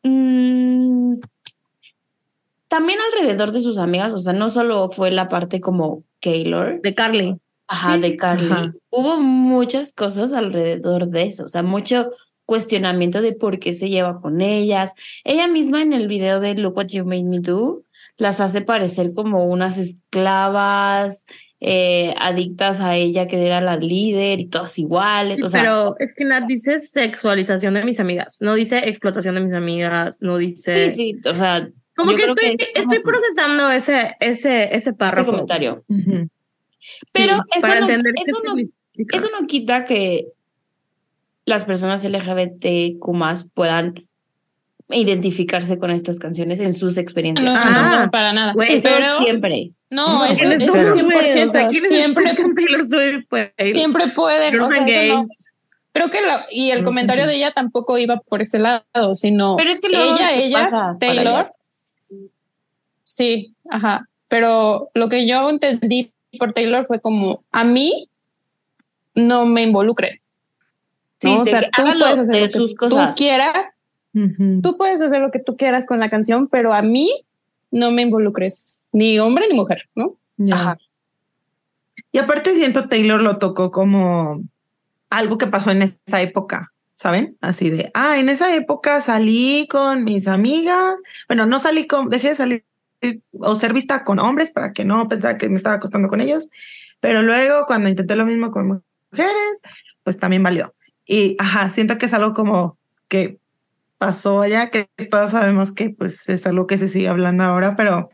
[0.02, 1.14] mm,
[2.68, 6.94] también alrededor de sus amigas, o sea, no solo fue la parte como Taylor, de
[6.94, 7.40] Carly.
[7.72, 8.72] Ajá, de Carly, ajá.
[8.90, 12.10] hubo muchas cosas alrededor de eso, o sea, mucho
[12.44, 14.94] cuestionamiento de por qué se lleva con ellas.
[15.24, 17.84] Ella misma en el video de Look What You Made Me Do
[18.18, 21.24] las hace parecer como unas esclavas
[21.60, 26.12] eh, adictas a ella, que era la líder y todas iguales, o sea, Pero es
[26.12, 30.90] que Nat dice sexualización de mis amigas, no dice explotación de mis amigas, no dice.
[30.90, 34.92] sí, sí, o sea, Como que estoy, que es como estoy procesando ese, ese, ese
[34.92, 35.30] párrafo.
[35.30, 35.84] comentario.
[35.88, 36.28] Ujú.
[37.12, 38.62] Pero Sí, eso, no, eso, no,
[39.12, 40.28] eso no quita que
[41.44, 43.00] las personas LGBTQ
[43.54, 44.06] puedan
[44.90, 47.44] identificarse con estas canciones en sus experiencias.
[47.50, 48.52] No, Ah, no, para nada.
[48.52, 49.72] güey, Eso Pero siempre.
[49.90, 51.16] no, No, eso, ¿Quiénes eso somos, es güey?
[51.16, 51.50] O 100%.
[51.52, 53.26] sea, ¿quiénes siempre, Swift,
[53.74, 54.56] siempre pueden.
[54.58, 55.48] No o sea, gays.
[55.94, 59.56] Creo que la- y el No comentario de ella tampoco iba por ese lado, sino
[59.56, 61.50] Pero es que ella, ella, Taylor.
[63.04, 64.08] Sí, ajá.
[64.28, 68.08] Pero lo que yo entendí por Taylor fue como a mí
[69.14, 70.22] no me involucre.
[71.18, 71.42] Sí, ¿no?
[71.42, 73.66] O sea, tú puedes hacer lo que sus tú quieras,
[74.62, 77.24] tú puedes hacer lo que tú quieras con la canción, pero a mí
[77.70, 80.16] no me involucres, ni hombre ni mujer, ¿no?
[80.36, 80.54] Ya.
[80.54, 80.78] Ajá.
[82.10, 84.42] Y aparte siento Taylor lo tocó como
[85.08, 87.36] algo que pasó en esa época, ¿saben?
[87.40, 92.30] Así de, ah, en esa época salí con mis amigas, bueno, no salí con, dejé
[92.30, 92.64] de salir
[93.38, 96.48] o ser vista con hombres para que no pensara que me estaba acostando con ellos,
[97.00, 99.60] pero luego cuando intenté lo mismo con mujeres,
[100.04, 100.74] pues también valió.
[101.04, 103.38] Y, ajá, siento que es algo como que
[103.98, 108.10] pasó allá, que todos sabemos que pues es algo que se sigue hablando ahora, pero,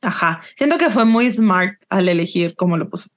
[0.00, 3.08] ajá, siento que fue muy smart al elegir cómo lo puso.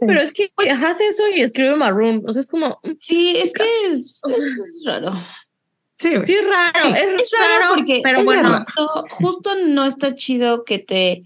[0.00, 2.22] Pero es que Pues- ajá, hace eso y escribe Maroon.
[2.26, 2.80] O sea, es como.
[2.82, 5.12] mm, Sí, es que es, es raro.
[6.02, 6.26] Sí, güey.
[6.26, 6.94] Sí, es raro.
[6.94, 8.48] Sí, es, es raro porque Pero es bueno.
[8.74, 11.22] justo, justo no está chido que te,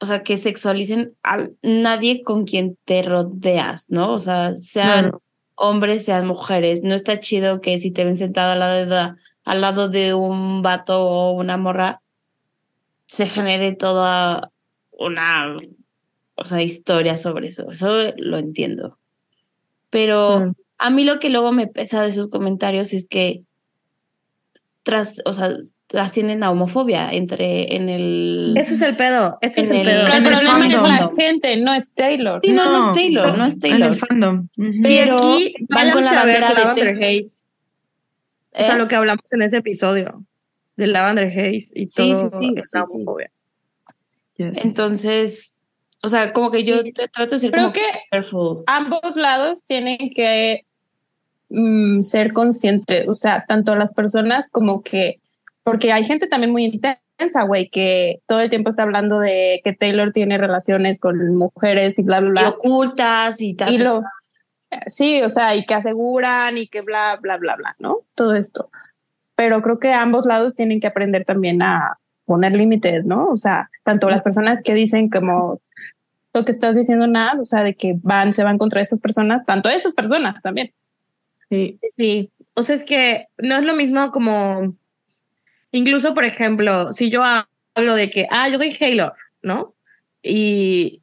[0.00, 4.12] o sea, que sexualicen a nadie con quien te rodeas, ¿no?
[4.12, 5.10] O sea, sean
[5.56, 6.82] hombres, sean mujeres.
[6.84, 9.14] No está chido que si te ven sentada al lado de,
[9.44, 12.00] al lado de un vato o una morra,
[13.06, 14.52] se genere toda
[14.92, 15.56] una,
[16.36, 17.70] o sea, historia sobre eso.
[17.72, 18.98] Eso lo entiendo.
[19.90, 20.52] Pero Mm.
[20.78, 23.42] a mí lo que luego me pesa de sus comentarios es que
[24.86, 25.50] tras, o sea,
[25.88, 29.36] trascienden a homofobia entre en el Eso es el pedo.
[29.40, 30.04] Este es En el el- pedo.
[30.04, 32.40] Pero el En el problema es la gente, no es Taylor.
[32.44, 33.90] Sí, no, no es Taylor, no es En Taylor.
[33.90, 34.48] el fandom.
[34.56, 34.70] Ujú.
[34.72, 36.94] Y Pero aquí van con la bandera de Taylor.
[37.02, 37.42] Haze.
[38.52, 38.78] O sea, ¿Eh?
[38.78, 40.24] lo que hablamos en ese episodio
[40.76, 42.78] de Lavender Haze y Sí, todo sí, sí, sí.
[42.94, 43.30] homofobia.
[44.36, 44.64] Yes.
[44.64, 45.56] Entonces,
[46.02, 48.62] o sea, como que yo te- trato de ser Creo como que careful.
[48.66, 50.60] ambos lados tienen que
[51.48, 55.20] mm, ser conscientes, o sea, tanto las personas como que,
[55.62, 59.72] porque hay gente también muy intensa, güey, que todo el tiempo está hablando de que
[59.72, 62.48] Taylor tiene relaciones con mujeres y bla, bla, Y bla.
[62.50, 63.72] ocultas y tal.
[63.72, 64.02] Y lo,
[64.86, 68.00] sí, o sea, y que aseguran y que bla, bla, bla, bla, ¿no?
[68.14, 68.70] Todo esto.
[69.34, 73.28] Pero creo que ambos lados tienen que aprender también a poner límites, ¿no?
[73.28, 75.60] O sea, tanto las personas que dicen como
[76.34, 79.46] lo que estás diciendo, nada, o sea, de que van, se van contra esas personas,
[79.46, 80.72] tanto esas personas también.
[81.50, 81.78] Sí.
[81.96, 84.74] Sí, o sea, es que no es lo mismo como,
[85.70, 89.12] incluso, por ejemplo, si yo hablo de que, ah, yo soy Taylor,
[89.42, 89.74] ¿no?
[90.22, 91.02] Y,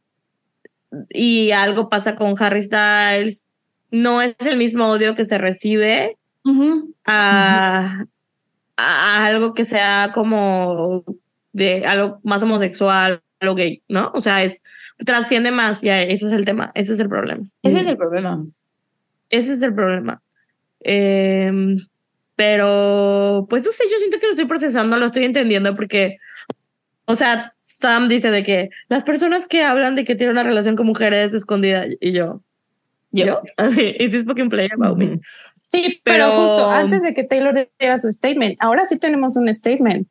[1.10, 3.46] y algo pasa con Harry Styles,
[3.92, 6.18] no es el mismo odio que se recibe
[7.06, 8.06] a,
[8.76, 11.06] a algo que sea como
[11.54, 14.12] de algo más homosexual, algo gay, ¿no?
[14.16, 14.62] O sea, es
[15.06, 17.46] trasciende más, ya eso es el tema, ese es el problema.
[17.62, 18.46] Ese es el problema.
[19.30, 20.22] Ese es el problema.
[20.84, 21.78] Em,
[22.36, 26.18] pero, pues no sé, yo siento que lo estoy procesando, lo estoy entendiendo porque,
[27.06, 30.76] o sea, Sam dice de que las personas que hablan de que tiene una relación
[30.76, 32.42] con mujeres escondida y yo,
[33.12, 33.26] Yo.
[33.26, 33.42] yo,
[34.00, 35.20] is this fucking play about me?
[35.68, 39.54] Sí, pero, Pero- justo antes de que Taylor diera su statement, ahora sí tenemos un
[39.54, 40.08] statement.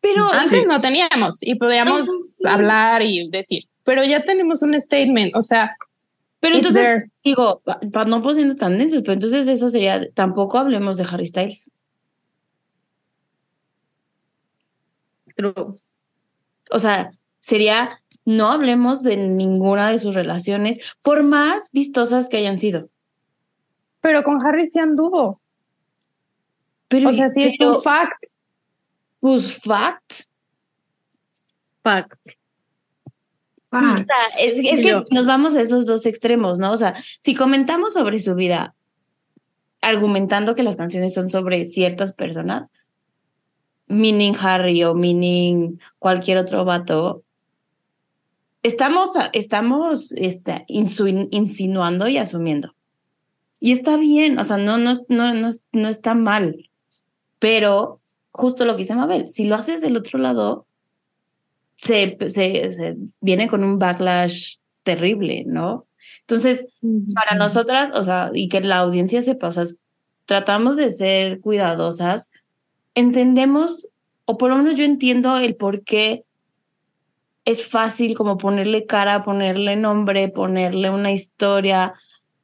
[0.00, 2.06] Pero Antes no teníamos y podíamos
[2.36, 2.44] sí.
[2.46, 5.76] hablar y decir, pero ya tenemos un statement, o sea,
[6.40, 7.10] Pero It's entonces, there.
[7.24, 11.26] digo, pa- para no ponernos tan densos, pero entonces eso sería, tampoco hablemos de Harry
[11.26, 11.68] Styles.
[15.36, 15.52] True.
[16.70, 17.10] O sea,
[17.40, 22.88] sería, no hablemos de ninguna de sus relaciones, por más vistosas que hayan sido.
[24.00, 25.40] pero con Harry sí anduvo.
[26.88, 28.26] Pero, O sea, sí es un fact.
[29.20, 30.22] Pues fact.
[31.82, 32.14] Fact.
[33.70, 36.72] Ah, O sea, es, es que nos vamos a esos dos extremos, ¿no?
[36.72, 38.74] O sea, si comentamos sobre su vida,
[39.82, 42.70] argumentando que las canciones son sobre ciertas personas,
[43.86, 47.22] meaning Harry o meaning cualquier otro vato,
[48.62, 52.74] estamos, estamos este, insinuando y asumiendo.
[53.60, 56.70] Y está bien, o sea, no, no, no, no, no está mal.
[57.38, 58.00] Pero
[58.30, 60.67] justo lo que dice Mabel, si lo haces del otro lado,
[61.78, 65.86] se, se, se viene con un backlash terrible, ¿no?
[66.20, 66.66] Entonces,
[67.14, 69.64] para nosotras, o sea, y que la audiencia sepa, o sea,
[70.26, 72.30] tratamos de ser cuidadosas,
[72.94, 73.88] entendemos,
[74.26, 76.24] o por lo menos yo entiendo el por qué
[77.44, 81.94] es fácil como ponerle cara, ponerle nombre, ponerle una historia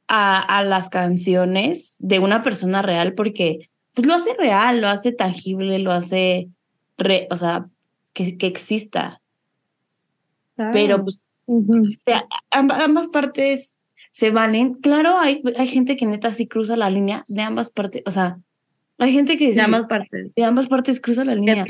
[0.07, 5.11] a, a las canciones de una persona real, porque pues lo hace real, lo hace
[5.11, 6.49] tangible, lo hace,
[6.97, 7.67] re, o sea,
[8.13, 9.21] que, que exista.
[10.71, 11.61] Pero pues o
[12.05, 13.75] sea, ambas partes
[14.11, 14.73] se valen.
[14.75, 18.01] Claro, hay, hay gente que neta sí cruza la línea de ambas partes.
[18.05, 18.39] O sea,
[18.97, 20.33] hay gente que De sí- ambas partes.
[20.35, 21.65] de ambas partes cruza la línea.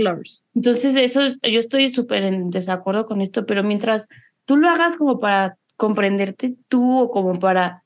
[0.53, 4.07] Entonces, eso es- yo estoy súper en desacuerdo con esto, pero mientras
[4.45, 7.83] tú lo hagas como para comprenderte tú o como para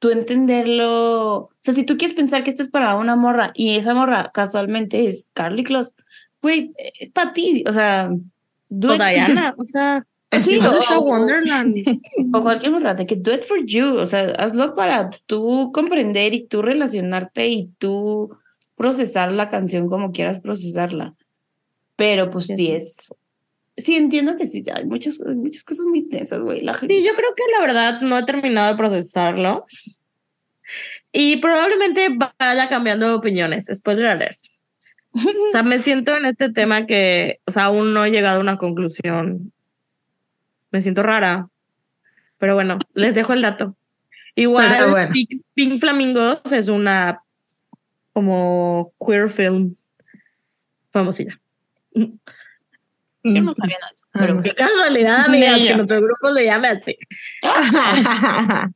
[0.00, 1.34] tú entenderlo.
[1.36, 4.30] O sea, si tú quieres pensar que esto es para una morra y esa morra
[4.32, 5.92] casualmente es Carly Close,
[6.42, 7.64] güey, es para ti.
[7.68, 8.10] O sea,
[8.68, 10.06] do O for Diana, o sea,
[10.42, 11.74] Sí, o- Wonderland.
[12.34, 16.34] o cualquier morra, de que do it for you, o sea, hazlo para tú comprender
[16.34, 18.36] y tú relacionarte y tú
[18.76, 21.14] procesar la canción como quieras procesarla.
[21.96, 23.12] Pero pues sí es,
[23.76, 26.94] sí entiendo que sí, hay muchas, muchas cosas muy tensas, güey, la gente.
[26.94, 29.64] Sí, yo creo que la verdad no he terminado de procesarlo.
[31.12, 33.66] Y probablemente vaya cambiando de opiniones.
[33.72, 34.38] Spoiler alert.
[35.12, 38.42] O sea, me siento en este tema que, o sea, aún no he llegado a
[38.42, 39.52] una conclusión.
[40.70, 41.48] Me siento rara.
[42.38, 43.76] Pero bueno, les dejo el dato.
[44.34, 45.12] Igual, bueno.
[45.12, 47.22] Pink, Pink Flamingos es una
[48.12, 49.74] como queer film
[50.90, 51.40] famosilla.
[51.92, 56.44] Yo no sabía nada de eso, pero Pero qué casualidad, amigas, que nuestro grupo se
[56.44, 56.96] llame así.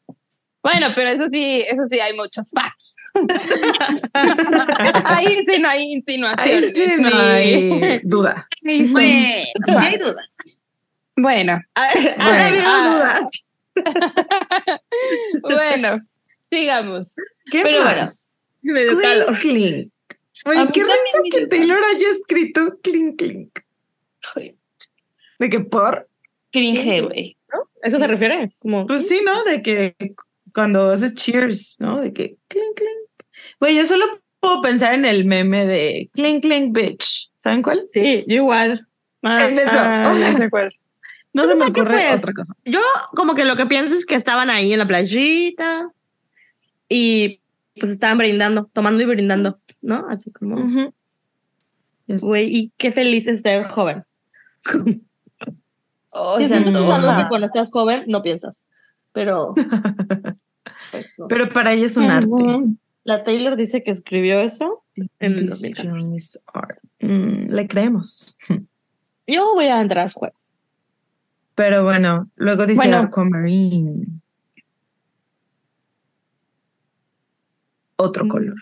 [0.63, 2.95] Bueno, pero eso sí, eso sí, hay muchos facts.
[5.05, 6.73] Ahí sí no hay Ahí insinuaciones.
[6.73, 8.49] sí no hay duda.
[8.63, 10.32] bueno, sí hay dudas.
[11.17, 12.63] Bueno, A ver, Bueno.
[12.67, 13.21] Ah.
[13.21, 13.45] dudas.
[15.43, 15.99] bueno,
[16.51, 17.15] sigamos.
[17.51, 18.27] ¿Qué Pero más?
[18.63, 19.39] Me dio Clink, calor.
[19.41, 19.93] clink.
[20.45, 23.59] Oye, qué risa que Taylor haya escrito clink, clink.
[25.39, 26.09] De que por,
[26.53, 27.37] Cringe, güey.
[27.83, 28.51] ¿Eso se refiere?
[28.61, 29.43] Como, pues sí, ¿no?
[29.45, 29.97] De que
[30.55, 32.01] cuando haces cheers, ¿no?
[32.01, 33.27] De que clink, clink.
[33.59, 34.05] Güey, yo solo
[34.41, 37.31] puedo pensar en el meme de clink, clink, bitch.
[37.39, 37.83] ¿Saben cuál?
[37.87, 38.87] sí, yo igual.
[39.23, 39.71] Ah, En eso.
[39.73, 40.69] ah, ya sé cuál.
[41.33, 42.19] No se me ¿Para qué, ocurre pues?
[42.19, 42.55] otra cosa.
[42.65, 42.81] Yo
[43.15, 45.91] como que lo que pienso es que estaban ahí en la playita
[46.89, 47.41] y
[47.79, 50.07] pues estaban brindando, tomando y brindando, ¿no?
[50.09, 50.93] Así como.
[52.07, 52.21] Yes.
[52.21, 54.05] güey, y qué feliz es ser joven.
[56.15, 57.27] Oh, se antoja.
[57.27, 58.65] cuando, estás joven no piensas,
[59.13, 59.55] pero
[60.91, 61.27] pues, no.
[61.29, 62.29] Pero para ella es un arte.
[63.05, 65.89] La Taylor dice que escribió eso en el This 2014.
[65.89, 66.79] young is art.
[67.01, 68.37] Mm, le creemos.
[69.27, 70.37] Yo voy a entrar a juego.
[71.55, 72.99] Pero bueno, luego dice Bueno.
[72.99, 74.07] Aquamarine.
[77.97, 78.29] Otro Mm.
[78.29, 78.55] color.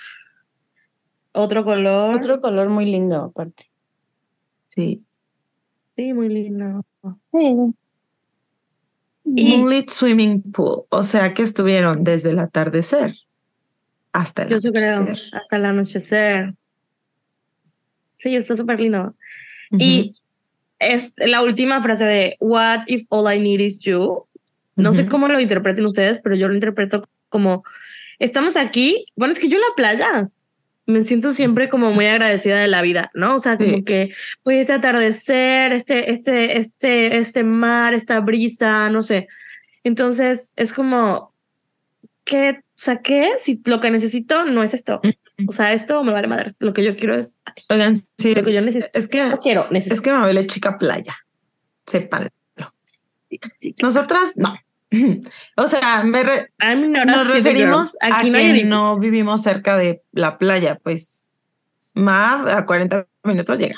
[1.32, 2.16] Otro color.
[2.16, 3.64] Otro color muy lindo, aparte.
[4.68, 5.04] Sí.
[5.96, 6.84] Sí, muy lindo.
[7.32, 7.56] Sí.
[9.24, 10.84] Y- Moonlit Swimming Pool.
[10.88, 13.14] O sea que estuvieron desde el atardecer
[14.12, 15.34] hasta el Yo sí creo, anochecer.
[15.36, 16.54] hasta el anochecer.
[18.18, 19.14] Sí, está súper lindo.
[19.70, 19.78] Ujú.
[19.78, 20.19] Y
[20.80, 24.26] es la última frase de What if all I need is you?
[24.76, 27.62] No sé cómo lo interpreten ustedes, pero yo lo interpreto como
[28.18, 29.04] estamos aquí.
[29.14, 30.28] Bueno, es que yo en la playa
[30.86, 33.36] me siento siempre como muy agradecida de la vida, ¿no?
[33.36, 33.84] O sea, como Sí.
[33.84, 34.10] que
[34.42, 39.28] hoy este atardecer, este, este, este, este mar, esta brisa, no sé.
[39.84, 41.32] Entonces es como
[42.24, 43.28] que, o sea, ¿qué?
[43.40, 45.00] Si lo que necesito no es esto.
[45.48, 46.52] O sea, esto me vale madre.
[46.60, 47.62] Lo que yo quiero es a ti.
[47.68, 48.90] Oigan, sí, Lo que yo necesito.
[48.92, 50.02] es que, No quiero, es necesito.
[50.02, 51.16] que Mabel es chica playa.
[51.86, 52.28] Sépanlo.
[53.82, 54.54] Nosotras, no.
[55.56, 56.50] O sea, me re-
[57.06, 61.26] nos referimos a no que no vivimos cerca de la playa, pues
[61.94, 63.76] más a 40 minutos llega.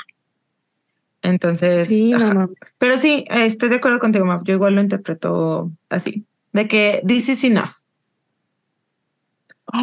[1.21, 4.43] Entonces, Sí, no, pero sí, estoy de acuerdo contigo, Maf.
[4.45, 7.71] Yo igual lo interpreto así, de que this is enough.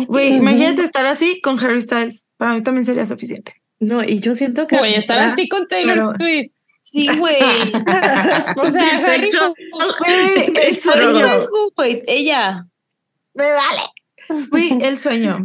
[0.07, 2.25] Güey, imagínate estar así con Harry Styles.
[2.37, 3.55] Para mí también sería suficiente.
[3.79, 4.77] No, y yo siento que.
[4.77, 6.51] Voy a estar así con Taylor Pero- Swift.
[6.81, 7.35] Sí, güey.
[8.57, 9.31] O sea, Harry.
[9.99, 10.75] Güey.
[10.75, 12.65] Styles, güey, ella.
[13.33, 13.81] Me vale.
[14.49, 15.39] Güey, el sueño.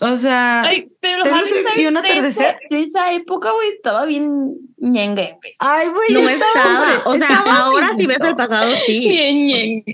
[0.00, 2.56] O sea, ay, Ay, pero Harry Swift y de esa, atardecer.
[2.70, 5.88] de esa época, güey, estaba bien ñengue, güey.
[5.88, 7.02] güey, No estaba, estaba.
[7.06, 9.08] O sea, estaba ahora si ves el pasado, sí.
[9.08, 9.84] Bien, bien.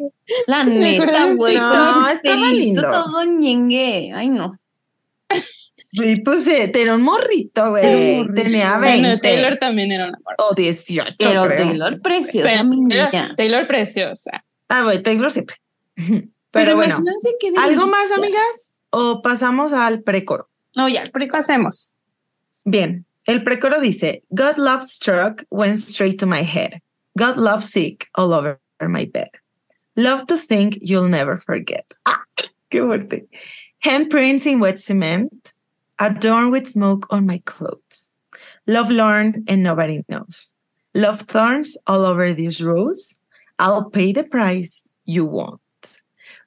[0.47, 1.57] La neta, güey.
[1.57, 2.83] No, estaba lindo.
[2.87, 4.13] todo ñengue.
[4.15, 4.59] Ay, no.
[5.93, 8.27] Y pues eh, era un morrito, güey.
[8.35, 10.35] Tenía 20 Bueno, Taylor también era una amor.
[10.39, 11.57] o 18, Pero creo.
[11.57, 13.35] Taylor, preciosa, Pero- mi Taylor, niña.
[13.37, 14.45] Taylor preciosa.
[14.69, 15.57] Ah, güey, Taylor siempre.
[16.51, 18.74] Pero, bueno, imagínense qué ¿algo más, amigas?
[18.97, 20.49] ¿O pasamos al precoro?
[20.77, 21.93] No, ya, pero Pasemos.
[22.65, 26.81] Bien, el precoro dice, God love struck went straight to my head.
[27.19, 29.31] God love sick all over my bed.
[29.97, 31.93] Love to think you'll never forget.
[32.07, 32.23] ¡Ah!
[32.71, 33.27] ¡Qué fuerte!
[33.85, 35.53] Handprints in wet cement,
[35.99, 38.11] adorned with smoke on my clothes.
[38.69, 40.55] Love learned and nobody knows.
[40.95, 43.19] Love thorns all over this rose.
[43.59, 45.61] I'll pay the price you want.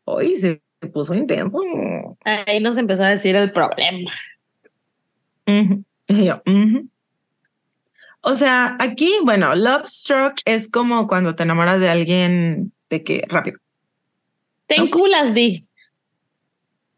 [0.07, 1.59] Hoy se puso intenso.
[2.23, 4.11] Ahí nos empezó a decir el problema.
[5.47, 5.83] Ujú.
[6.07, 6.87] Y yo, ujú.
[8.21, 13.23] O sea, aquí, bueno, love struck es como cuando te enamoras de alguien de que
[13.27, 13.59] rápido.
[14.67, 15.67] Ten culas, di.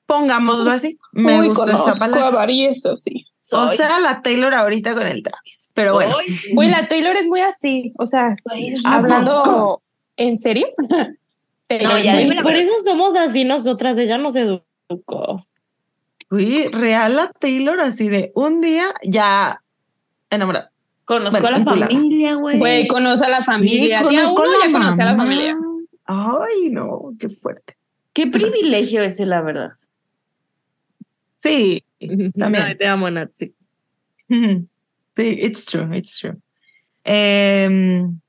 [0.05, 0.97] Pongámoslo así.
[1.11, 2.43] Me Uy, gusta esa conozco a palabra.
[2.43, 3.25] así.
[3.51, 5.69] O sea, la Taylor ahorita con el Travis.
[5.73, 6.53] Pero bueno, sí.
[6.53, 7.93] Güey, la Taylor es muy así.
[7.97, 9.81] O sea, Güey, es ¿A hablando
[10.17, 10.67] en serio.
[11.69, 13.97] No, ya muy Pues por eso somos así nosotras.
[13.97, 15.45] Ella nos educó.
[16.29, 19.61] fui real la Taylor así de un día ya
[20.29, 20.71] enamorada.
[21.05, 21.87] Conozco Bueno, a la vinculada.
[21.91, 22.57] familia, güey.
[22.59, 23.79] Güey, conoce a la familia.
[23.79, 25.57] Sí, Día conozco uno a ya conoce a la familia.
[26.05, 27.77] Ay, no, qué fuerte.
[28.13, 29.71] Qué privilegio ese, la verdad.
[31.41, 31.83] Sí,
[32.37, 32.63] también.
[32.63, 33.07] Ay, te amo.
[33.07, 34.67] Ujú.
[35.15, 36.37] Sí, it's true, it's true.
[37.03, 38.21] Em,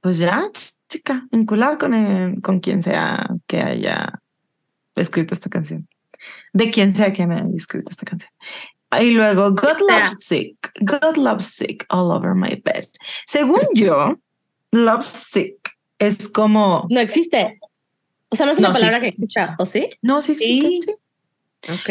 [0.00, 0.48] pues ya,
[0.90, 4.20] chica, vinculada con, el- con quien sea que haya
[4.96, 5.88] escrito esta canción.
[6.52, 8.30] De quien sea que me haya escrito esta canción.
[9.00, 9.98] Y luego, God sea.
[10.00, 12.88] loves sick, God loves sick all over my bed.
[13.26, 14.18] Según yo,
[14.72, 17.58] love sick es como, No existe.
[18.28, 19.40] O sea, no es una No, sí palabra que existe.
[19.40, 19.88] exista, ¿o sí?
[20.02, 20.82] no, sí existe, Sí.
[20.84, 20.92] sí.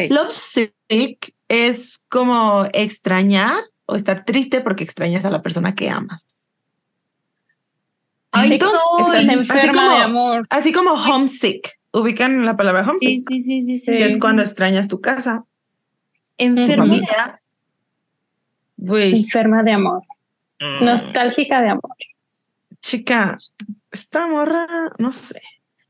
[0.06, 0.12] Ok.
[0.12, 3.56] Love sick es como extrañar
[3.86, 6.48] o estar triste porque extrañas a la persona que amas.
[8.32, 8.54] Ay.
[8.54, 8.72] Estás
[9.16, 10.48] así enferma como- de amor.
[10.50, 11.80] Así como homesick.
[11.92, 13.20] ¿Ubican la palabra homesick?
[13.28, 14.04] Sí, sí, sí, sí, sí.
[14.04, 15.46] Es cuando extrañas tu casa,
[16.38, 16.96] tu enfermo.
[18.78, 20.04] de- Enferma de amor.
[20.60, 21.96] mm, Nostálgica de amor.
[22.82, 23.36] chica,
[23.92, 24.66] esta morra,
[25.00, 25.42] no sé.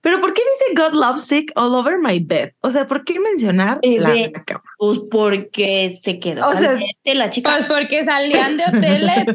[0.02, 2.54] Pero ¿por qué dice God loves sick all over my bed?
[2.62, 4.32] O sea, ¿por qué mencionar Bebé.
[4.34, 4.64] la cama?
[4.78, 7.52] Pues porque se quedó O sea- la chica.
[7.52, 9.26] Pues porque salían de hoteles.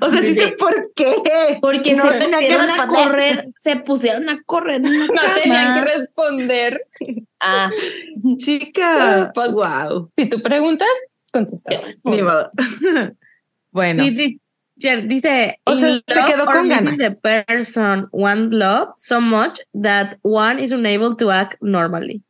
[0.00, 1.58] O sea, sí sé por qué.
[1.60, 5.34] Porque No se pusieron a correr, se pusieron a correr en la No cama.
[5.42, 6.86] tenían que responder.
[7.40, 7.70] Ah,
[8.38, 10.10] Chica, Pues- wow.
[10.16, 10.88] Si tú preguntas,
[11.32, 11.72] contesta.
[11.74, 12.16] yo respondo.
[12.16, 12.50] Ni modo.
[13.70, 14.40] bueno, Sí, sí.
[15.06, 16.98] Dice, O sea, "In se quedó con ganas.
[16.98, 22.22] The person one love so much that one is unable to act normally.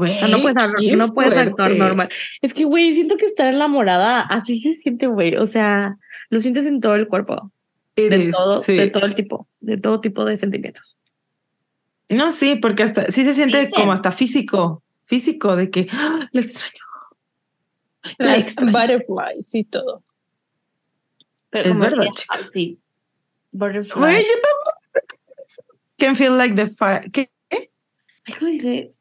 [0.00, 2.08] Güey, O sea, no puedes, hablar- qué no puedes actuar normal.
[2.42, 5.36] Es que, güey, siento que estar enamorada así se siente, güey.
[5.36, 5.96] O sea,
[6.28, 7.52] lo sientes en todo el cuerpo,
[7.96, 8.76] de todo, sí.
[8.76, 10.96] de todo el tipo, de todo tipo de sentimientos.
[12.08, 13.74] No, sí, porque hasta sí se siente Dicen.
[13.76, 16.28] como hasta físico, físico de que ¡ah!
[16.32, 16.72] lo extraño.
[18.18, 18.72] La Las extraño.
[18.72, 20.02] butterflies y todo.
[21.50, 22.38] Pero Es como verdad, chica.
[22.50, 22.80] Sí.
[23.52, 24.00] Butterfly.
[24.00, 25.06] Güey, yo tampoco.
[25.98, 27.10] Can feel like the fire.
[27.12, 27.30] ¿Qué?
[28.38, 28.92] ¿Cómo dice?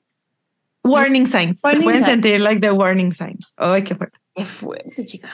[0.84, 1.60] Warning signs.
[1.64, 2.08] Warning Pueden signs.
[2.24, 3.52] sentir like the warning signs.
[3.58, 4.18] Ay, qué fuerte.
[4.36, 5.30] Qué fuerte, chica.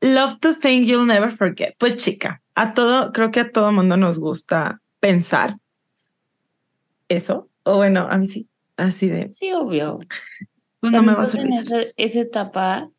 [0.00, 1.76] Love to think you'll never forget.
[1.78, 5.56] Pues chica, a todo, creo que a todo mundo nos gusta pensar
[7.08, 7.48] eso.
[7.64, 8.48] O bueno, a mí sí.
[8.76, 9.98] Así de, Sí, obvio.
[10.80, 11.60] pues no me vas a olvidar.
[11.62, 12.90] esa, esa etapa,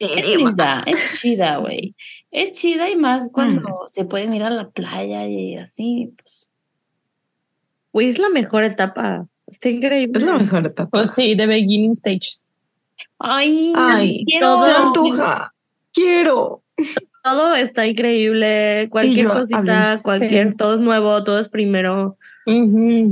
[0.00, 1.94] es linda, es chida, güey.
[2.32, 6.50] Es chida y más cuando se pueden ir a la playa y así, pues.
[7.92, 9.28] Güey, es la mejor etapa.
[9.50, 10.18] Está increíble.
[10.18, 10.90] Es la mejor etapa.
[10.90, 12.50] Pues sí, the beginning stages.
[13.18, 14.64] Ay, Ay, quiero.
[14.64, 15.54] se antoja.
[15.92, 16.62] Quiero.
[17.24, 18.88] Todo está increíble.
[18.90, 20.56] Cualquier yo cosita, cualquier, Sí.
[20.56, 22.16] todo es nuevo, todo es primero.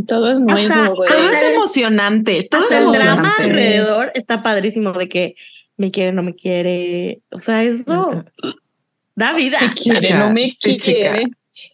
[0.06, 1.08] Todo es Hasta- nuevo, güey.
[1.10, 2.48] Todo es emocionante.
[2.50, 3.42] Todo es Hasta el drama emocionante.
[3.42, 5.34] alrededor está padrísimo de que
[5.76, 7.20] me quiere, no me quiere.
[7.30, 8.24] O sea, eso
[9.14, 9.58] da vida.
[9.60, 11.24] Me quiere, chica, no me quiere.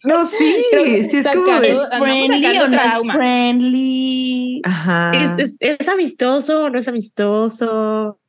[0.03, 4.61] No, sí, que sí es como de- friendly o no friendly.
[4.63, 5.11] Ajá.
[5.37, 8.19] ¿Es, es, es amistoso o no es amistoso?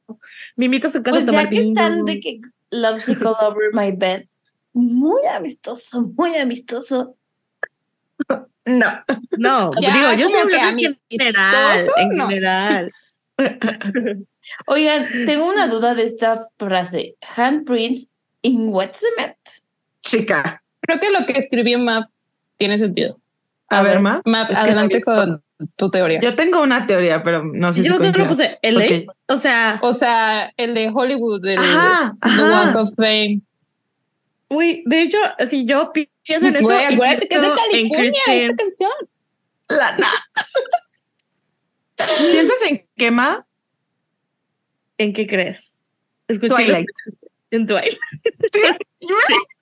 [0.57, 1.69] Me invita a su casa Pues a tomar ya que vino.
[1.73, 2.41] están de que
[2.71, 4.27] Love Sick All Over My Bed,
[4.73, 7.17] muy amistoso, muy amistoso.
[8.67, 8.87] No.
[9.39, 12.29] No, Ya, digo, yo como que hablando en general, amistoso, en no.
[12.29, 12.93] general.
[14.67, 17.17] Oigan, tengo una duda de esta frase.
[17.37, 18.09] Handprints
[18.43, 19.37] in wet cement.
[20.03, 20.63] Chica.
[20.87, 22.11] Creo que lo que escribió Map
[22.57, 23.19] tiene sentido.
[23.69, 24.21] A, ver, más.
[24.25, 25.43] Map, que adelante no con
[25.77, 26.21] tu teoría.
[26.21, 28.29] Yo tengo una teoría, pero no sé si Yo solo coincida.
[28.29, 29.17] puse LA, Ok.
[29.29, 32.51] o sea, O sea, el de Hollywood, Ajá, The ajá.
[32.51, 33.41] Walk of Fame.
[34.49, 38.13] Uy, de hecho, si yo pi- pienso en eso, Güey, acuérdate que es de California
[38.29, 38.91] esta canción.
[39.69, 40.09] Lana.
[41.97, 43.47] ¿Piensas en quema?
[44.99, 45.75] ¿En qué crees?
[46.29, 46.87] Escuché Twilight.
[47.51, 47.99] En Twilight.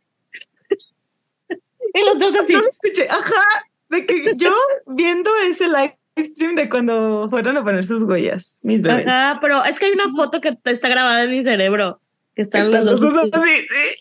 [2.01, 2.53] y los dos así.
[2.53, 3.07] No lo escuché.
[3.09, 3.67] Ajá.
[3.89, 4.55] De que yo
[4.87, 9.07] viendo ese live stream de cuando fueron a poner sus huellas, mis bebés.
[9.07, 12.01] Ajá, pero es que hay una foto que está grabada en mi cerebro.
[12.35, 12.85] Que están dos.
[12.85, 13.31] los dos así.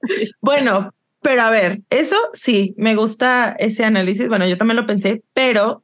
[0.25, 0.31] sí.
[0.41, 4.27] bueno, pero a ver, eso sí, me gusta ese análisis.
[4.27, 5.83] Bueno, yo también lo pensé, pero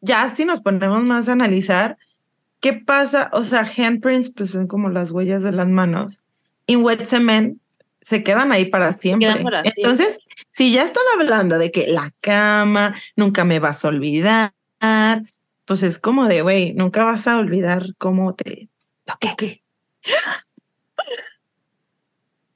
[0.00, 1.96] ya si nos ponemos más a analizar,
[2.60, 3.30] ¿qué pasa?
[3.32, 6.22] O sea, handprints, pues son como las huellas de las manos.
[6.66, 7.58] Y wet cement
[8.02, 9.28] se quedan ahí para siempre.
[9.28, 9.82] quedan para siempre.
[9.82, 10.18] Entonces,
[10.50, 14.52] si ya están hablando de que la cama, nunca me vas a olvidar,
[15.64, 18.68] pues es como de, güey, nunca vas a olvidar cómo te
[19.20, 19.62] toqué.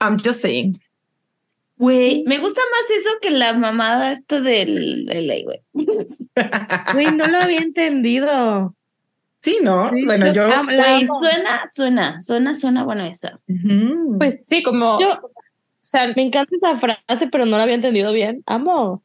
[0.01, 0.81] I'm just saying.
[1.79, 5.61] Güey, me gusta más eso que la mamada esta del LA, güey.
[6.95, 8.75] Güey, no lo había entendido.
[9.43, 9.91] Sí, ¿no?
[9.91, 10.49] Sí, bueno, yo.
[10.65, 13.39] Güey, suena, suena, suena, suena bueno esa.
[13.49, 14.17] Ujú.
[14.19, 14.99] Pues sí, como.
[15.01, 15.21] Yo-
[15.89, 18.43] sea, Me encanta esa frase, pero no la había entendido bien.
[18.47, 19.03] Amo.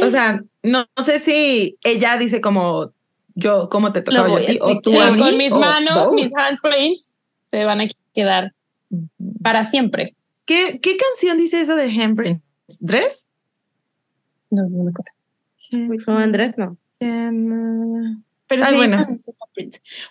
[0.00, 2.92] o sea, no, no sé si ella dice como
[3.34, 5.18] yo, cómo te tocaba yo a ti, o tú sí, a mí.
[5.18, 6.14] con mis o manos, both.
[6.14, 8.52] mis handprints se van a quedar
[9.42, 10.14] para siempre.
[10.44, 12.42] ¿Qué, ¿Qué canción dice eso de handprints?
[12.80, 13.28] ¿Dress?
[14.50, 15.12] No, no me acuerdo.
[16.12, 16.76] No, Andrés, no.
[16.98, 19.06] Pero Ay, sí, bueno.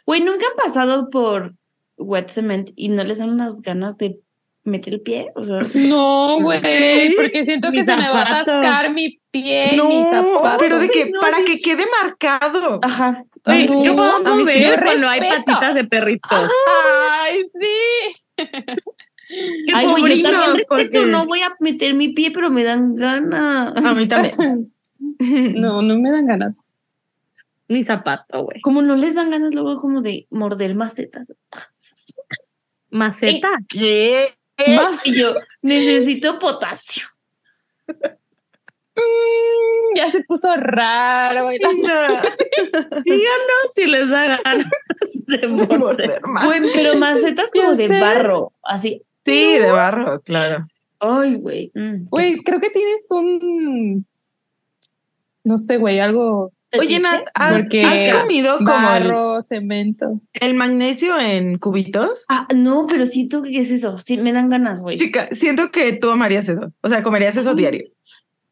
[0.05, 1.55] Güey, nunca han pasado por
[1.97, 4.19] wet cement y no les dan unas ganas de
[4.65, 5.31] meter el pie.
[5.35, 9.77] O sea, No, güey, porque siento que se me va a atascar mi pie y
[9.77, 10.57] No, mi zapato.
[10.59, 11.45] pero de que No, para sí.
[11.45, 12.79] que quede marcado.
[12.83, 13.23] ajá.
[13.45, 13.95] No, yo
[14.39, 14.45] sí.
[14.45, 16.49] ver cuando hay patitas de perritos.
[17.21, 18.45] Ay, sí.
[18.47, 22.63] Qué Ay, güey, yo también respeto, porque- no voy a meter mi pie, pero me
[22.63, 23.83] dan ganas.
[23.85, 24.71] A mí también.
[25.55, 26.61] No, no me dan ganas.
[27.67, 28.61] Mi zapato, güey.
[28.61, 31.33] Como no les dan ganas luego como de morder macetas.
[32.89, 33.49] Maceta.
[33.69, 34.35] ¿Qué?
[35.05, 37.05] Y yo necesito potasio.
[38.97, 41.43] Mm, ya se puso raro.
[41.45, 41.59] güey.
[41.59, 42.33] Díganos
[43.73, 44.69] si les da ganas
[45.27, 46.21] de morder.
[46.25, 46.45] Más.
[46.45, 47.99] Güey, pero macetas como de sé.
[47.99, 49.01] barro, así.
[49.25, 50.65] Sí, de barro, claro.
[50.99, 51.71] Ay, güey.
[51.75, 54.05] mm, Güey, creo que tienes un.
[55.43, 56.51] No sé, güey, algo.
[56.79, 56.99] Oye.
[56.99, 60.19] Nat, ¿has, Porque has comido como el, Barro, cemento.
[60.33, 62.25] el magnesio en cubitos?
[62.29, 63.99] Ah, no, pero sí, ¿tú qué es eso?
[63.99, 64.97] Sí, me dan ganas, güey.
[64.97, 66.71] Chica, siento que tú amarías eso.
[66.81, 67.85] O sea, comerías eso diario.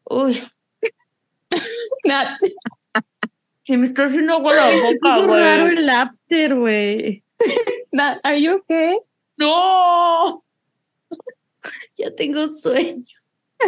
[0.04, 0.42] Uy,
[2.04, 2.28] Nat,
[3.64, 5.78] se me está haciendo agua la Es boca, raro güey.
[5.78, 7.24] el after, güey.
[7.92, 8.98] Nat, are you okay?
[9.36, 10.44] ¡No!
[11.96, 13.04] Ya tengo sueño.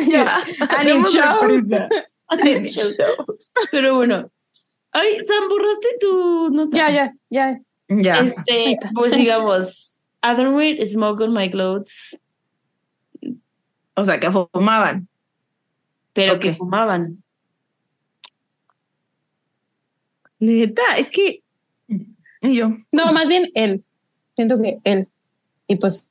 [0.08, 0.42] Ya.
[0.68, 1.48] And in Hacemos la show.
[1.48, 1.88] prisa.
[3.70, 4.30] Pero bueno.
[4.98, 6.76] Ay, Sam, borraste tu nota.
[6.76, 7.60] Ya, ya, ya.
[7.88, 8.20] Ya.
[8.20, 12.18] Este, pues digamos, Otherwhere smoke on my clothes,
[13.94, 15.06] O sea, que fumaban.
[16.14, 17.22] pero que fumaban.
[20.38, 21.42] Neta, es que
[22.42, 22.70] Y yo.
[22.92, 23.84] No, más bien él.
[24.34, 25.08] Siento que él.
[25.66, 26.10] Y pues,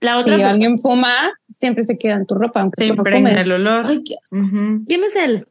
[0.00, 0.36] La si otra.
[0.36, 3.44] fue- alguien fuma, siempre se queda en tu ropa, aunque Se tú no fumes.
[3.46, 3.86] el olor.
[3.86, 4.36] Ay, qué asco.
[4.86, 5.46] ¿quién es él?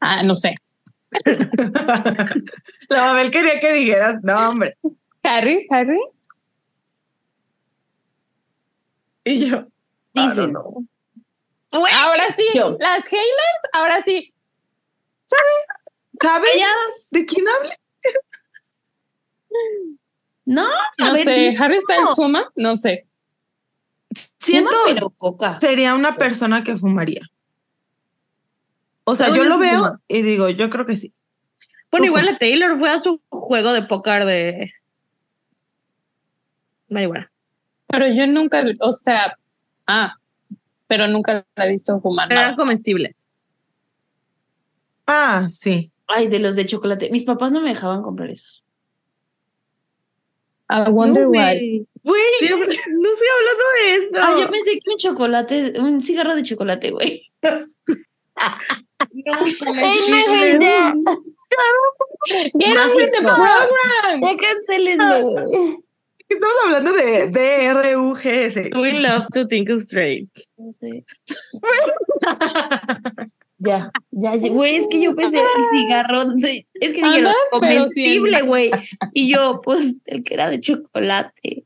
[0.00, 0.54] Ah, no sé.
[2.88, 4.76] La Mabel quería que dijeras, no, hombre.
[5.22, 5.98] Harry, Harry.
[9.24, 9.66] Y yo.
[10.14, 10.50] Dicen.
[10.50, 10.86] Know.
[11.70, 12.76] Ahora sí, Yo.
[12.80, 14.32] las Hailers, ahora sí.
[15.26, 15.88] ¿Sabes
[16.18, 17.08] Calladas.
[17.10, 17.76] de quién habla?
[20.46, 20.66] No,
[20.98, 21.62] No ver, sé, no.
[21.64, 23.06] Harry Styles fuma, no sé.
[24.40, 25.58] Siento, Fuma, pero coca.
[25.58, 27.20] sería una persona que fumaría.
[29.10, 31.14] O sea, yo lo veo y digo, yo creo que sí.
[31.90, 34.70] Bueno, igual la Taylor fue a su juego de póker de
[36.90, 37.32] marihuana.
[37.86, 39.38] Pero yo nunca, o sea,
[39.86, 40.16] ah,
[40.86, 42.30] pero nunca la he visto fumar.
[42.30, 43.26] Eran comestibles.
[45.06, 45.90] Ah, sí.
[46.06, 47.08] Ay, de los de chocolate.
[47.10, 48.62] Mis papás no me dejaban comprar esos.
[50.68, 51.38] I wonder No, why.
[51.38, 51.86] güey.
[52.02, 54.16] Güey, Sí, no estoy hablando de eso.
[54.18, 57.22] Ah, yo pensé que un chocolate, un cigarro de chocolate, güey.
[59.12, 59.44] No,
[59.74, 61.22] Ey, no, no,
[62.26, 64.20] Get with the program.
[64.20, 65.78] Ya cancelenlo, güey.
[66.28, 68.74] estamos hablando de DRUGS.
[68.74, 70.28] We love to think straight.
[70.80, 71.04] Sé.
[73.60, 78.42] Ya, ya, ya, güey, es que yo pensé el cigarro de, es que dijeron comestible,
[78.42, 78.70] güey.
[79.12, 81.64] Y yo, pues, el que era de chocolate.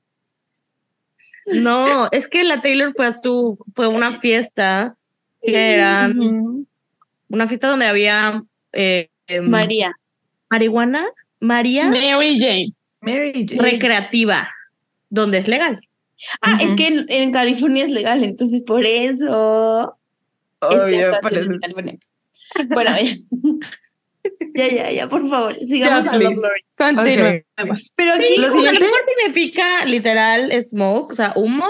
[1.45, 4.97] No, es que la Taylor fue a su, fue una fiesta
[5.43, 6.67] que era Ujú.
[7.33, 8.43] Una fiesta donde había
[8.73, 9.93] eh, em, María.
[10.51, 11.07] marihuana,
[11.41, 12.73] María Mary Jane.
[13.01, 13.61] Mary Jane.
[13.71, 14.49] recreativa,
[15.11, 15.81] donde es legal.
[16.41, 19.99] Ah, es que en, en California es legal, entonces por eso.
[20.61, 21.99] Oye, Este, en California.
[22.69, 23.17] Bueno, ya.
[24.55, 26.41] ya, ya, ya, por favor, sigamos Ya, a Love please.
[26.43, 26.63] Lord.
[26.77, 27.93] Continuemos.
[27.97, 31.67] Pero aquí, Lo a lo siguiente- mejor significa literal smoke, o sea, humo,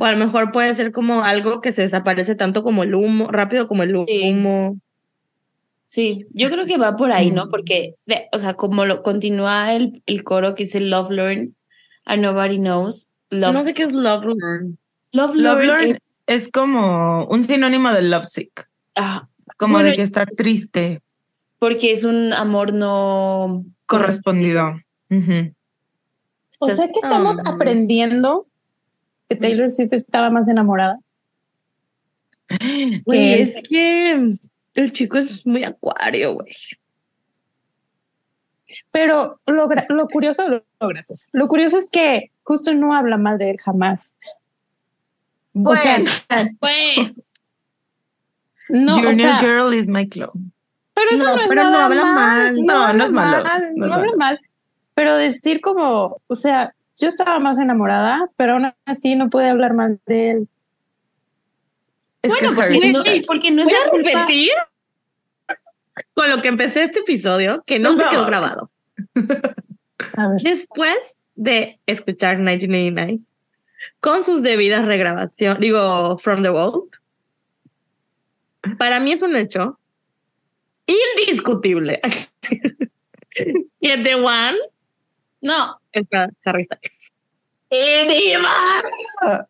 [0.00, 3.28] o a lo mejor puede ser como algo que se desaparece tanto como el humo,
[3.30, 4.30] rápido como el Sí.
[4.32, 4.74] humo.
[4.74, 4.80] sí,
[6.30, 7.48] yo creo que va por ahí, ¿no?
[7.48, 11.48] Porque, de- o sea, como lo continúa el, el coro que dice Love Lord,
[12.06, 13.08] and nobody knows.
[13.30, 14.78] Love, No sé qué es love learn.
[15.12, 18.68] Love Lord es- es como un sinónimo de lovesick.
[18.96, 19.28] ah,
[19.58, 21.00] Como Bueno, de que estar triste,
[21.58, 24.76] porque es un amor no correspondido.
[26.58, 27.50] O sea que estamos Ah.
[27.54, 28.46] aprendiendo
[29.28, 30.98] que Taylor Swift estaba más enamorada.
[33.08, 34.34] Que es que
[34.74, 36.52] el chico es muy acuario, güey.
[38.90, 43.36] Pero lo, lo curioso, lo, lo gracioso, lo curioso es que justo no habla mal
[43.38, 44.14] de él jamás.
[45.54, 45.98] O sea,
[46.60, 47.12] Bueno,
[48.70, 50.52] no, Your o new sea, girl is my clone.
[50.94, 52.54] pero eso No, no, es pero no habla mal.
[52.56, 54.16] No, no habla es malo, mal, no No, es habla malo.
[54.16, 54.40] mal.
[54.94, 59.74] Pero decir como, o sea, yo estaba más enamorada, pero aún así no puede hablar
[59.74, 60.48] mal de él.
[62.22, 64.08] Es bueno, es porque, no, porque no es Voy la a culpa.
[64.10, 64.50] repetir
[66.14, 68.70] con lo que empecé este episodio, que no se quedó grabado.
[70.16, 70.40] A ver.
[70.42, 73.20] Después de escuchar 1989,
[74.00, 76.90] con sus debidas regrabaciones, digo, From the World,
[78.78, 79.78] para mí es un hecho
[80.86, 82.00] indiscutible.
[83.30, 84.58] que The One
[85.40, 87.12] No, es para Harry Styles.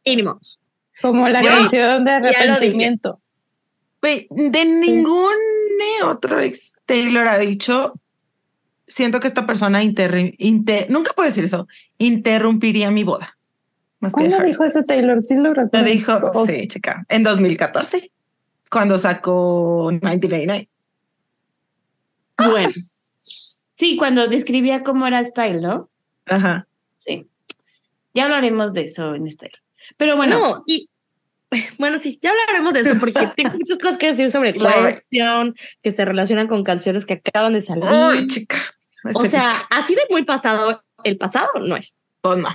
[0.04, 0.61] Mínimos.
[1.02, 3.20] Como la Güey, canción de lo arrepentimiento.
[4.00, 5.34] Güey, de ningún
[6.04, 7.94] otro ex Taylor ha dicho,
[8.86, 11.66] siento que esta persona inter- nunca puedo decir eso,
[11.98, 13.36] interrumpiría mi boda.
[14.00, 15.20] Más ¿Cuándo dijo eso Taylor?
[15.22, 15.86] Sí lo Lo recuerdo.
[15.86, 18.10] dijo, O- sí, chica, en 2014,
[18.70, 20.68] cuando sacó 1989.
[22.50, 22.68] bueno.
[23.74, 25.88] Sí, cuando describía cómo era Style, ¿no?
[26.26, 26.66] Ajá.
[26.98, 27.28] Sí.
[28.14, 29.52] Ya hablaremos de eso en Style.
[29.96, 30.88] Pero bueno, No, y
[31.78, 35.92] bueno, sí, ya hablaremos de eso porque tengo muchas cosas que decir sobre cuestión que
[35.92, 37.84] se relacionan con canciones que acaban de salir.
[37.86, 38.58] Ay, chica.
[39.14, 41.96] o sea, así de muy pasado, el pasado no es.
[42.20, 42.48] Pues no.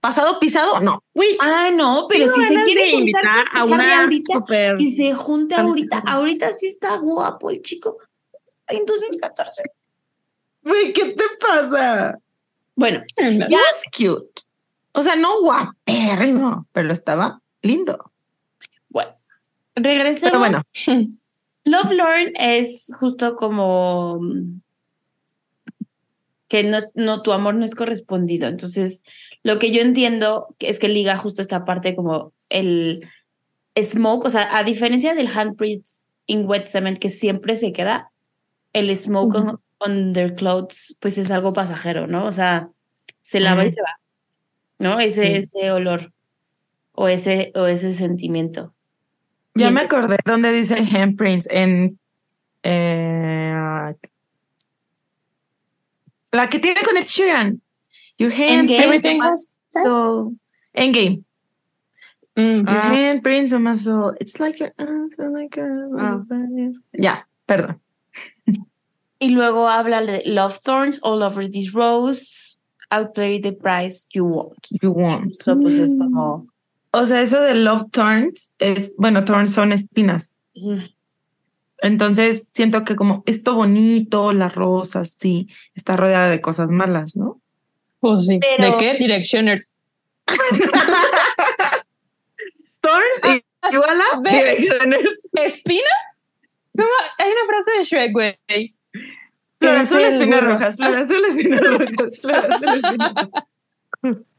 [0.00, 1.02] Pasado pisado, no.
[1.14, 5.54] Güey, ah, no, pero si se quiere invitar a una ahorita, super que se junte
[5.54, 6.02] ahorita.
[6.06, 7.96] Ahorita sí está guapo el chico.
[8.66, 9.62] En 2014.
[10.62, 12.18] Güey, ¿qué te pasa?
[12.74, 14.42] Bueno, Ya es cute.
[14.92, 18.11] O sea, no guapérrimo, pero estaba lindo.
[19.74, 20.30] Regresemos.
[20.30, 20.62] Pero bueno,
[21.64, 24.60] Love Lord es justo como mm,
[26.48, 28.48] que no, no, tu amor no es correspondido.
[28.48, 29.02] Entonces,
[29.42, 33.08] lo que yo entiendo es que liga justo esta parte como el
[33.80, 35.86] smoke, o sea, a diferencia del handprint
[36.26, 38.10] in wet cement que siempre se queda,
[38.72, 42.26] el smoke on, on their clothes, pues es algo pasajero, ¿no?
[42.26, 42.70] O sea,
[43.20, 44.00] se lava y se va,
[44.78, 45.00] ¿no?
[45.00, 46.12] Ese, ese olor
[46.92, 48.74] o ese, o ese sentimiento.
[49.54, 51.98] Ya me acordé donde dice handprints en
[52.62, 53.94] eh,
[56.32, 57.60] la que tiene con Ed Sheeran.
[58.18, 58.78] Your Endgame.
[58.78, 59.52] on Everything has-
[59.82, 60.36] soul.
[60.74, 61.24] Endgame.
[62.36, 62.66] Mm.
[62.66, 62.90] Your Ah.
[62.92, 64.14] handprints on my soul.
[64.20, 64.72] It's like your
[65.18, 66.22] like Ah.
[66.92, 67.80] Ya, perdón.
[69.18, 72.58] Y luego habla de Love Thorns, All Over This Rose,
[72.90, 74.66] I'll pay the price you want.
[74.82, 75.32] You want.
[75.32, 76.46] Eso pues es como...
[76.92, 80.36] O sea, eso de love thorns es, bueno, thorns son espinas.
[81.78, 87.40] Entonces siento que como esto bonito, las rosas, sí, está rodeada de cosas malas, ¿no?
[88.00, 88.38] Pues sí.
[88.58, 88.94] Pero- ¿De qué?
[88.98, 89.72] Directioners.
[92.80, 93.40] Thorns
[93.72, 94.30] igual a ve.
[94.30, 95.02] direcciones.
[95.34, 95.84] ¿Espinas?
[96.76, 96.88] ¿Cómo?
[97.18, 98.74] Hay una frase de Shrek, güey.
[99.58, 104.24] Flor azul, espinas rojas, flor azul, espinas rojas, flor azul, espinas rojas.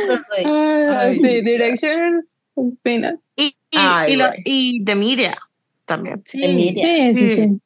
[0.00, 1.16] Entonces, Ah, Ay.
[1.20, 3.14] sí, Directioners, espinas.
[3.36, 5.38] Y, y, Ay, y, lo- y de Miria
[5.84, 6.22] también.
[6.26, 6.84] Sí, Emilia.
[6.84, 7.42] Sí, sí, Sí.
[7.42, 7.60] sí.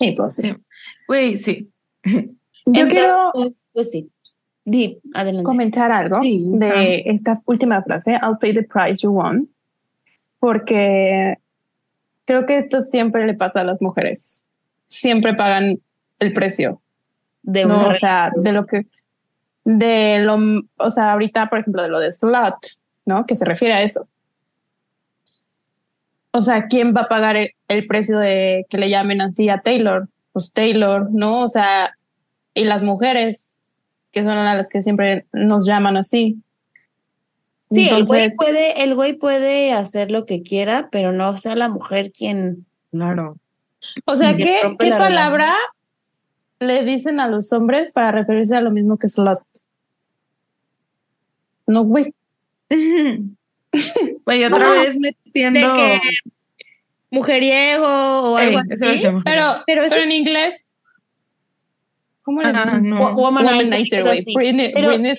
[0.00, 0.42] Sí, pues sí.
[0.42, 0.54] sí.
[1.08, 1.70] Güey, sí.
[2.66, 3.32] Yo quiero
[3.72, 4.10] pues sí.
[5.14, 5.44] Adelante.
[5.44, 9.48] comentar algo Sí, de esta última frase, I'll pay the price you want,
[10.38, 11.36] porque
[12.26, 14.44] creo que esto siempre le pasa a las mujeres.
[14.86, 15.80] Siempre pagan
[16.18, 16.82] el precio,
[17.42, 17.88] de ¿no?
[17.88, 18.86] O sea, de lo que,
[19.68, 20.38] de lo,
[20.78, 22.56] o sea, ahorita, por ejemplo, de lo de slot,
[23.04, 23.26] ¿no?
[23.26, 24.08] Que se refiere a eso.
[26.30, 29.60] O sea, ¿quién va a pagar el, el precio de que le llamen así a
[29.60, 30.08] Taylor?
[30.32, 31.42] Pues Taylor, ¿no?
[31.42, 31.94] O sea,
[32.54, 33.56] y las mujeres,
[34.10, 36.38] que son a las que siempre nos llaman así.
[37.70, 41.68] Sí, el güey puede, el güey puede hacer lo que quiera, pero no sea la
[41.68, 42.64] mujer quien.
[42.90, 43.36] Claro.
[44.06, 45.54] o sea, ¿qué, qué la palabra
[46.60, 49.40] le dicen a los hombres para referirse a lo mismo que slot?
[51.66, 52.14] No, güey.
[54.24, 55.60] Güey, otra No, vez metiendo.
[55.60, 56.00] De que
[57.10, 57.86] mujeriego
[58.32, 58.84] o Ey, algo así.
[59.02, 60.64] Pero, Pero eso pero es- en inglés.
[62.22, 62.88] ¿Cómo le Ah, dicen?
[62.90, 62.98] no.
[62.98, 64.22] Wo- Womanizer, güey.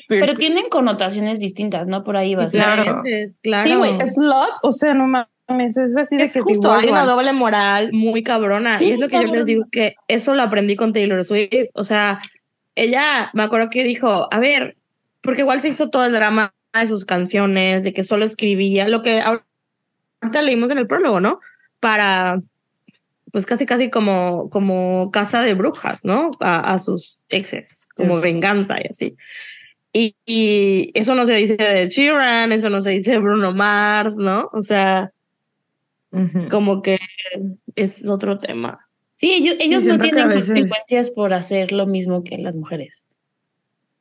[0.08, 2.04] Pero- tienen connotaciones distintas, ¿no?
[2.04, 2.52] Por ahí vas.
[2.52, 3.02] Claro.
[3.42, 3.68] Claro.
[3.70, 7.06] Sí, güey, slot, o sea, no mames, es así de Es que justo, hay una
[7.06, 8.80] doble moral muy cabrona.
[8.80, 11.70] Sí, y es lo que yo les digo, que eso lo aprendí con Taylor Swift.
[11.74, 12.20] O sea,
[12.76, 14.78] ella, me acuerdo que dijo, a ver,
[15.22, 19.02] porque igual se hizo todo el drama de sus canciones, de que solo escribía, lo
[19.02, 21.40] que ahorita leímos en el prólogo, ¿no?
[21.80, 22.42] Para,
[23.32, 26.32] pues casi, casi como, como casa de brujas, ¿no?
[26.40, 29.16] A, a sus exes, como Es- venganza y así.
[29.92, 34.16] Y, y eso no se dice de Sheeran, eso no se dice de Bruno Mars,
[34.18, 34.48] ¿no?
[34.54, 35.12] O sea,
[36.50, 36.98] Como que
[37.76, 38.80] es otro tema.
[39.16, 43.06] Sí, ellos, ellos no tienen veces- consecuencias por hacer lo mismo que las mujeres.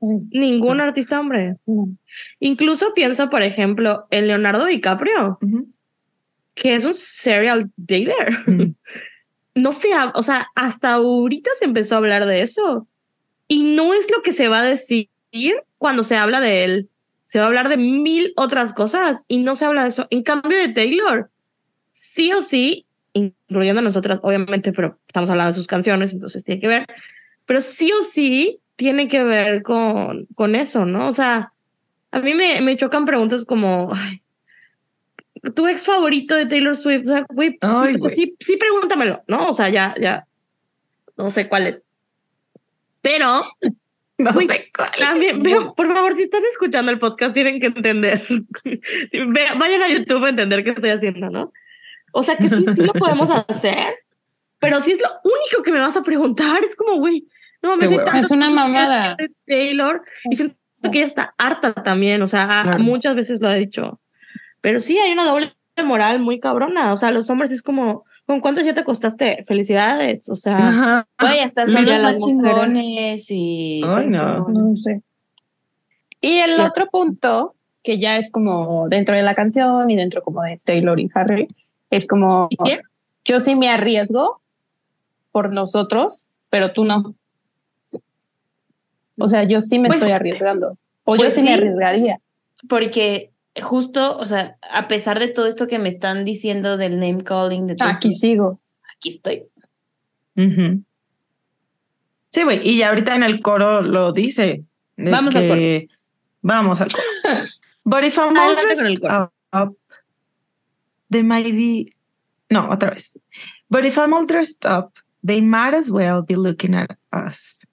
[0.01, 1.57] Ningún artista hombre.
[1.67, 1.89] No.
[2.39, 5.39] Incluso pienso, por ejemplo, en Leonardo DiCaprio,
[6.55, 8.31] que es un serial dater.
[8.47, 8.75] Mm.
[9.55, 12.87] No se ha- o sea, hasta ahorita se empezó a hablar de eso.
[13.49, 15.09] Y no es lo que se va a decir
[15.79, 16.89] cuando se habla de él.
[17.25, 20.07] Se va a hablar de mil otras cosas y no se habla de eso.
[20.11, 21.29] En cambio de Taylor,
[21.99, 26.61] sí o sí, incluyendo a nosotras, obviamente, pero estamos hablando de sus canciones, entonces tiene
[26.61, 26.87] que ver.
[27.45, 31.09] Pero sí o sí tiene que ver con, con eso, ¿no?
[31.09, 31.53] O sea,
[32.11, 34.23] a mí me, me chocan preguntas como, ay,
[35.55, 39.49] tu ex favorito de Taylor Swift, o sea, güey, o sea, sí, sí pregúntamelo, ¿no?
[39.49, 40.27] O sea, ya, ya,
[41.17, 41.83] no sé cuál es.
[43.01, 43.43] Pero
[44.19, 44.91] No Güey, sé cuál.
[44.99, 48.27] también, vean, por favor, si están escuchando el podcast, tienen que entender.
[49.59, 51.53] Vayan a YouTube a entender qué estoy haciendo, ¿no?
[52.13, 53.95] O sea que sí, sí lo podemos hacer,
[54.59, 57.27] pero si es lo único que me vas a preguntar, es como, güey,
[57.63, 59.17] no mames, Es una mamada.
[59.17, 62.79] de Taylor, y siento que ella está harta también, o sea, Claro.
[62.79, 64.01] muchas veces lo ha dicho.
[64.61, 65.55] Pero sí, hay una doble
[65.85, 69.45] moral muy cabrona, o sea, los hombres es como, ¿con cuántos ya te acostaste?
[69.47, 71.07] Felicidades, o sea.
[71.21, 73.81] Güey, hasta son los más chingones y.
[73.87, 74.49] Ay, no.
[74.49, 75.03] No sé.
[76.21, 77.55] Y el otro punto,
[77.85, 81.47] que ya es como dentro de la canción y dentro como de Taylor y Harry,
[81.91, 82.49] es como
[83.25, 84.41] yo sí me arriesgo
[85.33, 87.15] por nosotros, pero tú no.
[89.19, 90.77] O sea, yo sí me Pues- estoy arriesgando.
[91.05, 92.19] O yo pues sí, me arriesgaría.
[92.69, 93.31] Porque
[93.63, 97.67] justo, o sea, a pesar de todo esto que me están diciendo del name calling,
[97.67, 98.61] de todo Aquí esto, sigo.
[98.95, 99.45] aquí estoy.
[102.31, 104.63] Sí, güey, y ya ahorita en el coro lo dice.
[104.97, 105.89] Vamos al que-
[106.43, 107.05] Vamos al coro.
[107.85, 109.33] But if I'm all dressed coro.
[109.53, 109.77] up,
[111.11, 111.93] they might be...
[112.51, 113.17] No, otra vez.
[113.71, 117.65] But if I'm all dressed up, they might as well be looking at us.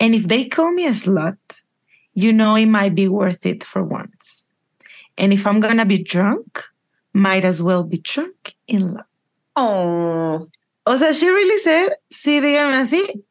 [0.00, 1.62] And if they call me a slut,
[2.14, 4.46] you know it might be worth it for once.
[5.18, 6.64] And if I'm gonna be drunk,
[7.12, 9.06] might as well be drunk in love.
[9.54, 10.48] Oh,
[10.84, 13.24] O sea, she really said, sí, díganme así,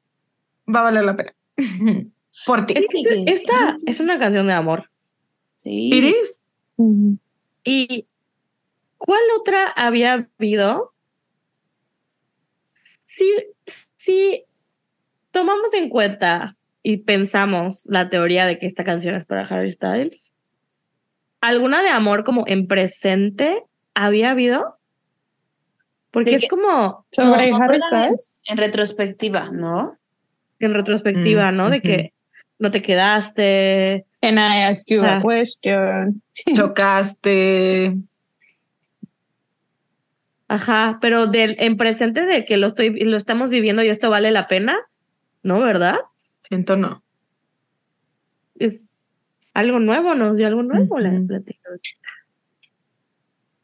[0.68, 1.34] va a valer la pena.
[2.46, 2.74] Por ti.
[2.78, 4.90] es que esta es una canción de amor.
[5.58, 5.90] sí.
[5.94, 6.40] Iris,
[6.78, 7.18] mm-hmm.
[7.64, 8.06] ¿Y
[9.06, 10.94] cuál otra había habido?
[13.04, 13.30] Si,
[13.98, 14.46] si
[15.32, 20.32] tomamos en cuenta y pensamos la teoría de que esta canción es para Harry Styles,
[21.42, 23.64] ¿alguna de amor como en presente
[23.94, 24.78] había habido?
[26.12, 27.80] Porque ¿De es como Sobre No, Harry.
[27.80, 28.42] Styles.
[28.46, 29.98] En retrospectiva, ¿no?
[30.60, 31.70] en retrospectiva, Mm, ¿no?
[31.72, 32.14] De que
[32.60, 34.06] no te quedaste.
[34.22, 36.22] And I ask you O sea, a question.
[36.54, 37.98] Chocaste.
[40.52, 44.32] Ajá, pero del en presente de que lo estoy lo estamos viviendo y esto vale
[44.32, 44.78] la pena,
[45.44, 45.62] ¿no?
[45.62, 45.96] ¿Verdad?
[46.42, 47.06] Siento no.
[48.60, 48.98] Es
[49.54, 51.18] algo nuevo, nos dio algo nuevo la.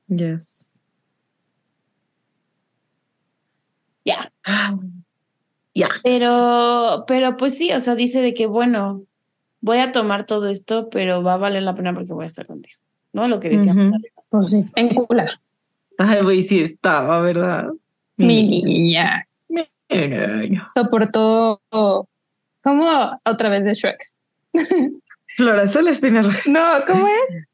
[0.08, 0.72] Yes.
[4.06, 4.32] Ya.
[5.74, 5.90] Ya.
[6.06, 9.04] Pero, pero pues sí, o sea, dice de que bueno,
[9.60, 12.48] voy a tomar todo esto, pero va a valer la pena porque voy a estar
[12.48, 12.80] contigo.
[13.12, 13.28] ¿No?
[13.28, 13.98] Lo que decíamos Ujú.
[13.98, 14.24] arriba.
[14.30, 14.66] Pues sí.
[14.78, 15.42] Enculada.
[15.98, 17.70] Ay, güey, sí estaba, ¿verdad?
[18.18, 19.26] Mi niña.
[19.50, 20.68] Mi niño.
[20.74, 21.62] Soportó.
[22.64, 23.20] ¿Cómo?
[23.26, 24.04] Otra vez de Shrek.
[25.36, 26.40] Florazol Espina Roja.
[26.48, 27.46] No, ¿cómo es?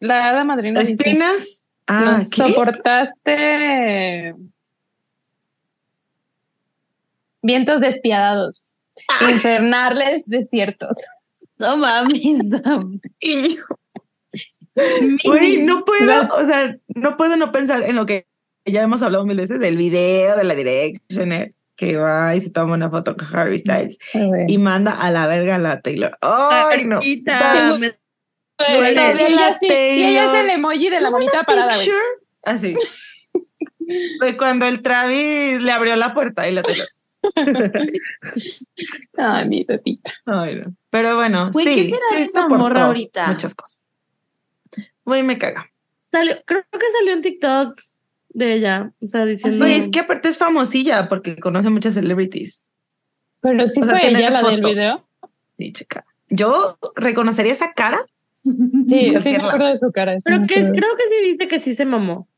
[0.00, 1.64] La hada madrina dice, Espinas.
[1.86, 2.36] Ah, "Nos ¿qué?
[2.46, 4.34] soportaste
[7.42, 8.74] vientos despiadados,
[9.08, 9.30] Ah.
[9.30, 10.96] infernales desiertos.
[11.56, 12.48] No mames.
[12.50, 12.98] Dam.
[13.20, 13.62] Y yo,
[15.24, 18.26] Güey, no puedo, La- o sea, no puedo no pensar en lo que
[18.64, 22.74] ya hemos hablado mil veces del video de la Directioner que va y se toma
[22.74, 23.98] una foto con Harry Styles
[24.46, 26.16] y manda a la verga a la Taylor.
[26.20, 27.00] Ay, no.
[27.00, 31.88] No, y ella la sí, y ella es el emoji de la monita parada, güey.
[32.44, 32.74] Así.
[34.18, 36.86] Fue cuando el Travis le abrió la puerta y la Taylor.
[39.16, 40.12] Ay, mi pepita.
[40.26, 40.74] Ay, no.
[40.90, 41.74] Pero bueno, Güey, sí.
[41.74, 43.26] ¿qué será sí de esa soportó morra ahorita?
[43.28, 43.82] Muchas cosas.
[45.04, 45.70] Güey, me caga.
[46.10, 47.78] salió, creo que salió un TikTok
[48.30, 52.64] de ella, o sea, diciendo Güey, es que aparte es famosilla porque conoce muchas celebrities.
[53.40, 55.06] Pero sí O sea, fue ella la del video.
[55.58, 56.04] Sí, chica.
[56.30, 58.04] Yo reconocería esa cara.
[58.44, 60.16] Sí, sí me acuerdo de su cara.
[60.24, 62.28] pero que creo que sí dice que sí se mamó.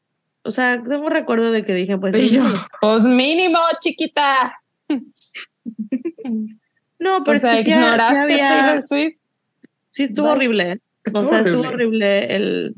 [0.43, 2.45] O sea, tengo recuerdo de que dije, pues Y yo,
[2.81, 4.61] Pues mínimo, chiquita.
[6.99, 9.17] No, pero o sea, es que sí, ignoraste sí había- Taylor Swift.
[9.91, 10.35] sí estuvo Bye.
[10.37, 10.81] horrible.
[11.07, 11.75] Estuvo o sea, estuvo horrible.
[11.85, 12.75] horrible el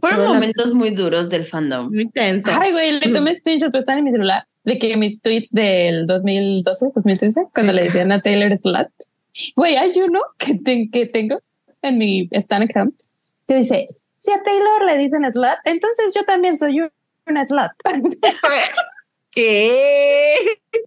[0.00, 1.90] Fueron Toda la- momentos muy duros del fandom.
[1.90, 2.50] muy tenso.
[2.60, 4.46] Ay, güey, le tomé screenshots, pero están en mi celular.
[4.64, 8.88] De que mis tweets del 2012, 2013, cuando le decían a Taylor Slut.
[9.56, 11.40] Güey, hay uno que, te- que tengo
[11.82, 12.94] en mi Stan account
[13.48, 13.88] que dice:
[14.18, 16.90] Si a Taylor le dicen slut, entonces yo también soy un-
[17.26, 17.70] una slut.
[19.30, 20.38] ¿Qué?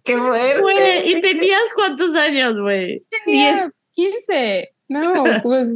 [0.04, 0.14] ¡Qué!
[0.60, 3.02] Güey, ¿y tenías cuántos años, güey?
[3.24, 4.70] Tenía 15.
[4.88, 5.00] No,
[5.42, 5.68] pues.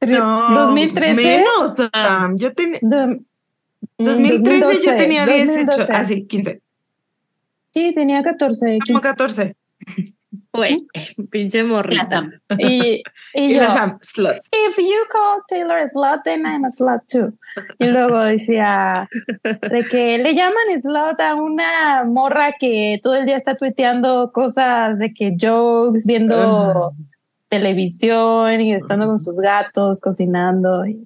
[0.00, 1.14] No, 2013.
[1.14, 2.36] Menos, Sam.
[2.38, 2.78] Yo tenía.
[2.82, 3.18] do-
[3.98, 5.52] 2013 yo 2012, tenía 18.
[5.66, 5.92] 2012.
[5.92, 6.60] Ah, sí, 15.
[7.72, 9.08] Sí, tenía 14, Como 15.
[9.08, 9.56] 14.
[10.52, 10.86] Güey,
[11.30, 12.06] pinche La morrita.
[12.06, 12.32] Sam.
[12.58, 13.02] Y,
[13.34, 14.32] y Y yo, la Sam, slut.
[14.52, 17.32] if you call Taylor a slut, then I'm a slut too.
[17.78, 19.08] Y luego decía
[19.70, 24.98] de que le llaman slut a una morra que todo el día está tuiteando cosas
[24.98, 26.92] de que jokes, viendo
[27.50, 30.86] televisión y estando con sus gatos, cocinando.
[30.86, 31.02] y.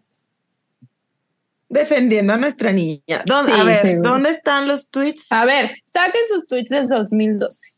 [1.68, 3.24] Defendiendo a nuestra niña.
[3.26, 4.00] ¿Dónde, Sí, a ver, sí, güey.
[4.02, 5.26] ¿dónde están los tweets?
[5.30, 7.70] A ver, saquen sus tweets del 2012.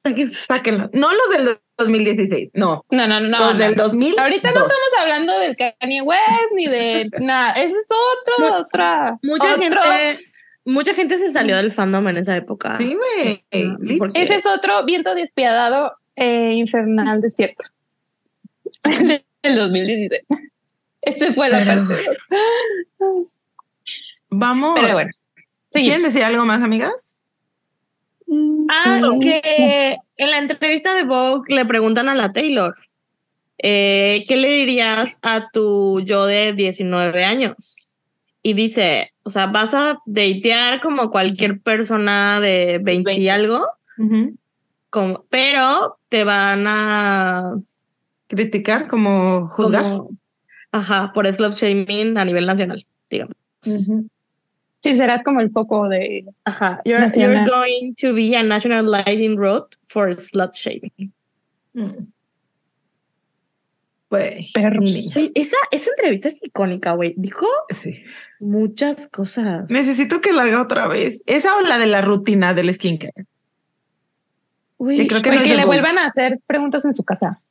[0.46, 0.90] Sáquenlos.
[0.92, 2.84] No los del 2016, no.
[2.90, 3.38] No, no, no.
[3.38, 3.58] los no.
[3.58, 4.18] del 2000.
[4.18, 6.20] Ahorita no estamos hablando del Kanye West
[6.54, 7.52] ni de nada.
[7.52, 9.18] Ese es otro, No, otra.
[9.22, 9.62] Mucha otro.
[9.62, 10.20] gente,
[10.66, 12.76] mucha gente se salió del fandom en esa época.
[12.76, 13.44] Sí, güey.
[14.14, 17.64] Ese es otro viento despiadado e infernal desierto.
[19.42, 20.22] El 2016.
[21.02, 22.04] Ese fue la Pero- parte
[22.98, 23.26] dos.
[24.30, 24.78] Vamos.
[24.80, 25.10] Pero bueno.
[25.72, 27.16] ¿Quieren decir algo más, amigas?
[28.68, 29.20] Ah, Mm.
[29.20, 32.74] que en la entrevista de Vogue le preguntan a la Taylor,
[33.58, 37.76] eh, ¿qué le dirías a tu yo de 19 años?
[38.42, 43.30] Y dice, o sea, vas a datear como cualquier persona de 20 y 20.
[43.30, 43.64] algo,
[44.90, 47.54] como- pero te van a
[48.28, 49.82] Criticar, como juzgar.
[49.84, 50.10] como-
[50.72, 53.34] ajá, por slut shaming a nivel nacional, digamos.
[53.62, 56.26] Sí, serás como el foco de.
[56.44, 61.12] Ajá, you're, you're going to be a national lighting road for slut shaming.
[61.74, 62.06] Mm.
[65.34, 67.14] Esa, esa entrevista es icónica, güey.
[67.16, 67.46] Dijo
[67.82, 68.02] Sí.
[68.38, 69.70] muchas cosas.
[69.70, 71.22] Necesito que la haga otra vez.
[71.26, 73.26] Esa o la de la rutina del skincare.
[74.78, 77.42] Güey, que creo que no le vuelvan a hacer preguntas en su casa.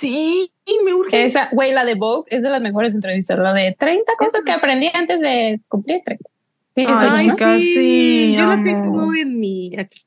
[0.00, 0.52] Sí,
[0.84, 1.26] me urge.
[1.26, 3.36] Esa, güey, la de Vogue es de las mejores entrevistas.
[3.38, 6.24] La de 30 cosas que aprendí antes de cumplir 30.
[6.76, 7.34] Sí, esa, Ay, ¿no?
[7.34, 10.02] chica, sí, yo la tengo en mi aquí.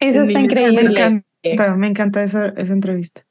[0.00, 0.80] Esa en está mi- Me increíble.
[0.90, 3.26] encanta, me encanta esa, esa entrevista.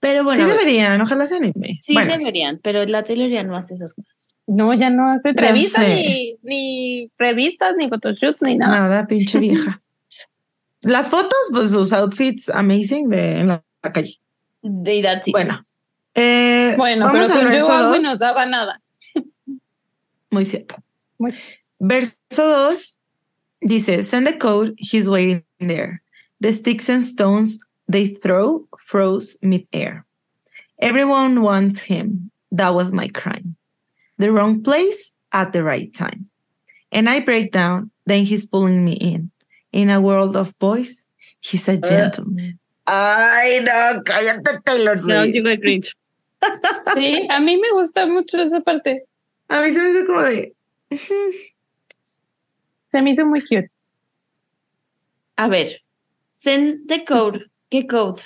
[0.00, 1.78] Pero bueno, sí deberían, ojalá se anime.
[1.80, 4.34] sí Bueno, deberían, pero la Taylor ya no hace esas cosas.
[4.46, 8.80] No, ya no hace entrevistas, ni, ni revistas, ni photoshoots, ni nada.
[8.80, 9.80] Nada, pinche vieja.
[10.82, 14.18] Las fotos, pues sus outfits amazing de en la calle.
[14.64, 15.32] De that's it.
[15.32, 15.64] Bueno.
[16.14, 18.10] eh, Bueno, vamos pero al con verso Joe Alwyn dos.
[18.10, 18.80] nos daba nada.
[20.30, 20.76] Muy cierto.
[21.18, 21.34] Muy-
[21.80, 22.96] Verso 2
[23.60, 26.02] dice, send the code, he's waiting there.
[26.40, 27.58] The sticks and stones
[27.88, 30.06] they throw froze mid-air.
[30.78, 32.30] Everyone wants him.
[32.50, 33.56] That was my crime.
[34.18, 36.30] The wrong place at the right time.
[36.90, 39.30] And I break down, then he's pulling me in.
[39.72, 41.04] In a world of boys,
[41.40, 42.58] he's a gentleman.
[42.86, 45.94] Ay, no, cállate, Taylor da un chico de cringe.
[46.96, 49.06] Sí, a mí me gusta mucho esa parte.
[49.48, 50.54] A mí se me hizo como de...
[52.86, 53.70] Se me hizo muy cute.
[55.36, 55.68] A ver,
[56.32, 57.46] send the code.
[57.70, 58.20] ¿Qué code?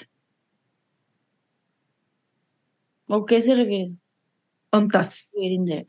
[3.06, 3.92] ¿O qué se refiere?
[4.70, 5.30] Ontas.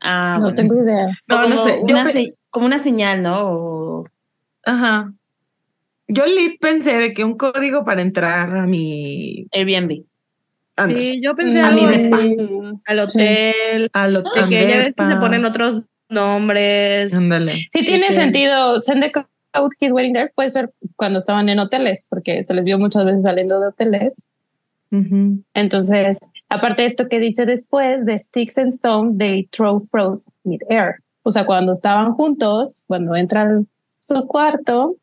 [0.00, 0.54] Ah, no bueno.
[0.54, 1.06] tengo idea.
[1.26, 1.78] No, no como sé.
[1.82, 3.38] Una pe- se- como una señal, ¿no?
[3.42, 4.04] O-
[4.64, 5.12] Ajá.
[6.12, 9.46] Yo lit pensé de que un código para entrar a mi...
[9.52, 10.04] Airbnb.
[10.88, 15.04] Sí, yo pensé A algo mi de- al hotel, al de que ya ves que
[15.10, 17.12] se ponen otros nombres.
[17.12, 17.52] Ándale.
[17.52, 18.80] Sí tiene que- sentido.
[18.82, 19.26] Send the code
[19.80, 23.22] he's waiting there puede ser cuando estaban en hoteles, porque se les vio muchas veces
[23.22, 24.26] saliendo de hoteles.
[25.54, 26.18] Entonces,
[26.48, 30.96] aparte de esto que dice después de Sticks and Stone, they throw froze mid-air.
[31.22, 33.66] O sea, cuando estaban juntos, cuando entra al
[34.00, 34.96] su cuarto,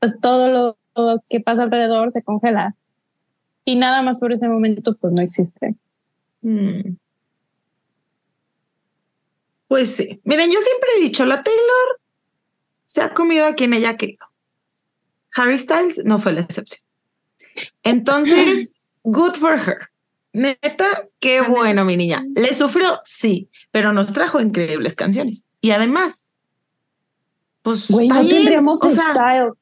[0.00, 2.74] pues todo lo, que pasa alrededor se congela.
[3.64, 5.76] Y nada más por ese momento, pues no existe.
[6.40, 6.96] Mm.
[9.68, 10.20] Pues sí.
[10.24, 12.00] Miren, yo siempre he dicho, la Taylor
[12.86, 14.26] se ha comido a quien ella ha querido.
[15.36, 16.82] Harry Styles no fue la excepción.
[17.82, 18.72] Entonces,
[19.04, 19.90] good for her.
[20.32, 22.24] Neta, qué bueno, mi niña.
[22.34, 25.44] Le sufrió, sí, pero nos trajo increíbles canciones.
[25.60, 26.26] Y además,
[27.62, 29.52] pues, Güey, no tendríamos o sea, style.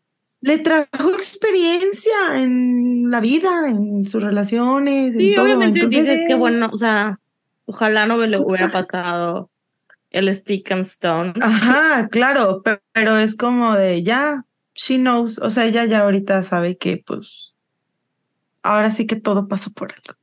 [0.41, 5.45] Le trajo experiencia en la vida, en sus relaciones, en Sí, todo.
[5.47, 7.19] obviamente Entonces, dices que bueno, o sea,
[7.67, 9.51] ojalá no me le hubiera pasado
[10.11, 11.33] el stick and stone.
[11.41, 14.45] Ajá, claro, pe- pero, es como de ya,
[14.75, 17.53] she knows, o sea, ella ya ahorita sabe que pues
[18.63, 20.19] ahora sí que todo pasó por algo.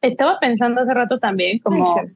[0.00, 2.06] Estaba pensando hace rato también como Ay,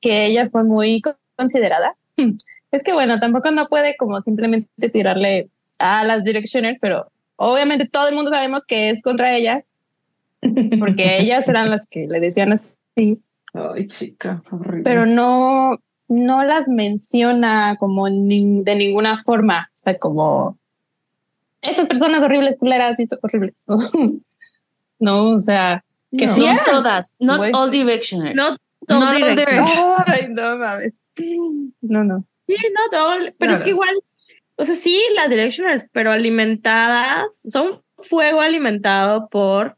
[0.00, 1.94] que ella fue muy co- considerada.
[2.72, 5.50] Es que bueno, tampoco no puede como simplemente tirarle
[5.82, 9.66] a las directioners, pero obviamente todo el mundo sabemos que es contra ellas,
[10.78, 12.76] porque ellas eran las que le decían así,
[13.54, 14.82] Ay, chica, horrible.
[14.84, 15.70] pero no,
[16.08, 20.58] no las menciona como ni- de ninguna forma, o sea, como
[21.60, 23.54] estas personas horribles, culeras y horribles.
[24.98, 25.84] no, o sea,
[26.16, 26.64] que no, sí eran.
[26.64, 28.34] todas, not all directioners.
[28.34, 29.14] Not No, all
[30.06, 30.94] Ay, no mames.
[31.82, 32.24] No, no.
[32.48, 33.94] Sí, not all, pero es que igual,
[34.56, 39.76] o sea, sí, las directioners, pero alimentadas, son fuego alimentado por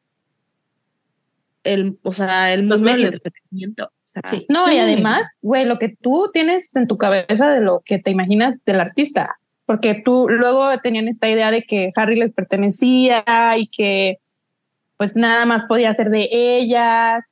[1.62, 3.84] el, o sea, el Los mundo del entretenimiento.
[3.84, 4.46] O sea, Sí.
[4.48, 8.12] No, y además, güey, lo que tú tienes en tu cabeza de lo que te
[8.12, 13.24] imaginas del artista, porque tú luego tenían esta idea de que Harry les pertenecía
[13.56, 14.18] y que
[14.96, 17.24] pues nada más podía ser de ellas,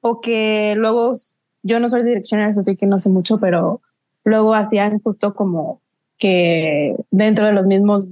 [0.00, 1.14] o que luego,
[1.62, 3.80] yo no soy directioners, así que no sé mucho, pero
[4.24, 5.80] luego hacían justo como
[6.24, 8.08] que dentro de los mismos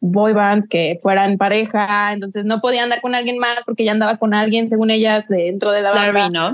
[0.00, 4.18] boy bands que fueran pareja, entonces no podía andar con alguien más porque ya andaba
[4.18, 6.12] con alguien, según ellas, dentro de la banda.
[6.12, 6.50] Larry, ¿no?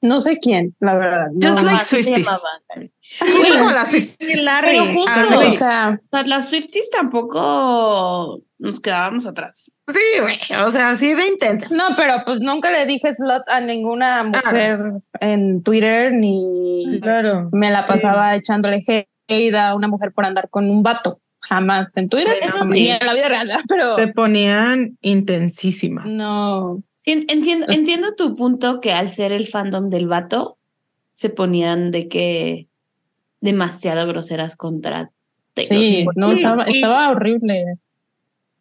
[0.00, 1.28] No sé quién, la verdad.
[1.42, 2.28] Just no, like se Swifties.
[3.20, 4.14] Justo como la Swift.
[4.20, 4.68] Sí, Larry.
[4.78, 5.46] Pero justo, Ándale.
[5.48, 9.72] o sea, O sea, las Swifties tampoco nos quedábamos atrás.
[9.88, 11.66] Sí, güey, o sea, así de intensa.
[11.70, 14.78] no, pero pues nunca le dije slot a ninguna mujer
[15.20, 17.48] en Twitter ni Claro.
[17.52, 17.88] me la sí.
[17.92, 21.20] pasaba echándole hate a una mujer por andar con un vato.
[21.40, 22.70] Jamás en Twitter, Eso sí.
[22.72, 26.06] ni en la vida real, pero Se ponían intensísimas.
[26.06, 26.82] no.
[26.96, 30.56] Sí, en- entiendo, tu punto que al ser el fandom del vato,
[31.12, 32.66] se ponían de que
[33.42, 35.10] demasiado groseras contra
[35.52, 35.76] Taylor.
[35.78, 37.74] Sí, no, Sí, estaba, y- estaba horrible.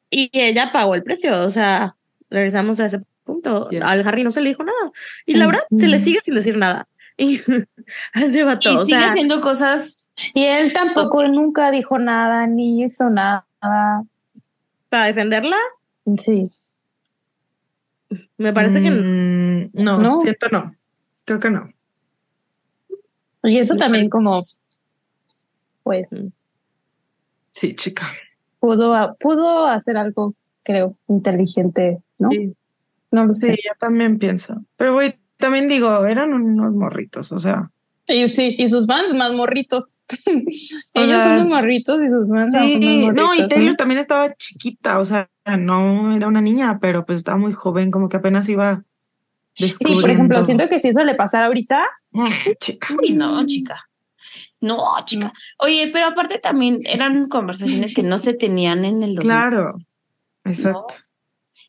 [0.09, 1.95] Y ella pagó el precio, o sea,
[2.29, 3.69] regresamos a ese punto.
[3.69, 3.81] Yes.
[3.81, 4.91] Al Harry no se le dijo nada.
[5.25, 6.87] Y la verdad, se le sigue sin decir nada.
[7.17, 7.39] Y
[8.15, 10.09] Y vato, o sigue sea, haciendo cosas.
[10.33, 13.45] Y él tampoco nunca dijo nada, ni hizo nada.
[14.89, 15.57] para defenderla,
[16.17, 16.51] Sí.
[18.37, 19.01] me parece que no.
[19.01, 20.21] Mm, no, No.
[20.21, 20.75] siento no.
[21.25, 21.69] Creo que no.
[23.43, 24.41] Y eso también como,
[25.83, 26.29] pues,
[27.51, 28.11] Sí, chica.
[28.59, 30.33] pudo, pudo hacer algo,
[30.63, 32.29] creo, inteligente, ¿no?
[32.29, 32.53] Sí.
[33.11, 33.57] No lo Sí, sé.
[33.63, 34.63] yo también pienso.
[34.77, 37.69] Pero güey, también digo, eran unos morritos, o sea.
[38.07, 39.93] Y sí, y sus fans más morritos.
[40.93, 43.13] Ellos sea, son los morritos y sus fans Sí, morritos.
[43.13, 45.29] no, y Taylor también estaba chiquita, o sea,
[45.59, 48.83] no era una niña, pero pues estaba muy joven, como que apenas iba
[49.55, 50.43] Sí, por ejemplo, descubriendo.
[50.43, 52.29] siento que si eso le pasara ahorita, Mm,
[52.59, 52.87] chica.
[53.01, 53.89] Uy, no, chica.
[54.61, 55.33] No, chica.
[55.59, 59.21] Oye, pero aparte también eran conversaciones que no se tenían en el 2000.
[59.21, 59.73] Claro,
[60.45, 60.93] exacto.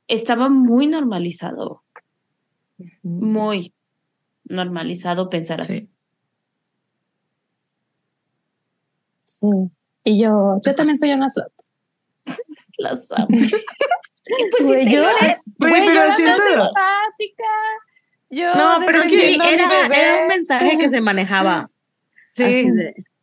[0.06, 1.83] Estaba muy normalizado,
[3.02, 3.72] muy
[4.44, 5.90] normalizado pensar así.
[9.24, 9.46] Sí.
[10.04, 11.52] Y yo, yo también soy una slut.
[12.78, 13.28] Las amo.
[13.30, 15.54] y pues Güey, sí, yo, Taylor es.
[15.58, 16.66] Güey, güey, yo pero más es verdad.
[16.66, 17.44] simpática.
[18.30, 21.70] Yo No, pero sí, era, era un mensaje que se manejaba.
[22.32, 22.68] Sí,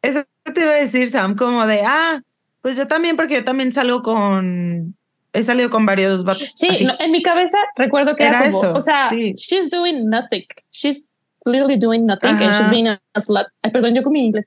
[0.01, 0.23] eso
[0.53, 2.21] te iba a decir, Sam, como de, ah,
[2.61, 4.95] pues yo también, porque yo también salgo con,
[5.33, 6.51] he salido con varios vatos.
[6.55, 9.33] Sí, no, en mi cabeza recuerdo que era, Era como, eso, o sea, sí.
[9.33, 10.43] she's doing nothing.
[10.71, 11.07] She's
[11.45, 13.47] literally doing nothing and she's being a slut.
[13.63, 14.45] Ay, perdón, yo con mi inglés.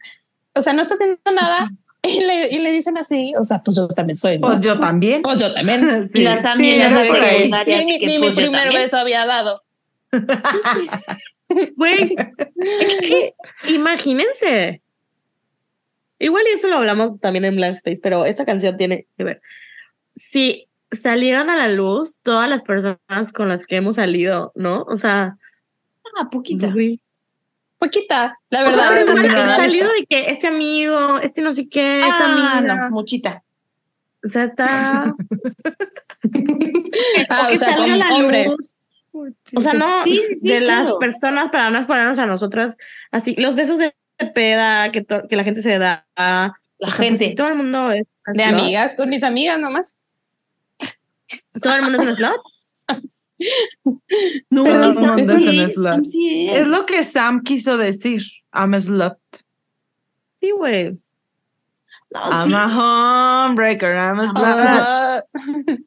[0.55, 1.71] O sea, no está haciendo nada
[2.03, 4.39] y le, y le dicen así, o sea, pues yo también soy.
[4.39, 4.49] ¿no?
[4.49, 5.23] Pues yo también.
[5.23, 6.11] Pues yo también.
[6.15, 7.37] Y la Sam y ya ella sé se por ahí.
[7.37, 8.83] secundaria, Ni, que ni mi pues yo primer también.
[8.83, 9.63] beso había dado.
[11.77, 12.17] Güey,
[13.69, 14.83] imagínense.
[16.19, 19.43] Igual y eso lo hablamos también en Black Space, pero esta canción tiene que ver.
[20.17, 24.83] Si salieran a la luz todas las personas con las que hemos salido, ¿no?
[24.83, 25.37] O sea,
[26.17, 26.73] Ah, poquita.
[27.79, 29.17] Poquita, la O sea, verdad.
[29.47, 32.77] la salido de que este amigo, este no sé qué, esta Ah, amiga.
[32.77, 33.43] no, muchita.
[34.25, 35.15] O sea, está.
[37.29, 38.47] Ah, o que o sea, salga la hombres.
[38.49, 38.71] luz.
[39.57, 40.85] O sea, no Sí, sí, sí, de claro.
[40.85, 42.77] las personas para no ponernos a nosotras
[43.11, 43.35] así.
[43.37, 43.95] Los besos de
[44.35, 46.07] peda que, la gente se da.
[46.17, 47.35] La O pues, gente.
[47.37, 48.07] todo el mundo es.
[48.27, 48.47] De slot.
[48.61, 49.95] amigas, con mis amigas nomás.
[51.63, 52.43] Todo el mundo es un slot.
[54.51, 56.61] No, no sí es un sí es.
[56.61, 58.23] Es lo que Sam quiso decir.
[58.53, 59.19] I'm a slut.
[60.37, 60.93] Sí, güey.
[62.13, 62.55] No, I'm sí.
[62.55, 63.93] a homebreaker.
[63.93, 64.45] I'm a slut.
[64.45, 65.21] Ah,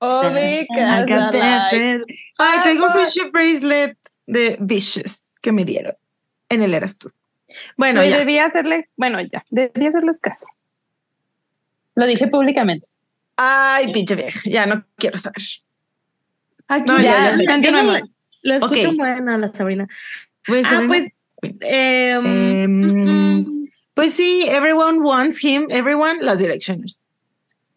[0.00, 0.22] oh,
[2.38, 3.96] Ay, tengo un friendship bracelet
[4.26, 5.94] de Vicious que me dieron
[6.48, 7.14] en el Eras Tour.
[7.76, 8.18] Bueno, ya.
[8.18, 10.46] debí hacerles, bueno, ya, debí hacerles caso.
[11.94, 12.88] Lo dije públicamente.
[13.36, 15.42] Ay, pinche vieja, ya no quiero saber.
[16.68, 18.02] Aquí No, ya, ya.
[18.42, 18.96] La escucho Ok.
[18.96, 19.86] buena, la Sabrina.
[20.46, 21.22] Pues, Ah, Sabrina, pues.
[21.60, 27.02] em, Em, pues sí, everyone wants him, everyone, las Directioners.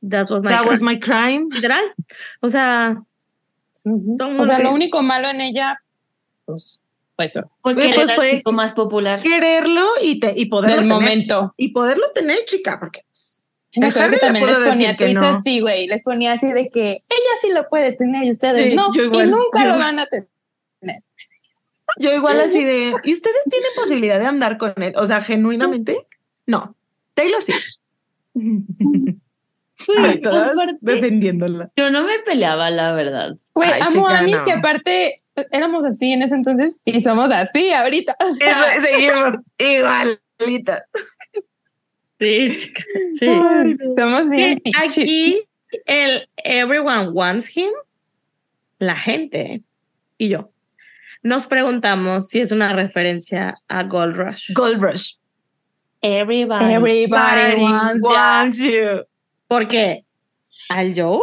[0.02, 0.86] that was my That was crime.
[0.94, 1.48] my crime.
[1.52, 1.94] Literal.
[2.42, 3.02] O sea,
[3.86, 5.82] O sea, lo único malo en ella,
[6.46, 6.80] pues,
[7.16, 9.22] pues eso, fue pues era fue- el chico más popular.
[9.22, 10.94] Quererlo y, te, y poderlo del tener.
[11.02, 11.54] momento.
[11.58, 13.06] Y poderlo tener, chica, porque
[13.80, 15.26] Me acuerdo que también les ponía tweets no.
[15.28, 15.88] así, güey.
[15.88, 18.90] Les ponía así de que ella sí lo puede tener y ustedes Sí, no.
[18.94, 19.80] igual, y nunca lo igual.
[19.80, 21.04] van a tener.
[22.00, 24.94] yo igual así de, ¿y ustedes tienen posibilidad de andar con él?
[24.98, 26.06] O sea, genuinamente,
[26.46, 26.76] no.
[27.14, 27.54] Taylor sí.
[29.88, 31.72] Güey, aparte, defendiéndola.
[31.76, 33.36] yo no me peleaba, la verdad.
[33.54, 34.44] Güey, Ay, amo a mí no.
[34.44, 38.16] que aparte éramos así en ese entonces y somos así ahorita.
[38.40, 40.86] Eso, seguimos igualita.
[42.20, 42.56] Sí.
[43.20, 43.26] Sí.
[43.98, 44.72] Somos bien Que.
[44.78, 45.44] Aquí,
[45.86, 47.72] el everyone wants him,
[48.80, 49.62] la gente
[50.18, 50.52] y yo.
[51.24, 54.52] Nos preguntamos si es una referencia a Gold Rush.
[54.54, 55.14] Gold Rush.
[56.02, 56.74] Everybody.
[56.74, 59.04] Everybody wants wants you.
[59.48, 60.06] Porque
[60.70, 61.22] al Joe,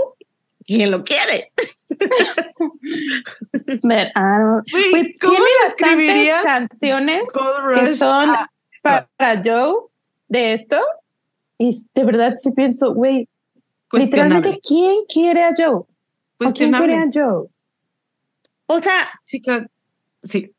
[0.67, 1.53] ¿quién lo quiere?
[3.83, 6.43] But I don't- Güey, Güey, ¿cómo tiene lo bastantes escribirías?
[6.43, 7.97] canciones Gold que Rush.
[7.97, 8.51] son Ah,
[9.17, 9.89] para Joe
[10.35, 10.77] de esto.
[11.59, 13.29] Y de verdad sí pienso, güey,
[13.93, 15.83] literalmente, ¿quién quiere a Joe?
[16.41, 17.47] ¿O quién quiere a Joe?
[18.67, 19.67] O sea, Chica,
[20.23, 20.51] sí.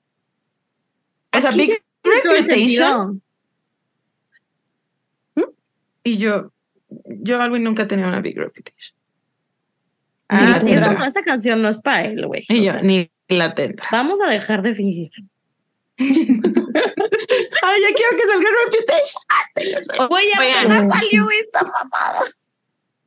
[1.35, 2.45] O sea, Big Reputation.
[2.45, 3.15] sentido.
[6.03, 6.51] Y yo,
[7.07, 8.95] yo, Alvin, nunca tenía una Big Reputation.
[10.29, 12.45] Ah, sí, esa, esa canción no es para él, güey.
[12.47, 13.87] Y O yo, sea, ni la tendrá.
[13.91, 15.11] vamos a dejar de fingir.
[15.97, 19.23] Ay, yo quiero que salga Reputation.
[20.09, 20.65] Güey, Oigan.
[20.65, 22.21] apenas salió esta mamada.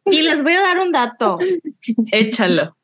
[0.07, 1.39] Y les voy a dar un dato.
[2.13, 2.77] Échalo.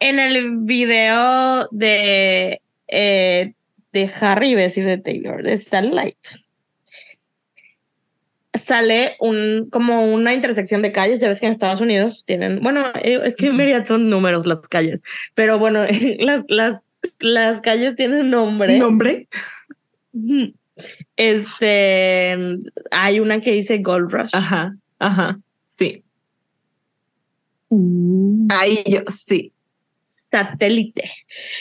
[0.00, 3.54] En el video de, eh,
[3.92, 6.18] de Harry Bessie de Taylor, de Starlight,
[8.54, 11.20] sale un como una intersección de calles.
[11.20, 14.46] Ya ves que en Estados Unidos tienen, bueno, eh, es que en Mérida son números
[14.46, 15.00] las calles,
[15.34, 15.84] pero bueno,
[16.18, 16.80] las, las,
[17.20, 18.78] las calles tienen nombre.
[18.78, 19.28] ¿Nombre?
[21.16, 22.36] Este,
[22.90, 24.30] hay una que dice Gold Rush.
[24.32, 25.38] Ajá, ajá.
[25.78, 26.02] Sí.
[27.70, 28.48] Mm.
[28.50, 29.52] Ahí yo, sí.
[30.04, 31.10] satélite.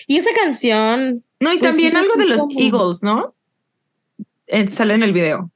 [0.07, 3.33] Y esa canción, No, y Pues también algo de los como- Eagles, ¿no?
[4.47, 5.49] Eh, sale en el video.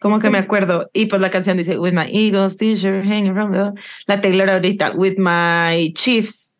[0.00, 0.88] Como que me acuerdo.
[0.92, 3.72] Y pues la canción dice, With my Eagles, t-shirt hanging from the.
[4.06, 6.56] La Taylor ahorita, With my Chiefs,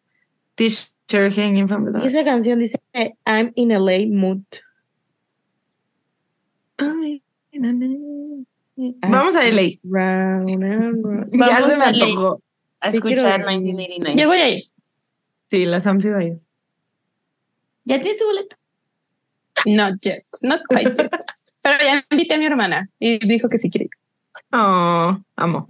[0.57, 2.07] t-shirt hanging from the y door.
[2.09, 2.79] esa canción dice
[3.27, 4.45] I'm in LA mood.
[6.79, 7.23] Ay,
[7.53, 7.87] na, na.
[9.09, 9.79] Vamos a LA.
[9.85, 11.29] Round and round.
[11.33, 12.43] Ya Vamos se me a antojó.
[12.81, 13.47] A escuchar ir.
[13.47, 14.21] 1989.
[14.21, 14.65] Yo voy a ir.
[15.51, 16.41] Sí, la Sam sí va a ir.
[17.85, 18.57] ¿Ya tienes tu boleto?
[19.67, 21.13] Not yet, not quite yet.
[21.63, 23.91] Pero ya invité a mi hermana y dijo que sí quiere ir.
[24.53, 25.67] Oh, amo.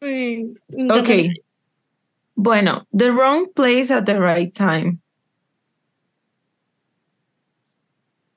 [0.00, 0.54] Me
[0.90, 1.32] Ok.
[2.34, 4.98] Bueno, the wrong place at the right time.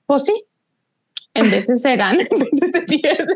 [0.05, 0.43] Pues sí.
[1.34, 3.35] En veces se gana, en veces se pierde.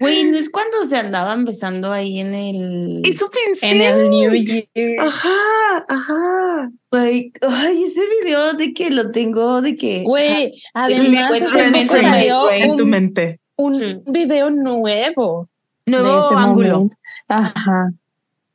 [0.00, 3.02] Güey, ¿no es cuando se andaban besando ahí en el...
[3.04, 3.70] Eso pensé.
[3.70, 4.66] En el New Year.
[4.98, 6.70] Ajá, ajá.
[6.90, 10.02] Güey, ay, ese video de que lo tengo, de que...
[10.04, 13.40] Güey, además Pues, realmente poco se me salió en tu un, mente.
[13.56, 13.98] un Sí.
[14.06, 15.50] video nuevo.
[15.98, 16.74] De Nuevo ese ángulo.
[16.76, 16.96] momento.
[17.28, 17.92] Ajá.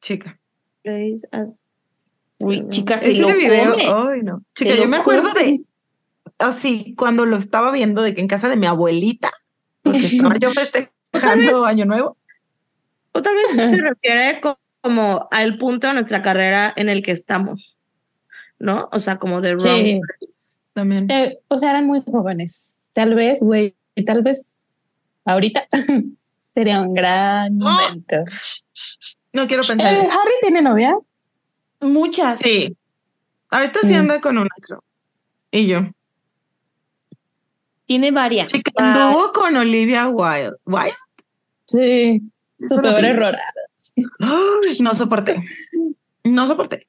[0.02, 0.40] Chica.
[1.32, 1.56] At-
[2.40, 3.86] Uy, chica, se Ese lo video, come.
[4.14, 4.42] ay no.
[4.54, 5.44] Chica, Se yo me acuerdo come.
[5.46, 5.62] de
[6.38, 9.32] así cuando lo estaba viendo de que en casa de mi abuelita,
[9.82, 10.00] porque
[10.34, 12.18] estaba yo festejando Año Nuevo.
[13.14, 17.12] O tal vez se refiere co- como al punto de nuestra carrera en el que
[17.12, 17.78] estamos,
[18.60, 18.90] ¿no?
[18.92, 20.02] O sea, como de wrong Sí.
[20.74, 21.10] También.
[21.10, 22.74] Eh, o sea, eran muy jóvenes.
[22.92, 23.76] Tal vez, güey,
[24.06, 24.58] tal vez
[25.24, 25.66] ahorita
[26.56, 28.16] sería un gran momento.
[29.34, 30.12] No quiero pensar Eh, eso.
[30.12, 30.98] Harry tiene novia.
[31.82, 32.40] Muchas.
[32.40, 32.76] Sí.
[33.50, 33.98] Ahorita sí Mm.
[34.00, 34.84] anda con una, creo.
[35.52, 35.82] Y yo.
[37.86, 38.52] Tiene varias.
[38.52, 40.56] Chica, anduvo con Olivia Wilde.
[40.66, 40.94] ¿Wilde?
[41.66, 42.22] Sí.
[42.60, 43.36] Su peor error.
[44.20, 45.44] Ay, no soporté.
[46.24, 46.88] No soporté.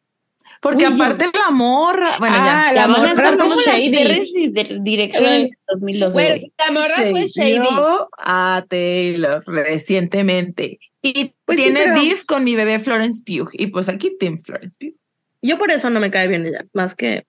[0.68, 2.10] Porque Uy, yo- aparte la morra.
[2.18, 2.80] Bueno, Ah, ya.
[2.80, 6.12] La van a morra fue como las y de- direcciones de 2012.
[6.14, 6.52] Güey, güey.
[6.58, 7.54] la morra fue shady.
[7.76, 10.78] Yo a Taylor recientemente.
[11.02, 13.50] Y Pues sí, tiene pero- beef con mi bebé Florence Pugh.
[13.52, 14.94] Y pues aquí Tim Florence Pugh.
[15.42, 17.26] Yo por eso no me cae bien ella, más que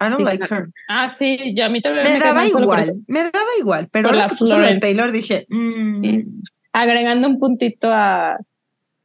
[0.00, 0.66] I don't Sí, like her.
[0.88, 2.92] Ah, sí, yo a mí también Me me daba igual.
[3.06, 3.88] Me daba igual.
[3.92, 4.80] Pero Por la Florence.
[4.80, 5.46] Taylor dije.
[5.48, 6.42] mm, Mm.
[6.72, 8.38] Agregando un puntito a.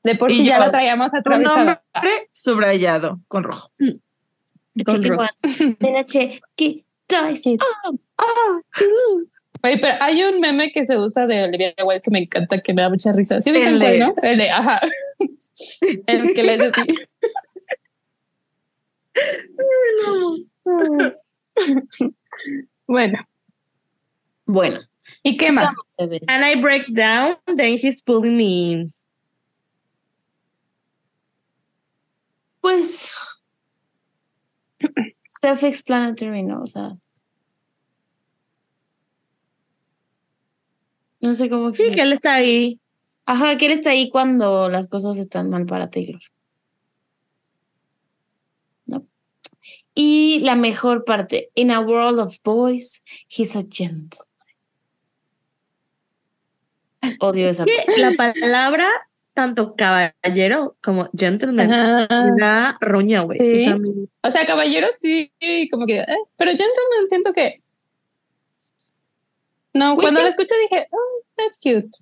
[0.08, 1.84] De por Y sí ya yo, la traíamos atravesada.
[1.94, 3.72] nombre subrayado con rojo.
[3.78, 4.02] Con
[4.96, 5.26] Chicken rojo.
[6.56, 6.84] que
[7.30, 7.36] dice.
[7.36, 7.58] Sí.
[9.64, 12.74] Oye, pero hay un meme que se usa de Olivia Wilde que me encanta, que
[12.74, 13.42] me da mucha risa.
[13.42, 14.14] ¿Sí El cuál, de- no?
[14.22, 14.80] El de, ajá.
[16.08, 16.86] El que les decía.
[22.88, 23.18] bueno,
[24.46, 24.80] Bueno.
[25.24, 25.74] ¿y qué más?
[26.00, 28.86] And I break down, then he's pulling me
[32.68, 33.14] Pues.
[35.30, 36.64] Self-explanatory, ¿no?
[36.64, 36.98] O sea.
[41.22, 42.08] No sé cómo Sí, que explicar.
[42.08, 42.82] él está ahí.
[43.26, 46.20] Ajá, que él está ahí cuando las cosas están mal para Taylor.
[48.86, 49.08] ¿No?
[49.96, 54.20] Y la mejor parte, in a world of boys, he's a gentle.
[57.22, 57.64] Odio esa.
[57.64, 58.90] Que la palabra,
[59.38, 61.70] tanto caballero como gentleman,
[62.40, 63.38] da roña, güey.
[63.38, 63.54] Sí.
[63.54, 63.90] O sea, me-
[64.24, 65.32] O sea, caballero sí,
[65.72, 66.06] como que, eh,
[66.38, 67.62] pero gentleman siento que.
[69.74, 70.24] No, Pues cuando sí.
[70.24, 72.00] la escuché dije, oh, that's cute.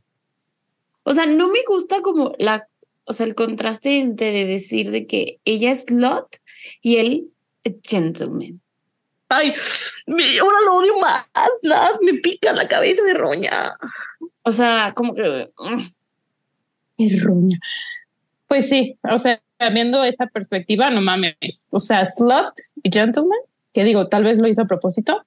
[1.03, 2.70] O sea, no me gusta como la,
[3.03, 6.38] o sea, el contraste entre decir de que ella es lot
[6.82, 7.32] y él
[7.84, 8.62] gentleman.
[9.28, 9.52] Ay,
[10.06, 11.26] me- ahora lo odio más.
[11.64, 13.76] Nada, me pica la cabeza de roña.
[14.45, 15.82] O sea, como que mm,
[16.98, 17.58] Qué roña.
[18.48, 19.42] Pues sí, o sea,
[19.74, 21.68] viendo esa perspectiva, no mames.
[21.72, 22.54] O sea, slut
[22.84, 23.40] y gentleman,
[23.74, 25.26] que digo, tal vez lo hizo a propósito,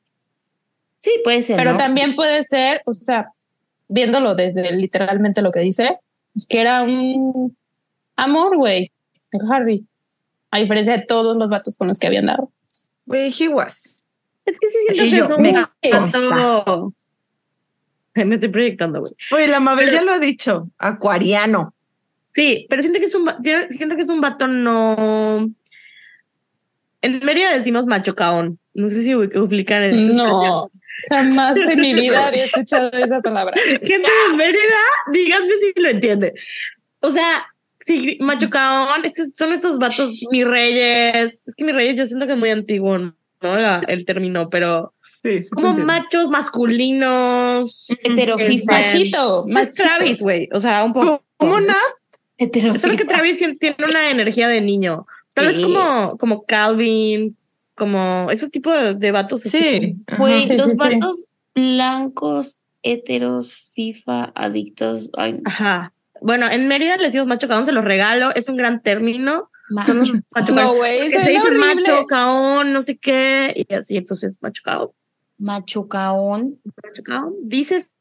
[0.98, 1.56] sí puede ser.
[1.56, 1.78] pero ¿no?
[1.78, 3.32] también puede ser, o sea,
[3.88, 5.98] viéndolo desde literalmente lo que dice,
[6.34, 7.56] es que era un
[8.16, 8.92] amor, güey,
[9.50, 9.86] Harry.
[10.50, 12.50] A diferencia de todos los vatos con los que habían dado.
[13.04, 14.04] Güey, he was.
[14.46, 15.52] Es que sí siento Y que yo, es un me
[18.26, 19.12] Me estoy proyectando, güey.
[19.32, 20.68] Oye, la Mabel Pero- ya lo ha dicho.
[20.78, 21.74] Acuariano.
[22.34, 23.28] Sí, pero siento que es un
[23.70, 25.50] siento que es un vato no.
[27.00, 28.58] En Mérida decimos macho caón.
[28.74, 30.26] No sé si ubican esa expresión.
[30.26, 30.70] No,
[31.10, 33.54] jamás en mi vida había escuchado esa palabra.
[33.56, 34.60] Gente de Mérida,
[35.12, 36.34] díganme si lo entiende.
[37.00, 37.46] O sea,
[37.80, 41.42] sí, macho caón, es que son esos vatos, mis reyes.
[41.46, 43.12] Es que mis reyes yo siento que es muy antiguo, ¿no?
[43.42, 44.92] La- el término, pero
[45.28, 47.86] Sí, sí te como machos masculinos.
[48.02, 48.72] Heterofísico.
[48.74, 49.76] Este, Machito, Más machitos.
[49.86, 50.48] Travis, güey.
[50.52, 51.22] O sea, un poco.
[51.36, 51.76] ¿Cómo Nat?
[52.38, 53.04] Hetero Es solo que.
[53.04, 55.06] Travis tiene una energía de niño.
[55.34, 55.62] Tal vez Sí.
[55.62, 57.36] como, como Calvin,
[57.74, 59.42] como esos tipos de, de vatos.
[59.42, 59.96] Sí.
[60.08, 60.18] como-.
[60.18, 60.78] Güey, los sí, sí.
[60.78, 65.10] vatos blancos, heteros, FIFA, adictos.
[65.16, 65.92] Ay, Ajá.
[66.20, 68.34] Bueno, en Mérida les decimos macho caón, se los regalo.
[68.34, 69.50] Es un gran término.
[69.86, 70.52] Son los macho.
[70.54, 71.74] No, güey, se dice horrible.
[71.74, 73.52] macho caón, no sé qué.
[73.68, 74.90] Y así, entonces macho caón.
[75.38, 76.58] Macho caón.
[76.84, 77.34] Macho caón.
[77.42, 77.92] Dices.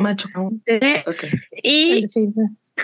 [0.00, 0.28] Macho.
[0.32, 0.62] cabrón.
[1.06, 1.24] Ok.
[1.62, 2.06] Y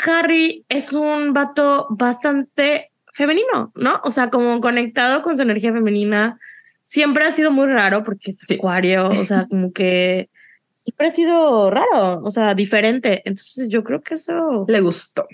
[0.07, 4.01] Harry es un vato bastante femenino, ¿no?
[4.05, 6.39] O sea, como conectado con su energía femenina.
[6.83, 8.55] Siempre ha sido muy raro porque es Sí.
[8.55, 10.29] acuario, o sea, como que
[10.73, 13.23] siempre ha sido raro, o sea, diferente.
[13.25, 15.27] Entonces yo creo que eso Le gustó.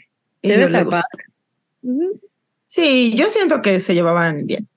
[0.42, 1.18] Debe yo le gustó.
[2.68, 4.68] Sí, yo siento que se llevaban bien.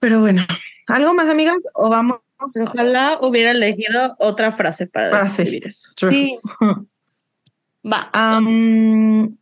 [0.00, 0.46] Pero bueno,
[0.86, 1.66] ¿algo más, amigas?
[1.74, 2.20] ¿O vamos?
[2.38, 5.42] Ojalá hubiera elegido otra frase para Frase.
[5.42, 5.88] describir eso.
[5.96, 6.10] True.
[6.10, 6.38] Sí.
[7.90, 8.10] Va.
[8.12, 9.36] Am,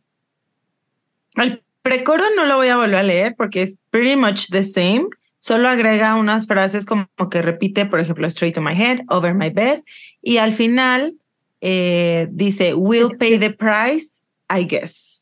[1.35, 5.07] el precoro no lo voy a volver a leer porque es pretty much the same.
[5.39, 9.49] Solo agrega unas frases como que repite, por ejemplo, straight to my head, over my
[9.49, 9.83] bed.
[10.21, 11.15] Y al final
[11.61, 15.14] eh, dice, we'll pay the price, I guess.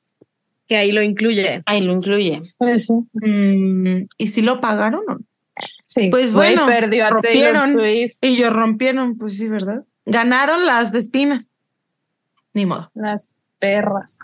[0.73, 1.61] Que ahí lo incluye.
[1.67, 2.41] Ahí lo incluye.
[2.61, 3.05] Eso.
[3.13, 5.19] Mm, ¿Y si lo pagaron o no?
[5.85, 6.09] Sí.
[6.09, 7.73] Pues Güey, bueno, perdió a Taylor rompieron.
[7.73, 8.17] Swift.
[8.21, 9.83] Y ellos rompieron, pues sí, ¿verdad?
[10.07, 11.45] Ganaron las espinas.
[12.55, 12.89] Ni modo.
[12.95, 14.17] Las perras.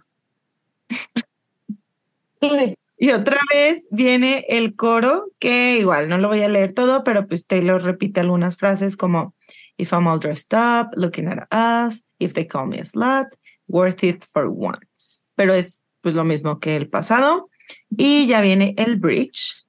[2.97, 7.27] Y otra vez viene el coro, que igual no lo voy a leer todo, pero
[7.27, 9.35] pues Taylor repite algunas frases como
[9.77, 13.27] If I'm all dressed up, looking at us, if they call me a slut,
[13.67, 15.21] worth it for once.
[15.35, 17.49] Pero es pues lo mismo que el pasado.
[17.95, 19.63] Y ya viene el bridge,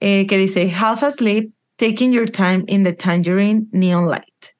[0.00, 4.54] eh, que dice Half asleep, taking your time in the tangerine neon light.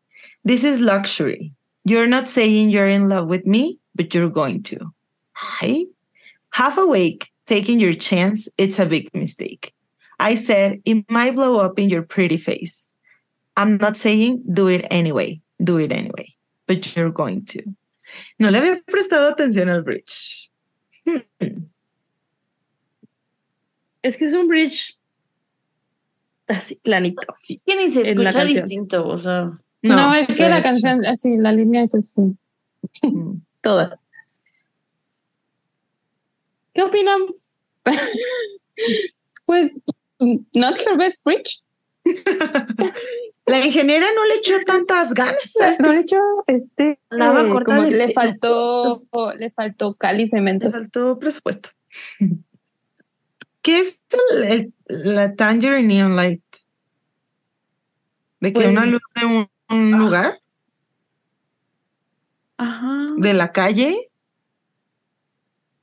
[0.44, 1.52] This is luxury.
[1.84, 4.92] You're not saying you're in love with me, but you're going to.
[5.60, 5.86] Ay,
[6.50, 9.72] half awake, taking your chance, it's a big mistake.
[10.18, 12.90] I said it might blow up in your pretty face.
[13.56, 16.34] I'm not saying do it anyway, do it anyway,
[16.66, 17.62] but you're going to.
[18.38, 20.50] No le había prestado atención al bridge.
[21.06, 21.66] Hmm.
[24.02, 24.98] Es que es un bridge
[26.46, 27.22] así, planito.
[27.48, 28.46] Es ni se escucha canción.
[28.46, 29.46] distinto, o sea.
[29.82, 32.20] No, es de que la canción, así, la línea es así.
[33.02, 33.40] Mm.
[33.60, 34.00] Toda.
[36.72, 37.20] ¿Qué opinan?
[39.46, 39.78] Pues,
[40.18, 41.62] not her best bridge.
[43.46, 45.38] La ingeniera no le echó tantas ganas.
[45.44, 46.16] este- No le echó,
[46.48, 49.04] este, Andaba eh, corta como le faltó,
[49.38, 50.66] le faltó cal y cemento.
[50.68, 51.68] Le faltó presupuesto.
[53.62, 54.00] ¿Qué es
[54.32, 54.74] el, el-
[55.14, 56.42] la Tangerine Neon Light?
[58.40, 59.96] ¿De que Pues- una luz de un, un Ah.
[59.98, 60.40] lugar?
[62.58, 63.12] Ajá.
[63.16, 64.10] ¿De la calle?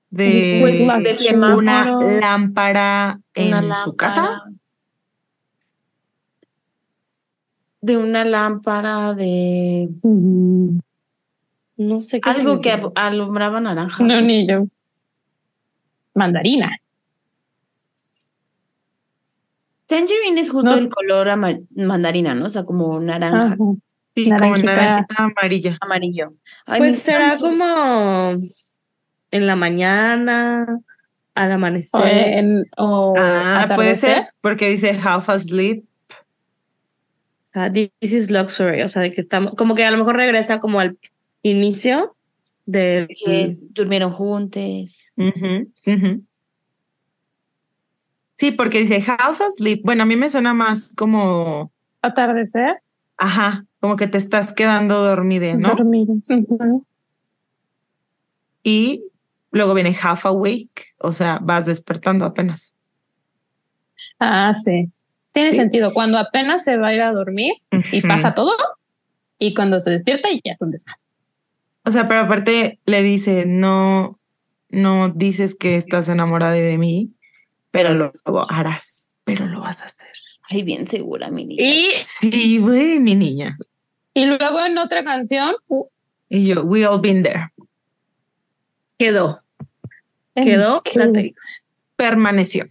[0.10, 1.86] ¿De Pues, de una
[2.20, 4.22] lámpara en una su casa?
[4.22, 4.52] lámpara.
[7.84, 10.80] De una lámpara, de Mm,
[11.76, 14.06] No sé qué algo que alumbraba naranja.
[14.06, 14.64] No, ni yo.
[16.16, 16.78] Mandarina.
[19.86, 20.78] Tangerine es justo No.
[20.78, 21.28] el color
[21.76, 22.46] mandarina, ¿no?
[22.46, 23.56] O sea, como naranja, Ajá.
[24.16, 25.08] Sí, como Naranjita.
[25.18, 25.78] amarilla.
[25.82, 26.34] amarillo.
[26.66, 28.36] Ay, Pues será como
[29.32, 30.68] en la mañana,
[31.36, 32.38] al O, amanecer.
[32.38, 35.84] en- o Ah, puede ser, porque dice half asleep.
[37.72, 40.80] This is luxury, o sea, de que estamos, como que a lo mejor regresa como
[40.80, 40.98] al
[41.44, 42.16] inicio
[42.66, 45.12] de que durmieron juntos.
[48.38, 49.82] Sí, porque dice half asleep.
[49.84, 51.72] Bueno, a mí me suena más como,
[52.02, 52.82] Atardecer.
[53.18, 55.70] ajá, como que te estás quedando dormida, ¿no?
[55.76, 56.08] Dormir.
[56.10, 56.86] Ujú.
[58.64, 59.04] Y
[59.52, 62.74] luego viene half awake, o sea, vas despertando apenas.
[64.20, 64.92] Ah, sí.
[65.34, 65.58] Tiene Sí.
[65.58, 65.94] sentido.
[65.94, 67.54] Cuando apenas se va a ir a dormir
[67.92, 68.52] y pasa todo,
[69.40, 71.00] y cuando se despierta y ya es un desmadre.
[71.86, 74.18] O sea, pero aparte le dice, no,
[74.70, 77.12] no dices que estás enamorada de mí,
[77.72, 78.10] pero lo
[78.50, 80.08] harás, pero lo vas a hacer.
[80.50, 81.64] Ay, bien segura, mi niña.
[81.64, 81.88] Y
[82.22, 83.58] Sí, güey, mi niña.
[84.14, 85.88] Y luego en otra canción, uh,
[86.30, 87.50] Y yo, we all been there.
[88.98, 89.42] quedó,
[90.36, 90.82] quedó
[91.96, 92.68] Permaneció.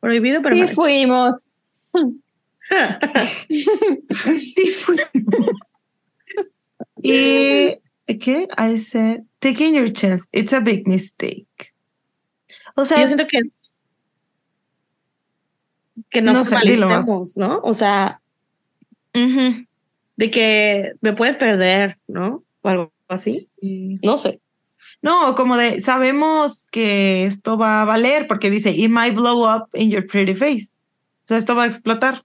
[0.00, 0.74] prohibido Sí permanecer.
[0.74, 1.46] fuimos.
[3.48, 4.96] Sí, fue.
[7.02, 7.80] y
[8.18, 8.48] ¿qué?
[8.56, 11.74] I said, taking your chance, it's a big mistake.
[12.76, 13.80] O sea, Yo siento que es
[16.10, 17.60] que no, No sé, formalicemos, ¿no?
[17.62, 18.20] O sea,
[19.12, 22.44] de que me puedes perder, ¿no?
[22.62, 23.48] O algo así.
[23.60, 23.98] Sí.
[24.02, 24.40] No sé.
[25.02, 29.68] No, como de sabemos que esto va a valer porque dice it might blow up
[29.74, 30.70] in your pretty face.
[31.30, 32.24] O sea, esto va a explotar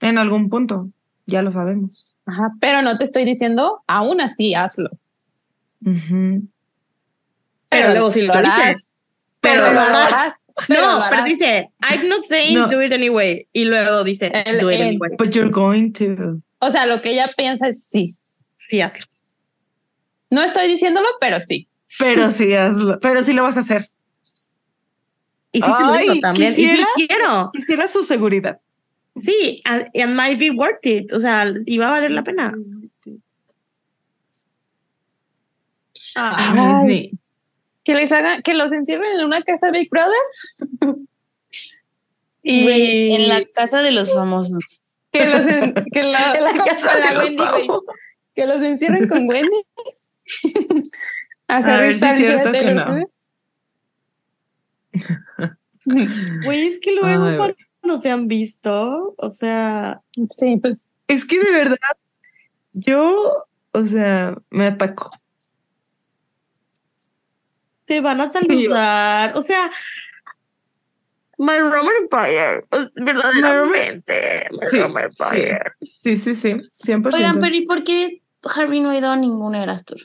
[0.00, 0.88] en algún punto.
[1.26, 2.14] Ya lo sabemos.
[2.24, 4.90] Ajá, pero no te estoy diciendo, aún así hazlo.
[7.68, 8.56] Pero, luego sí lo harás.
[8.56, 8.86] dices.
[9.40, 10.12] Pero, Pero lo harás.
[10.12, 10.34] harás.
[10.68, 12.68] Pero No, lo pero dice, I'm not saying No.
[12.68, 13.48] do it anyway.
[13.52, 15.10] Y luego dice, El- do it el- anyway.
[15.18, 16.40] But you're going to.
[16.60, 18.14] O sea, lo que ella piensa es sí.
[18.56, 19.06] Sí, hazlo.
[20.30, 21.66] No estoy diciéndolo, pero sí.
[21.98, 23.00] Pero sí hazlo.
[23.00, 23.90] Pero sí lo vas a hacer.
[25.52, 26.54] Y sí te lo digo también.
[26.54, 27.50] quisiera- Y sí quiero.
[27.52, 28.60] Quisiera su seguridad.
[29.16, 31.12] Sí, and, and might be worth it.
[31.12, 32.54] O sea, va a valer la pena.
[36.14, 37.10] Ay.
[37.84, 40.16] Que les hagan, que los encierren en una casa Big Brother.
[42.42, 44.82] y en la casa de los famosos.
[45.12, 47.66] que los, en- que la, En la con- casa con la Wendy, güey.
[47.66, 47.84] famosos.
[48.34, 49.62] Que los encierren con Wendy.
[51.48, 53.08] a ver si es cierto que no.
[56.44, 61.40] Güey, es que luego Ay, cuando se han visto, o sea, Sí, pues Es que
[61.42, 61.76] de verdad,
[62.72, 65.10] yo, o sea, me ataco.
[67.88, 69.36] se van a saludar.
[69.36, 69.70] O sea,
[71.36, 72.64] My Roman Empire.
[72.94, 74.46] Verdaderamente.
[74.52, 75.60] My Sí, Roman Empire.
[76.04, 77.14] Sí, sí, sí, 100%.
[77.16, 78.22] Oigan, pero ¿y por qué
[78.56, 80.00] Harry no ha ido a ningún Eras Tour?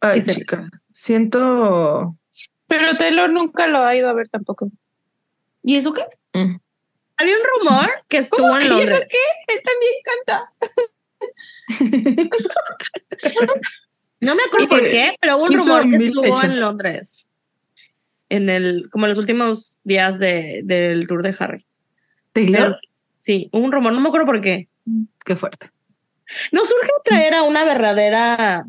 [0.00, 2.16] Ay, Dice- chica, siento...
[2.78, 4.70] Pero Taylor nunca lo ha ido a ver tampoco.
[5.62, 6.02] ¿Y eso qué?
[6.38, 6.56] mm,
[7.16, 9.08] Había un rumor que estuvo ¿Cómo en que eso Londres.
[9.10, 9.54] qué?
[9.54, 10.52] Él también canta.
[14.20, 16.44] No me acuerdo por qué, pero hubo un rumor que estuvo fechas.
[16.44, 17.28] en Londres.
[18.30, 21.66] En el, como en los últimos días de, del tour de Harry.
[22.32, 22.78] Taylor,
[23.20, 24.68] Sí, hubo un rumor, no me acuerdo por qué.
[25.24, 25.70] qué fuerte.
[26.52, 28.66] Nos surge traer a una verdadera.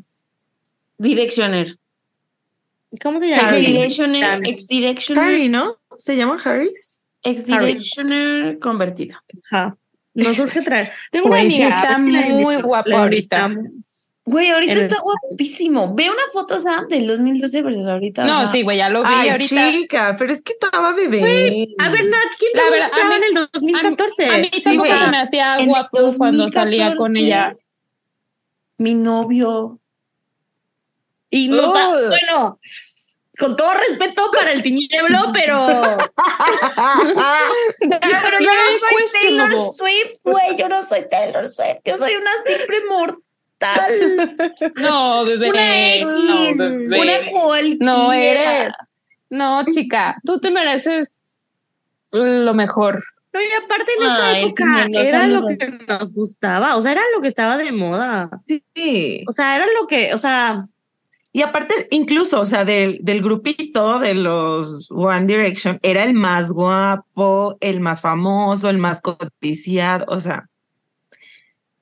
[0.97, 1.67] Directioner.
[3.01, 3.55] ¿Cómo se llama?
[3.57, 5.49] Ex-Directioner, Harry.
[5.49, 5.77] ¿no?
[5.97, 7.01] ¿Se llama Harris?
[7.23, 9.23] ex-Directioner convertida.
[9.51, 9.77] Ajá.
[10.13, 10.91] Nos surge traer.
[11.11, 11.65] Tengo una amiga.
[11.67, 13.51] a está muy guapo ahorita.
[14.27, 15.93] Güey, ahorita el- está guapísimo.
[15.93, 18.23] Ve una foto, Sam, del 2012 versus ahorita.
[18.23, 19.71] o No, sea, sí, güey, ya lo vi Ay, ahorita.
[19.71, 21.67] chica, pero es que estaba bebé.
[21.79, 24.25] A ver, Nat, ¿quién La te verdad, gustaba a mí- en el 2014?
[24.29, 27.55] A mí Sí, tampoco se me hacía guapo cuando salía con 2014, ella.
[28.79, 29.79] Mi novio.
[31.35, 32.59] Y no bueno,
[33.37, 36.07] con todo respeto para el tinieblo, pero Yo,
[38.23, 39.53] pero yo no soy Taylor.
[39.53, 40.55] Swift, güey.
[40.57, 41.79] Yo no soy Taylor Swift.
[41.83, 43.21] Yo soy una simple mortal.
[44.81, 45.49] No, bebé.
[45.49, 46.57] Una X.
[46.57, 46.99] no, bebé.
[46.99, 47.85] una cualquiera.
[47.85, 48.71] No eres.
[49.29, 51.25] No, chica, tú te mereces
[52.11, 53.01] lo mejor.
[53.33, 57.01] no, y aparte en esa Ay, época era lo que nos gustaba, o sea, era
[57.13, 58.29] lo que estaba de moda.
[58.75, 59.23] Sí.
[59.27, 60.67] O sea, era lo que, o sea,
[61.35, 66.53] Y aparte, incluso, o sea, del, del grupito de los One Direction, era el más
[66.53, 70.47] guapo, el más famoso, el más codiciado, o sea.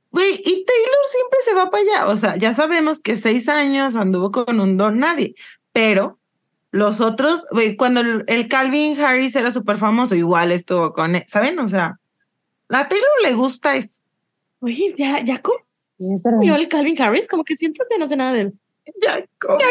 [0.09, 2.07] Güey, y Taylor siempre se va para allá.
[2.07, 5.35] O sea, ya sabemos que seis años anduvo con un don nadie,
[5.71, 6.17] pero
[6.71, 11.25] los otros, güey, cuando el, el Calvin Harris era súper famoso, igual estuvo con él,
[11.27, 11.59] ¿saben?
[11.59, 11.99] O sea,
[12.69, 14.01] a Taylor le gusta eso.
[14.61, 15.43] oye, ya, ya
[15.99, 18.53] es comió el Calvin Harris, como que siento que no sé nada de él.
[19.01, 19.65] Ya, comió.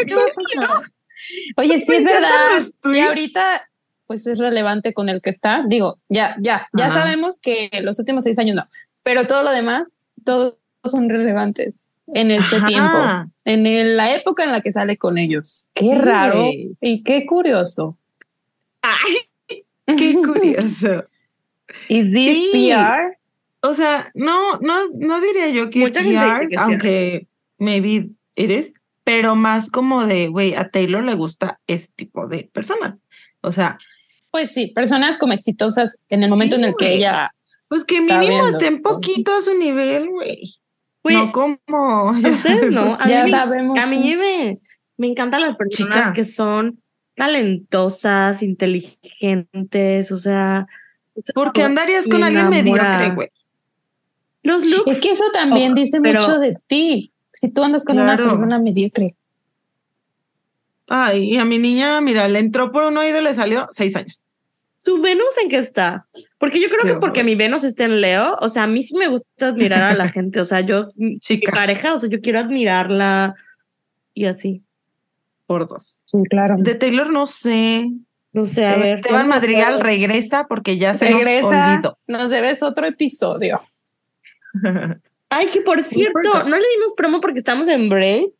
[1.57, 2.61] Oye, sí Me es verdad.
[2.93, 3.69] Y ahorita,
[4.07, 5.63] pues es relevante con el que está.
[5.67, 7.01] Digo, ya, ya, ya Ajá.
[7.01, 8.67] sabemos que los últimos seis años no,
[9.03, 12.67] pero todo lo demás, todos son relevantes en este Ajá.
[12.67, 12.97] tiempo,
[13.45, 15.67] en el- la época en la que sale con ellos.
[15.73, 16.49] Qué Sí, raro
[16.81, 17.97] y qué curioso.
[18.81, 19.63] Ay,
[19.97, 21.05] qué curioso.
[21.87, 22.49] ¿Is this Sí.
[22.51, 23.17] PR?
[23.61, 27.27] O sea, no, no, no diría yo que Mucha PR, que aunque
[27.57, 28.73] maybe eres,
[29.03, 33.03] pero más como de, güey, a Taylor le gusta ese tipo de personas.
[33.41, 33.77] O sea,
[34.31, 37.31] Pues sí, personas como exitosas en el momento Sí, en el que ella.
[37.69, 40.55] pues que mínimo estén poquito a su nivel, güey.
[41.05, 41.59] No como.
[42.11, 43.77] ustedes no, a Ya mí, sabemos.
[43.77, 44.59] a mí me,
[44.97, 46.13] me encantan las personas Chica.
[46.13, 46.79] que son
[47.15, 50.65] talentosas, inteligentes, o sea,
[51.35, 52.63] ¿Por qué andarías con alguien enamora.
[52.97, 53.29] mediocre, güey?
[54.41, 54.95] los looks.
[54.95, 57.12] Es que eso también Oh, dice pero- mucho de ti.
[57.43, 58.23] Si tú andas con Claro.
[58.23, 59.15] una persona mediocre.
[60.87, 63.97] Ay, y a mi niña, mira, le entró por un oído y le salió seis
[63.97, 64.21] años.
[64.77, 66.07] ¿Su Venus en qué está?
[66.37, 68.81] Porque yo creo Sí, que porque mi Venus está en Leo, o sea, a mí
[68.81, 72.09] sí me gusta admirar a la gente, o sea, yo, mi Chica, pareja, o sea,
[72.09, 73.35] yo quiero admirarla
[74.13, 74.63] y así.
[75.45, 75.99] por dos.
[76.05, 76.55] Sí, claro.
[76.59, 77.89] De Taylor no sé.
[78.31, 78.99] No sé, a ver.
[78.99, 81.97] Esteban Madrigal regresa porque ya se nos Regresa, olvidó.
[82.07, 83.61] nos debes otro episodio.
[85.35, 88.31] Ay, que por cierto, no le dimos promo porque estamos en break,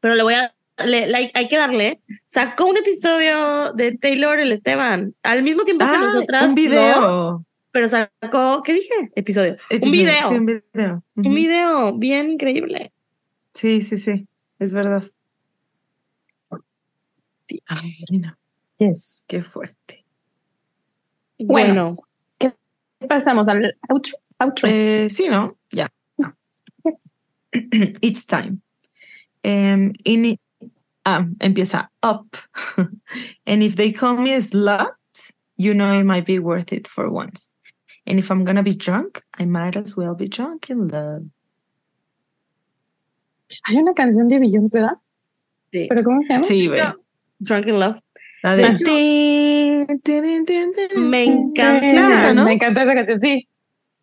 [0.00, 0.54] pero le voy a,
[0.84, 2.00] le, le- hay que darle.
[2.26, 6.42] Sacó un episodio de Taylor el Esteban al mismo tiempo que Ah, nosotras.
[6.44, 6.54] un ¿no?
[6.54, 7.44] video.
[7.72, 9.12] pero sacó, ¿qué dije?
[9.14, 9.56] Episodio.
[9.68, 10.28] Episodio, Un video.
[10.28, 11.04] sí, un video.
[11.16, 11.34] Un Ujú.
[11.34, 12.92] video bien increíble.
[13.54, 14.26] Sí, sí, sí.
[14.58, 15.04] Es verdad.
[17.66, 18.38] Ay, mira,
[18.78, 19.24] Yes.
[19.26, 20.04] qué fuerte.
[21.38, 21.96] Bueno.
[23.08, 24.12] Pasamos al outro.
[24.40, 24.68] Outro.
[24.68, 25.56] Eh, sí, ¿no?
[25.70, 25.88] Ya.
[26.84, 27.12] Yes.
[28.02, 28.62] It's time.
[29.44, 30.38] Um, in
[31.04, 32.36] ah, empieza up.
[33.46, 34.94] and if they call me a slut,
[35.56, 37.50] you know it might be worth it for once.
[38.06, 41.26] And if I'm gonna be drunk, I might as well be drunk in love.
[43.66, 44.98] Hay una canción de Beyoncé, ¿verdad?
[45.72, 45.86] Sí.
[45.88, 46.44] ¿Pero cómo se llama?
[46.44, 46.80] Sí, güey.
[47.40, 48.00] Drunk in Love.
[48.42, 48.62] La de.
[50.96, 52.44] Me encanta.
[52.44, 53.48] Me encanta esa canción, sí.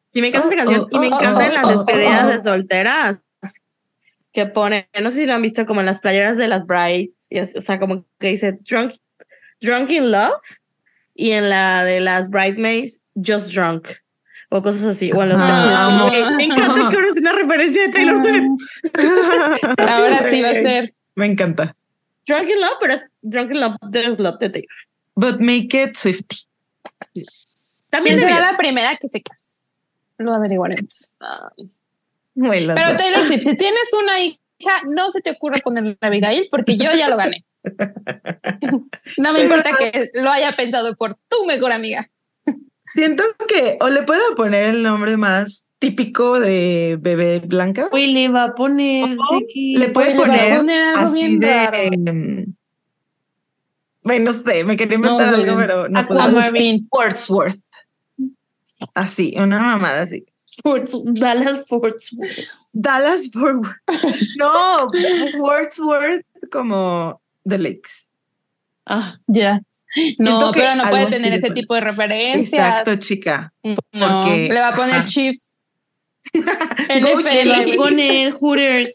[0.10, 0.82] Sí, me encanta esa Oh, canción.
[0.92, 2.28] oh, y me oh, encanta en oh, las oh, despedidas oh.
[2.30, 3.18] de solteras
[4.34, 7.10] que pone, no sé si lo han visto como en las playeras de las brides,
[7.30, 8.94] y es- o sea, como que dice drunk,
[9.62, 10.40] drunk in love,
[11.16, 13.88] y en la de las bridesmaids, just drunk,
[14.50, 15.12] o cosas así.
[15.12, 16.08] O en los Ah,
[16.38, 18.62] me encanta que ahora es una referencia de Taylor Swift.
[19.80, 20.94] Ahora sí va a ser.
[21.16, 21.76] Me encanta.
[22.28, 24.68] Drunk in love, pero es drunk in love, there's love de Taylor.
[25.16, 26.38] But make it Swifty.
[27.90, 29.47] También ¿Quién de será la primera que se case?
[30.18, 31.16] Lo averiguaremos.
[31.20, 32.76] Pero.
[32.76, 36.92] Taylor Swift, si tienes una hija, no se te ocurra ponerle a Abigail porque yo
[36.96, 37.46] ya lo gané.
[39.18, 42.10] No me importa que lo haya pensado por tu mejor amiga.
[42.94, 47.88] Siento que o le puedo poner el nombre más típico de bebé blanca.
[47.90, 49.18] Güey, le va a poner.
[49.56, 52.48] Le puede le poner, poner algo así bien de.
[54.04, 56.22] Bueno, no sé, me quería inventar No, algo, pero no puedo.
[56.22, 56.48] Aquamarine.
[56.48, 56.88] Agustín.
[56.92, 57.60] Wordsworth.
[58.94, 60.26] Así, una mamada así.
[60.64, 61.98] Fort- Dallas Fort
[62.74, 63.76] Dallas Forward.
[64.38, 64.88] No,
[65.38, 68.10] Wordsworth como The Lakes.
[68.86, 69.62] Ah, Ya.
[70.20, 71.54] No, pero no puede tener ese pone.
[71.62, 72.54] tipo de referencias.
[72.54, 73.54] Exacto, chica.
[73.64, 75.06] No, porque- le va a poner ajá.
[75.06, 75.54] Chiefs.
[76.34, 77.52] le va NFL.
[77.52, 78.94] a poner Hooters.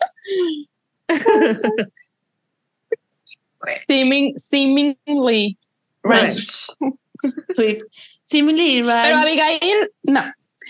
[3.89, 5.57] Seeming, seemingly.
[6.05, 6.67] Ranch.
[7.55, 7.85] Swift.
[8.33, 10.21] Similarly, Pero Abigail, no.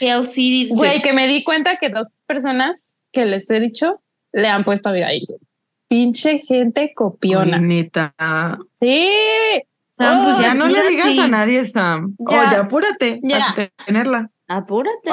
[0.00, 0.68] LCD.
[0.70, 4.88] Güey, que me di cuenta que dos personas que les he dicho le han puesto
[4.88, 5.26] a Abigail.
[5.88, 7.58] Pinche gente copiona.
[7.58, 8.12] Neta.
[8.80, 9.08] Sí.
[9.92, 12.16] Sam, pues Oh, Ya no le digas a nadie, Sam.
[12.18, 12.40] Ya.
[12.48, 13.50] Oye, apúrate Ya.
[13.50, 14.30] a tenerla.
[14.48, 15.10] apúrate.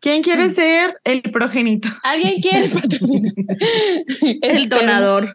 [0.00, 1.88] ¿Quién quiere ser el progenito?
[2.04, 3.32] ¿Alguien quiere patrocinar?
[4.42, 4.80] El Espero.
[4.80, 5.34] donador.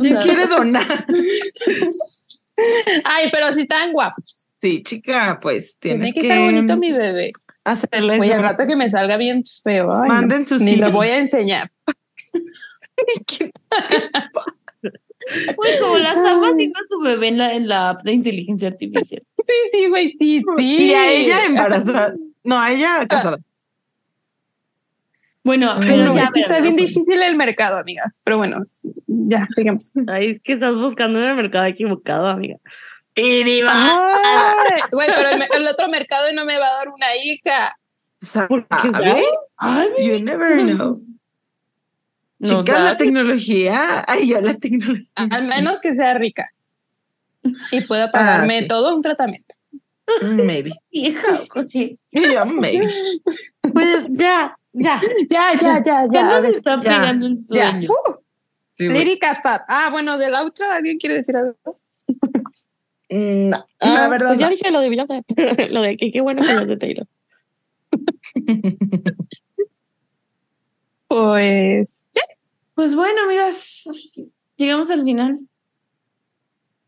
[0.00, 1.06] ¿Quién quiere donar?
[3.04, 4.35] Ay, pero si están guapos.
[4.66, 7.32] Sí, chica, pues Tiene tienes que que, estar bonito mi bebé.
[7.62, 9.92] hacerle Oye, al rato que me salga bien feo.
[9.92, 10.14] ay, no.
[10.14, 11.70] Manden sus Ni lo voy a enseñar.
[15.56, 18.68] Güey, como la Sam haciendo a su bebé en la, en la app de inteligencia
[18.68, 19.22] artificial.
[19.46, 20.64] Sí, sí, güey, sí, sí.
[20.64, 22.16] Y a ella embarazada.
[22.42, 23.38] No, a ella casada.
[25.44, 28.22] Bueno, pero No, ya es que está bien difícil el mercado, amigas.
[28.24, 28.56] Pero bueno,
[29.06, 29.92] ya, digamos.
[30.08, 32.56] Ay, es que estás buscando en el mercado equivocado, amiga.
[33.18, 37.78] Y Güey, pero el, el otro mercado no me va a dar una hija.
[38.46, 39.24] ¿Por qué ¿Sabe?
[39.56, 41.02] Ay, You never know.
[42.38, 42.98] No Chica, la sabes.
[42.98, 44.04] tecnología.
[44.06, 45.08] Ay, yo la tecnología.
[45.14, 46.52] Al menos que sea rica.
[47.70, 48.68] Y pueda pagarme sí.
[48.68, 49.54] todo un tratamiento.
[50.22, 50.72] Maybe.
[50.90, 51.98] Hija, oye.
[52.10, 52.90] Y yo, maybe.
[53.72, 55.00] Pues ya, ya.
[55.30, 57.88] Ya, ya, ya, Ya nos ver, está pegando el sueño.
[57.90, 58.14] Uh.
[58.78, 59.62] Lírica Fab.
[59.68, 61.80] Ah, bueno, del outro, ¿alguien quiere decir algo?
[63.08, 64.28] Mm, No, Ah, la verdad.
[64.28, 64.50] pues ya no.
[64.50, 65.22] dije lo de Beyoncé.
[65.70, 67.06] lo de que qué bueno que lo de Taylor.
[71.08, 72.04] Pues.
[72.74, 73.84] Pues bueno, amigas,
[74.56, 75.38] llegamos al final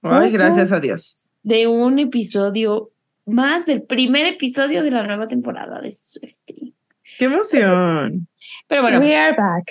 [0.02, 1.30] Ay, gracias a Dios.
[1.42, 2.90] de un episodio
[3.26, 6.74] más del primer episodio de la nueva temporada de Swifty.
[7.18, 8.28] Qué emoción.
[8.66, 9.70] Pero bueno, We are back.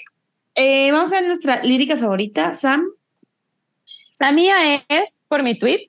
[0.55, 2.83] eh, vamos a ver nuestra lírica favorita, Sam.
[4.19, 4.55] La mía
[4.89, 5.87] es por mi tweet.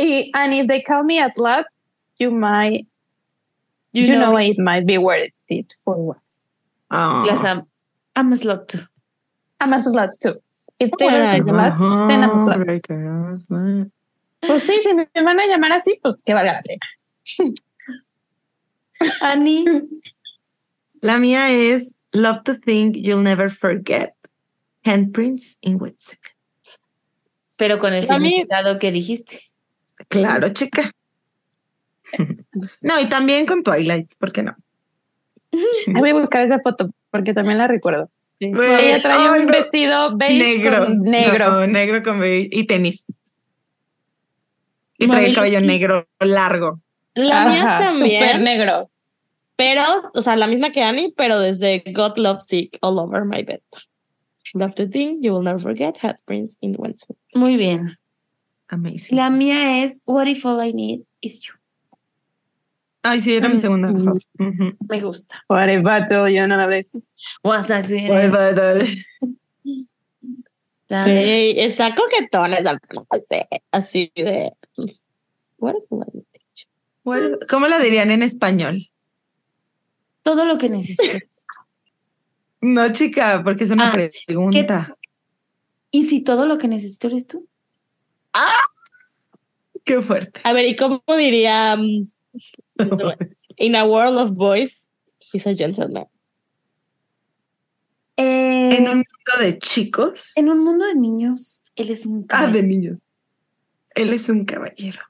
[0.00, 1.64] Y, and if they call me a slut,
[2.18, 2.86] you might,
[3.92, 6.42] you, know, it might be worth it for once.
[6.90, 7.22] Ah.
[7.26, 7.66] La Sam.
[8.16, 8.80] I'm a slut too.
[9.60, 10.40] I'm a slut too.
[10.78, 12.64] If Taylor Ay, is a slut, then I'm a slut.
[13.46, 13.90] slut.
[14.40, 17.52] Pues sí, si me van a llamar así, pues que valga la pena.
[19.22, 19.64] Annie.
[21.02, 24.14] La mía es Love to Think You'll Never Forget.
[24.84, 26.34] Handprints in Wet Cement.
[27.58, 29.40] Pero con el mí- significado que dijiste.
[30.10, 30.90] Claro, chica.
[32.80, 34.56] No, y también con Twilight, ¿por qué no?
[35.52, 35.60] Ay,
[35.94, 38.10] Voy a buscar esa foto porque también la recuerdo.
[38.38, 38.46] Sí.
[38.46, 39.52] Ella trae ay, un no.
[39.52, 40.86] vestido beige negro.
[40.86, 41.50] con negro.
[41.50, 43.04] No, negro con beige y tenis.
[44.98, 46.80] Y trae Mabel, el cabello negro largo.
[47.14, 48.22] La mía también.
[48.22, 48.90] Súper negro.
[49.56, 53.42] Pero, o sea, la misma que Annie, pero desde God Love Sick all over my
[53.42, 53.60] bed.
[54.54, 57.16] Love to think you will never forget Headprints in the Wednesday.
[57.34, 57.99] Muy bien.
[58.70, 59.16] Amazing.
[59.16, 61.54] La mía es What if all I need is you.
[63.02, 63.60] Ay, sí, era mi Mm.
[63.60, 63.88] segunda.
[63.88, 64.76] Mm.
[64.88, 65.42] Me gusta.
[65.48, 66.92] What if I told you of this?
[67.42, 68.08] What's accident?
[68.08, 68.86] Bye, bye, bye.
[70.88, 71.20] Dale.
[71.50, 73.48] Ey, está coquetona esa frase.
[73.70, 74.52] Así de.
[75.58, 77.38] What if all I need is you?
[77.48, 78.90] ¿Cómo la dirían en español?
[80.22, 81.44] Todo lo que necesites.
[82.60, 83.92] No, chica, porque es una Ah,
[84.26, 84.94] pregunta.
[85.90, 87.48] ¿Y si todo lo que necesito eres tú?
[89.84, 90.40] Qué fuerte.
[90.44, 92.08] A ver, ¿y cómo diría um,
[93.56, 94.86] In a world of boys,
[95.32, 96.06] he's a gentleman?
[98.16, 100.32] Eh, En un mundo de chicos.
[100.36, 102.66] en un mundo de niños, él es un Ah, de caballero.
[102.68, 103.00] niños.
[103.94, 105.00] Él es un caballero.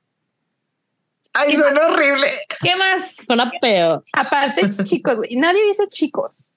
[1.32, 2.26] Ay, suena horrible.
[2.60, 3.16] ¿Qué más?
[3.16, 4.04] Suena peor.
[4.12, 5.36] Aparte, chicos, güey.
[5.36, 6.48] Nadie dice chicos.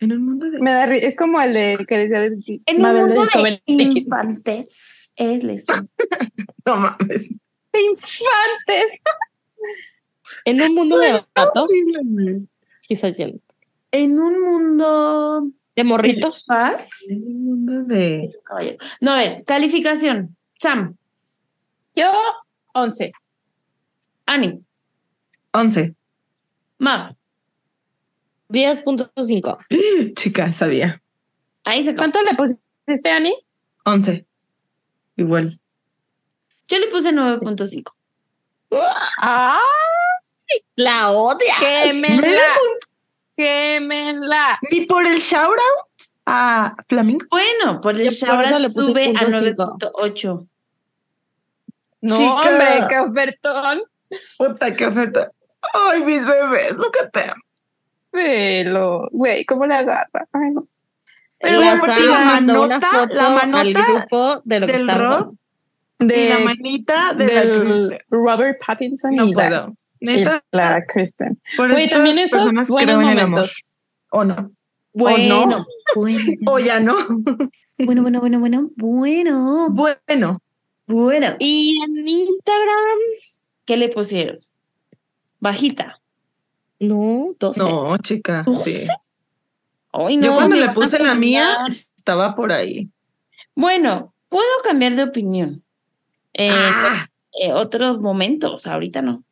[0.00, 0.60] En un mundo de.
[0.60, 5.44] Me da es como el de que decía de- En un mundo de infantes, es
[5.68, 5.88] un
[6.66, 7.28] No mames.
[7.72, 9.02] De infantes.
[10.46, 12.42] En un mundo de gatos, Horrible.
[12.90, 13.40] a gentleman.
[13.92, 16.44] En un mundo De morritos.
[16.44, 18.22] paz, En un mundo de.
[18.22, 18.76] es un caballero.
[19.00, 20.36] No, a ver, calificación.
[20.58, 20.96] Sam,
[21.94, 22.10] Yo,
[22.74, 23.12] 11.
[24.26, 24.60] Ani,
[25.52, 25.94] 11.
[26.78, 27.14] Mab.
[28.48, 30.14] 10.5.
[30.14, 31.02] Chica, sabía.
[31.64, 31.94] Ahí se.
[31.96, 33.34] ¿Cuánto le pusiste, Ani?
[33.84, 34.26] 11.
[35.16, 35.60] Igual.
[36.68, 37.92] Yo le puse 9.5.
[39.20, 39.58] ¡Ah!
[40.76, 41.54] La odia.
[41.60, 42.38] ¡Quémenla!
[43.36, 44.58] ¡Quémenla!
[44.70, 47.26] Ni por el shout out a Flamingo.
[47.30, 49.78] Bueno, por el puse sube a punto cinco.
[49.92, 50.48] 9.8.
[52.02, 52.34] No, Chica.
[52.34, 53.82] hombre, qué ofertón.
[54.36, 55.30] Puta, qué oferta.
[55.72, 57.34] Ay, mis bebés, look at them.
[58.12, 60.28] Velo, güey, ¿cómo le agarra?
[60.32, 60.68] Ay, no.
[61.44, 65.16] Pero la la manota- la manota al grupo de lo que del estaba.
[65.18, 65.34] rock
[66.00, 69.74] y De, la manita de del la Robert Pattinson No y, la, puedo.
[70.00, 71.40] y Neta, la Kristen.
[71.56, 73.84] por estas también esos personas buenos momentos.
[74.10, 74.50] O no.
[74.92, 75.66] Bueno, no.
[75.96, 76.94] bueno, O ya no.
[77.78, 80.40] bueno, bueno, bueno, bueno, bueno, Bueno.
[80.86, 81.36] bueno.
[81.38, 82.98] Y en Instagram,
[83.64, 84.38] ¿Qué le pusieron?
[85.40, 86.00] Bajita.
[86.80, 87.58] no, 12.
[87.60, 88.44] No, chica.
[88.64, 88.86] Sí.
[89.94, 90.06] ¿Doce?
[90.08, 91.64] Ay, no, Yo cuando le puse la mía,
[91.96, 92.88] estaba por ahí.
[93.54, 95.62] Bueno, puedo cambiar de opinión.
[96.34, 97.08] Eh, Ah,
[97.40, 99.22] eh, otros momentos, ahorita no.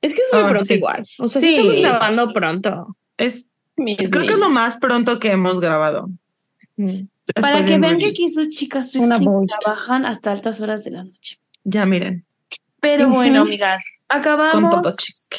[0.00, 0.74] Es que es muy Ah, pronto sí.
[0.74, 1.06] igual.
[1.18, 1.48] O sea, sí.
[1.48, 1.56] Sí.
[1.56, 2.96] estamos grabando pronto.
[3.18, 6.08] es, Mis creo que es lo más pronto que hemos grabado.
[6.76, 9.50] Para Después que vean que aquí sus chicas Bolt.
[9.60, 11.38] trabajan hasta altas horas de la noche.
[11.64, 12.24] Ya miren,
[12.80, 14.82] Pero bueno, amigas, con acabamos.
[14.82, 14.94] todo.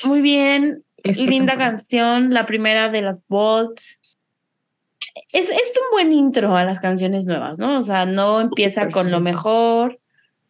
[0.06, 3.80] Muy bien, Este linda canción, la primera de las Bolt.
[5.32, 7.78] Es, es un buen intro a las canciones nuevas, ¿no?
[7.78, 9.24] O sea, no empieza Súper, con lo sí.
[9.24, 10.00] mejor.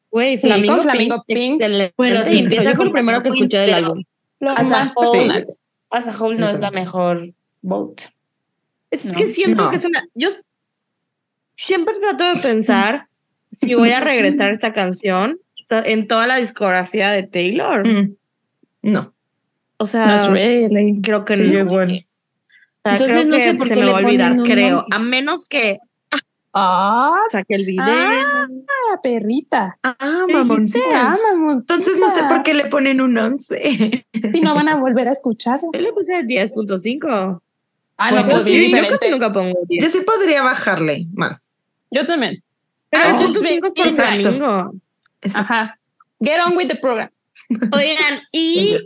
[0.10, 1.60] Güey, Sí, Flamingo, Flamingo Pink.
[1.62, 1.92] Pink.
[1.98, 4.04] Bueno, sí, empieza Yo con lo primero que escuché del álbum.
[4.40, 5.48] Lo As a más whole, personal.
[5.90, 8.02] As a Whole no es la mejor Bolt.
[8.92, 9.14] Es No.
[9.14, 9.70] que siento No.
[9.72, 10.06] que es una.
[10.14, 10.30] Yo
[11.56, 13.08] siempre trato de pensar
[13.52, 17.88] si voy a regresar a esta canción en toda la discografía de Taylor.
[17.88, 18.16] Mm,
[18.84, 19.14] No.
[19.78, 21.02] O sea, really.
[21.02, 21.52] creo que Sí, no.
[21.54, 22.06] yo igual.
[22.06, 22.13] O
[22.84, 24.84] sea, Entonces, creo no que sé por se qué me le va a olvidar, creo.
[24.92, 25.80] A menos que
[26.56, 27.84] Ah, saque el video.
[27.88, 28.46] Ah.
[29.02, 29.78] perrita.
[29.82, 29.96] Ah,
[30.28, 30.86] ¿Qué mamoncita.
[31.14, 31.74] Ah, mamoncita.
[31.74, 34.06] Entonces no sé por qué le ponen un 11.
[34.14, 35.70] Si no van a volver a escucharlo.
[35.74, 37.42] Yo le puse 10.5.
[37.98, 39.84] Ah, Bueno, no, pues sí, bien yo casi nunca pongo 10.
[39.84, 41.50] Yo sí podría bajarle más.
[41.90, 42.36] Yo también.
[42.92, 43.74] Pero Ah, 8.5 es
[44.36, 44.74] por.
[45.22, 45.40] Eso.
[45.40, 45.80] Ajá.
[46.22, 47.10] Get on with the program.
[47.50, 48.78] Oigan, y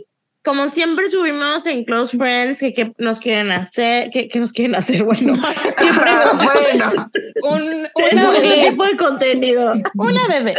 [0.48, 4.76] como siempre subimos en Close Friends que, que nos quieren hacer, que, que nos quieren
[4.76, 5.34] hacer, bueno,
[5.76, 6.90] bueno,
[7.42, 7.62] Un,
[7.96, 8.70] es una un bebé.
[8.70, 9.74] tipo de contenido.
[9.94, 10.54] Una bebé.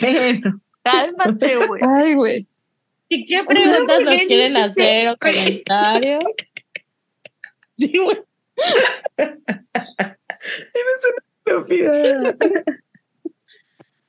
[0.00, 0.62] bueno.
[0.82, 1.82] Cálmate, güey.
[1.86, 2.46] Ay, güey.
[3.10, 6.24] ¿Y qué preguntas nos quieren hacer o comentarios?
[7.76, 8.18] Sí, güey.
[11.44, 12.34] Estúpida.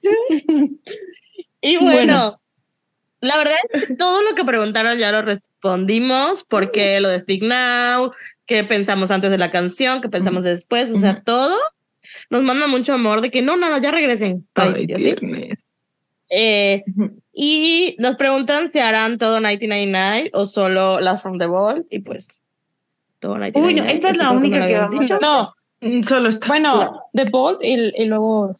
[1.64, 2.42] Y bueno, Bueno.
[3.22, 7.44] la verdad es que todo lo que preguntaron ya lo respondimos, porque lo de Speak
[7.44, 8.14] Now,
[8.48, 11.56] qué pensamos antes de la canción, qué pensamos después, o sea, todo
[12.32, 14.48] nos manda mucho amor de que no, nada, ya regresen.
[14.56, 15.04] Ay, y así.
[15.14, 15.76] tiernes.
[16.30, 16.84] Eh,
[17.34, 21.86] y nos preguntan si harán todo 1999 o solo Last from the Vault.
[21.92, 22.28] Y pues,
[23.20, 23.68] todo 1999.
[23.68, 25.20] Uy, no, esta es la única que vamos dicho.
[25.22, 26.46] No, Mm, Solo está.
[26.48, 27.74] bueno, The Bold y,
[28.04, 28.54] y luego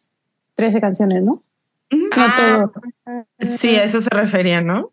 [0.54, 1.42] 13 canciones, ¿no?
[1.90, 2.66] No Ah,
[3.06, 3.56] todo.
[3.58, 4.92] Sí, a eso se refería, ¿no?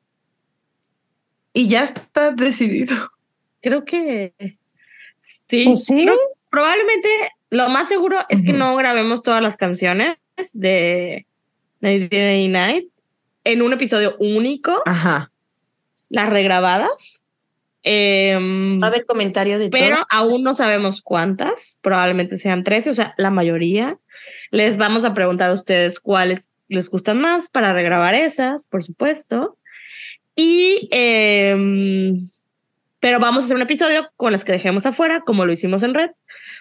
[1.54, 2.96] Y ya está decidido.
[3.62, 4.34] Creo que
[5.48, 5.66] sí.
[5.66, 6.08] Pues sí.
[6.50, 7.10] Probablemente
[7.52, 10.18] lo más seguro es que no grabemos todas las canciones
[10.54, 11.26] de
[11.82, 12.88] 1999
[13.44, 15.32] en un episodio único, Ajá.
[16.10, 17.22] las regrabadas.
[17.84, 20.06] Em, Va a haber comentario de pero todo.
[20.10, 23.98] aún no sabemos cuántas, probablemente sean 13, o sea, la mayoría.
[24.52, 29.58] Les vamos a preguntar a ustedes cuáles les gustan más para regrabar esas, por supuesto.
[30.36, 32.30] Y, em,
[33.00, 35.94] pero vamos a hacer un episodio con las que dejemos afuera, como lo hicimos en
[35.94, 36.12] Red,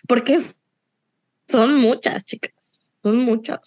[0.06, 0.38] porque
[1.46, 3.60] son muchas, chicas, son muchas.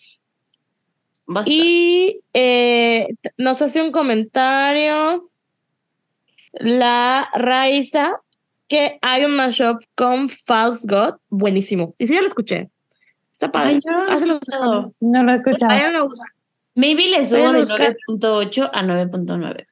[1.26, 1.50] Basta.
[1.52, 3.08] Y eh,
[3.38, 5.30] nos hace un comentario
[6.54, 8.22] la Raiza
[8.68, 11.96] que hay un mashup con False God buenísimo.
[11.98, 12.70] Y sí, ya lo escuché.
[13.42, 13.70] Está padre.
[13.70, 14.34] Ay, yo no lo he Hazlo.
[14.34, 14.94] escuchado.
[15.00, 15.74] No lo he escuchado.
[15.74, 16.28] Vayan a buscar.
[16.76, 17.98] Maybe le subo de buscar.
[18.08, 19.66] 9.8 a 9.9.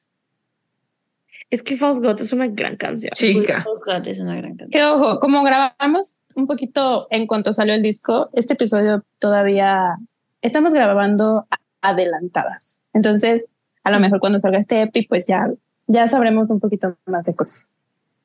[1.50, 3.12] Es que False God es una gran canción.
[3.14, 3.62] Chica.
[3.62, 4.70] False God es una gran canción.
[4.70, 9.96] Que ojo, como grabamos un poquito en cuanto salió el disco, este episodio todavía
[10.42, 11.46] estamos grabando
[11.80, 12.82] adelantadas.
[12.92, 13.50] Entonces,
[13.84, 15.48] a lo mejor cuando salga este EPI, pues ya,
[15.86, 17.68] ya sabremos un poquito más de cosas.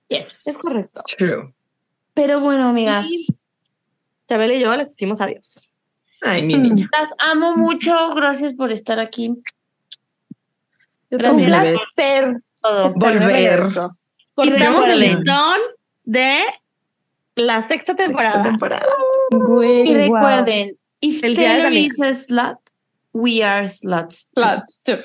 [0.07, 0.47] Yes.
[0.47, 1.03] Es correcto.
[1.17, 1.53] True.
[2.15, 3.07] Pero bueno, amigas,
[4.27, 5.71] Chabela y yo les decimos adiós.
[6.21, 6.61] Ay, mi Mm.
[6.63, 6.89] niña.
[6.99, 7.93] las amo mucho.
[8.15, 9.29] Gracias por estar aquí.
[9.29, 9.43] Un
[11.11, 11.49] Gracias.
[11.51, 11.75] bebé.
[11.93, 12.41] placer.
[12.95, 13.69] Volver.
[14.33, 15.59] Cortamos el listón
[16.03, 16.39] de
[17.35, 18.37] la sexta temporada.
[18.37, 18.85] Esta temporada.
[19.31, 20.15] Güey, Y wow.
[20.15, 20.71] recuerden,
[21.01, 22.57] if Felicidades, Taylor is a slut,
[23.13, 24.29] we are sluts.
[24.33, 24.41] too.
[24.41, 24.97] Lots, too.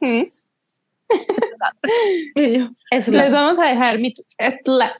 [2.34, 4.92] Les vamos a dejar mi slut.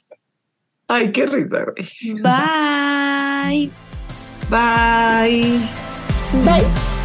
[0.89, 2.23] Ay, qué risa, güey.
[2.23, 3.71] Bye.
[4.49, 5.61] Bye.
[6.45, 6.96] Bye.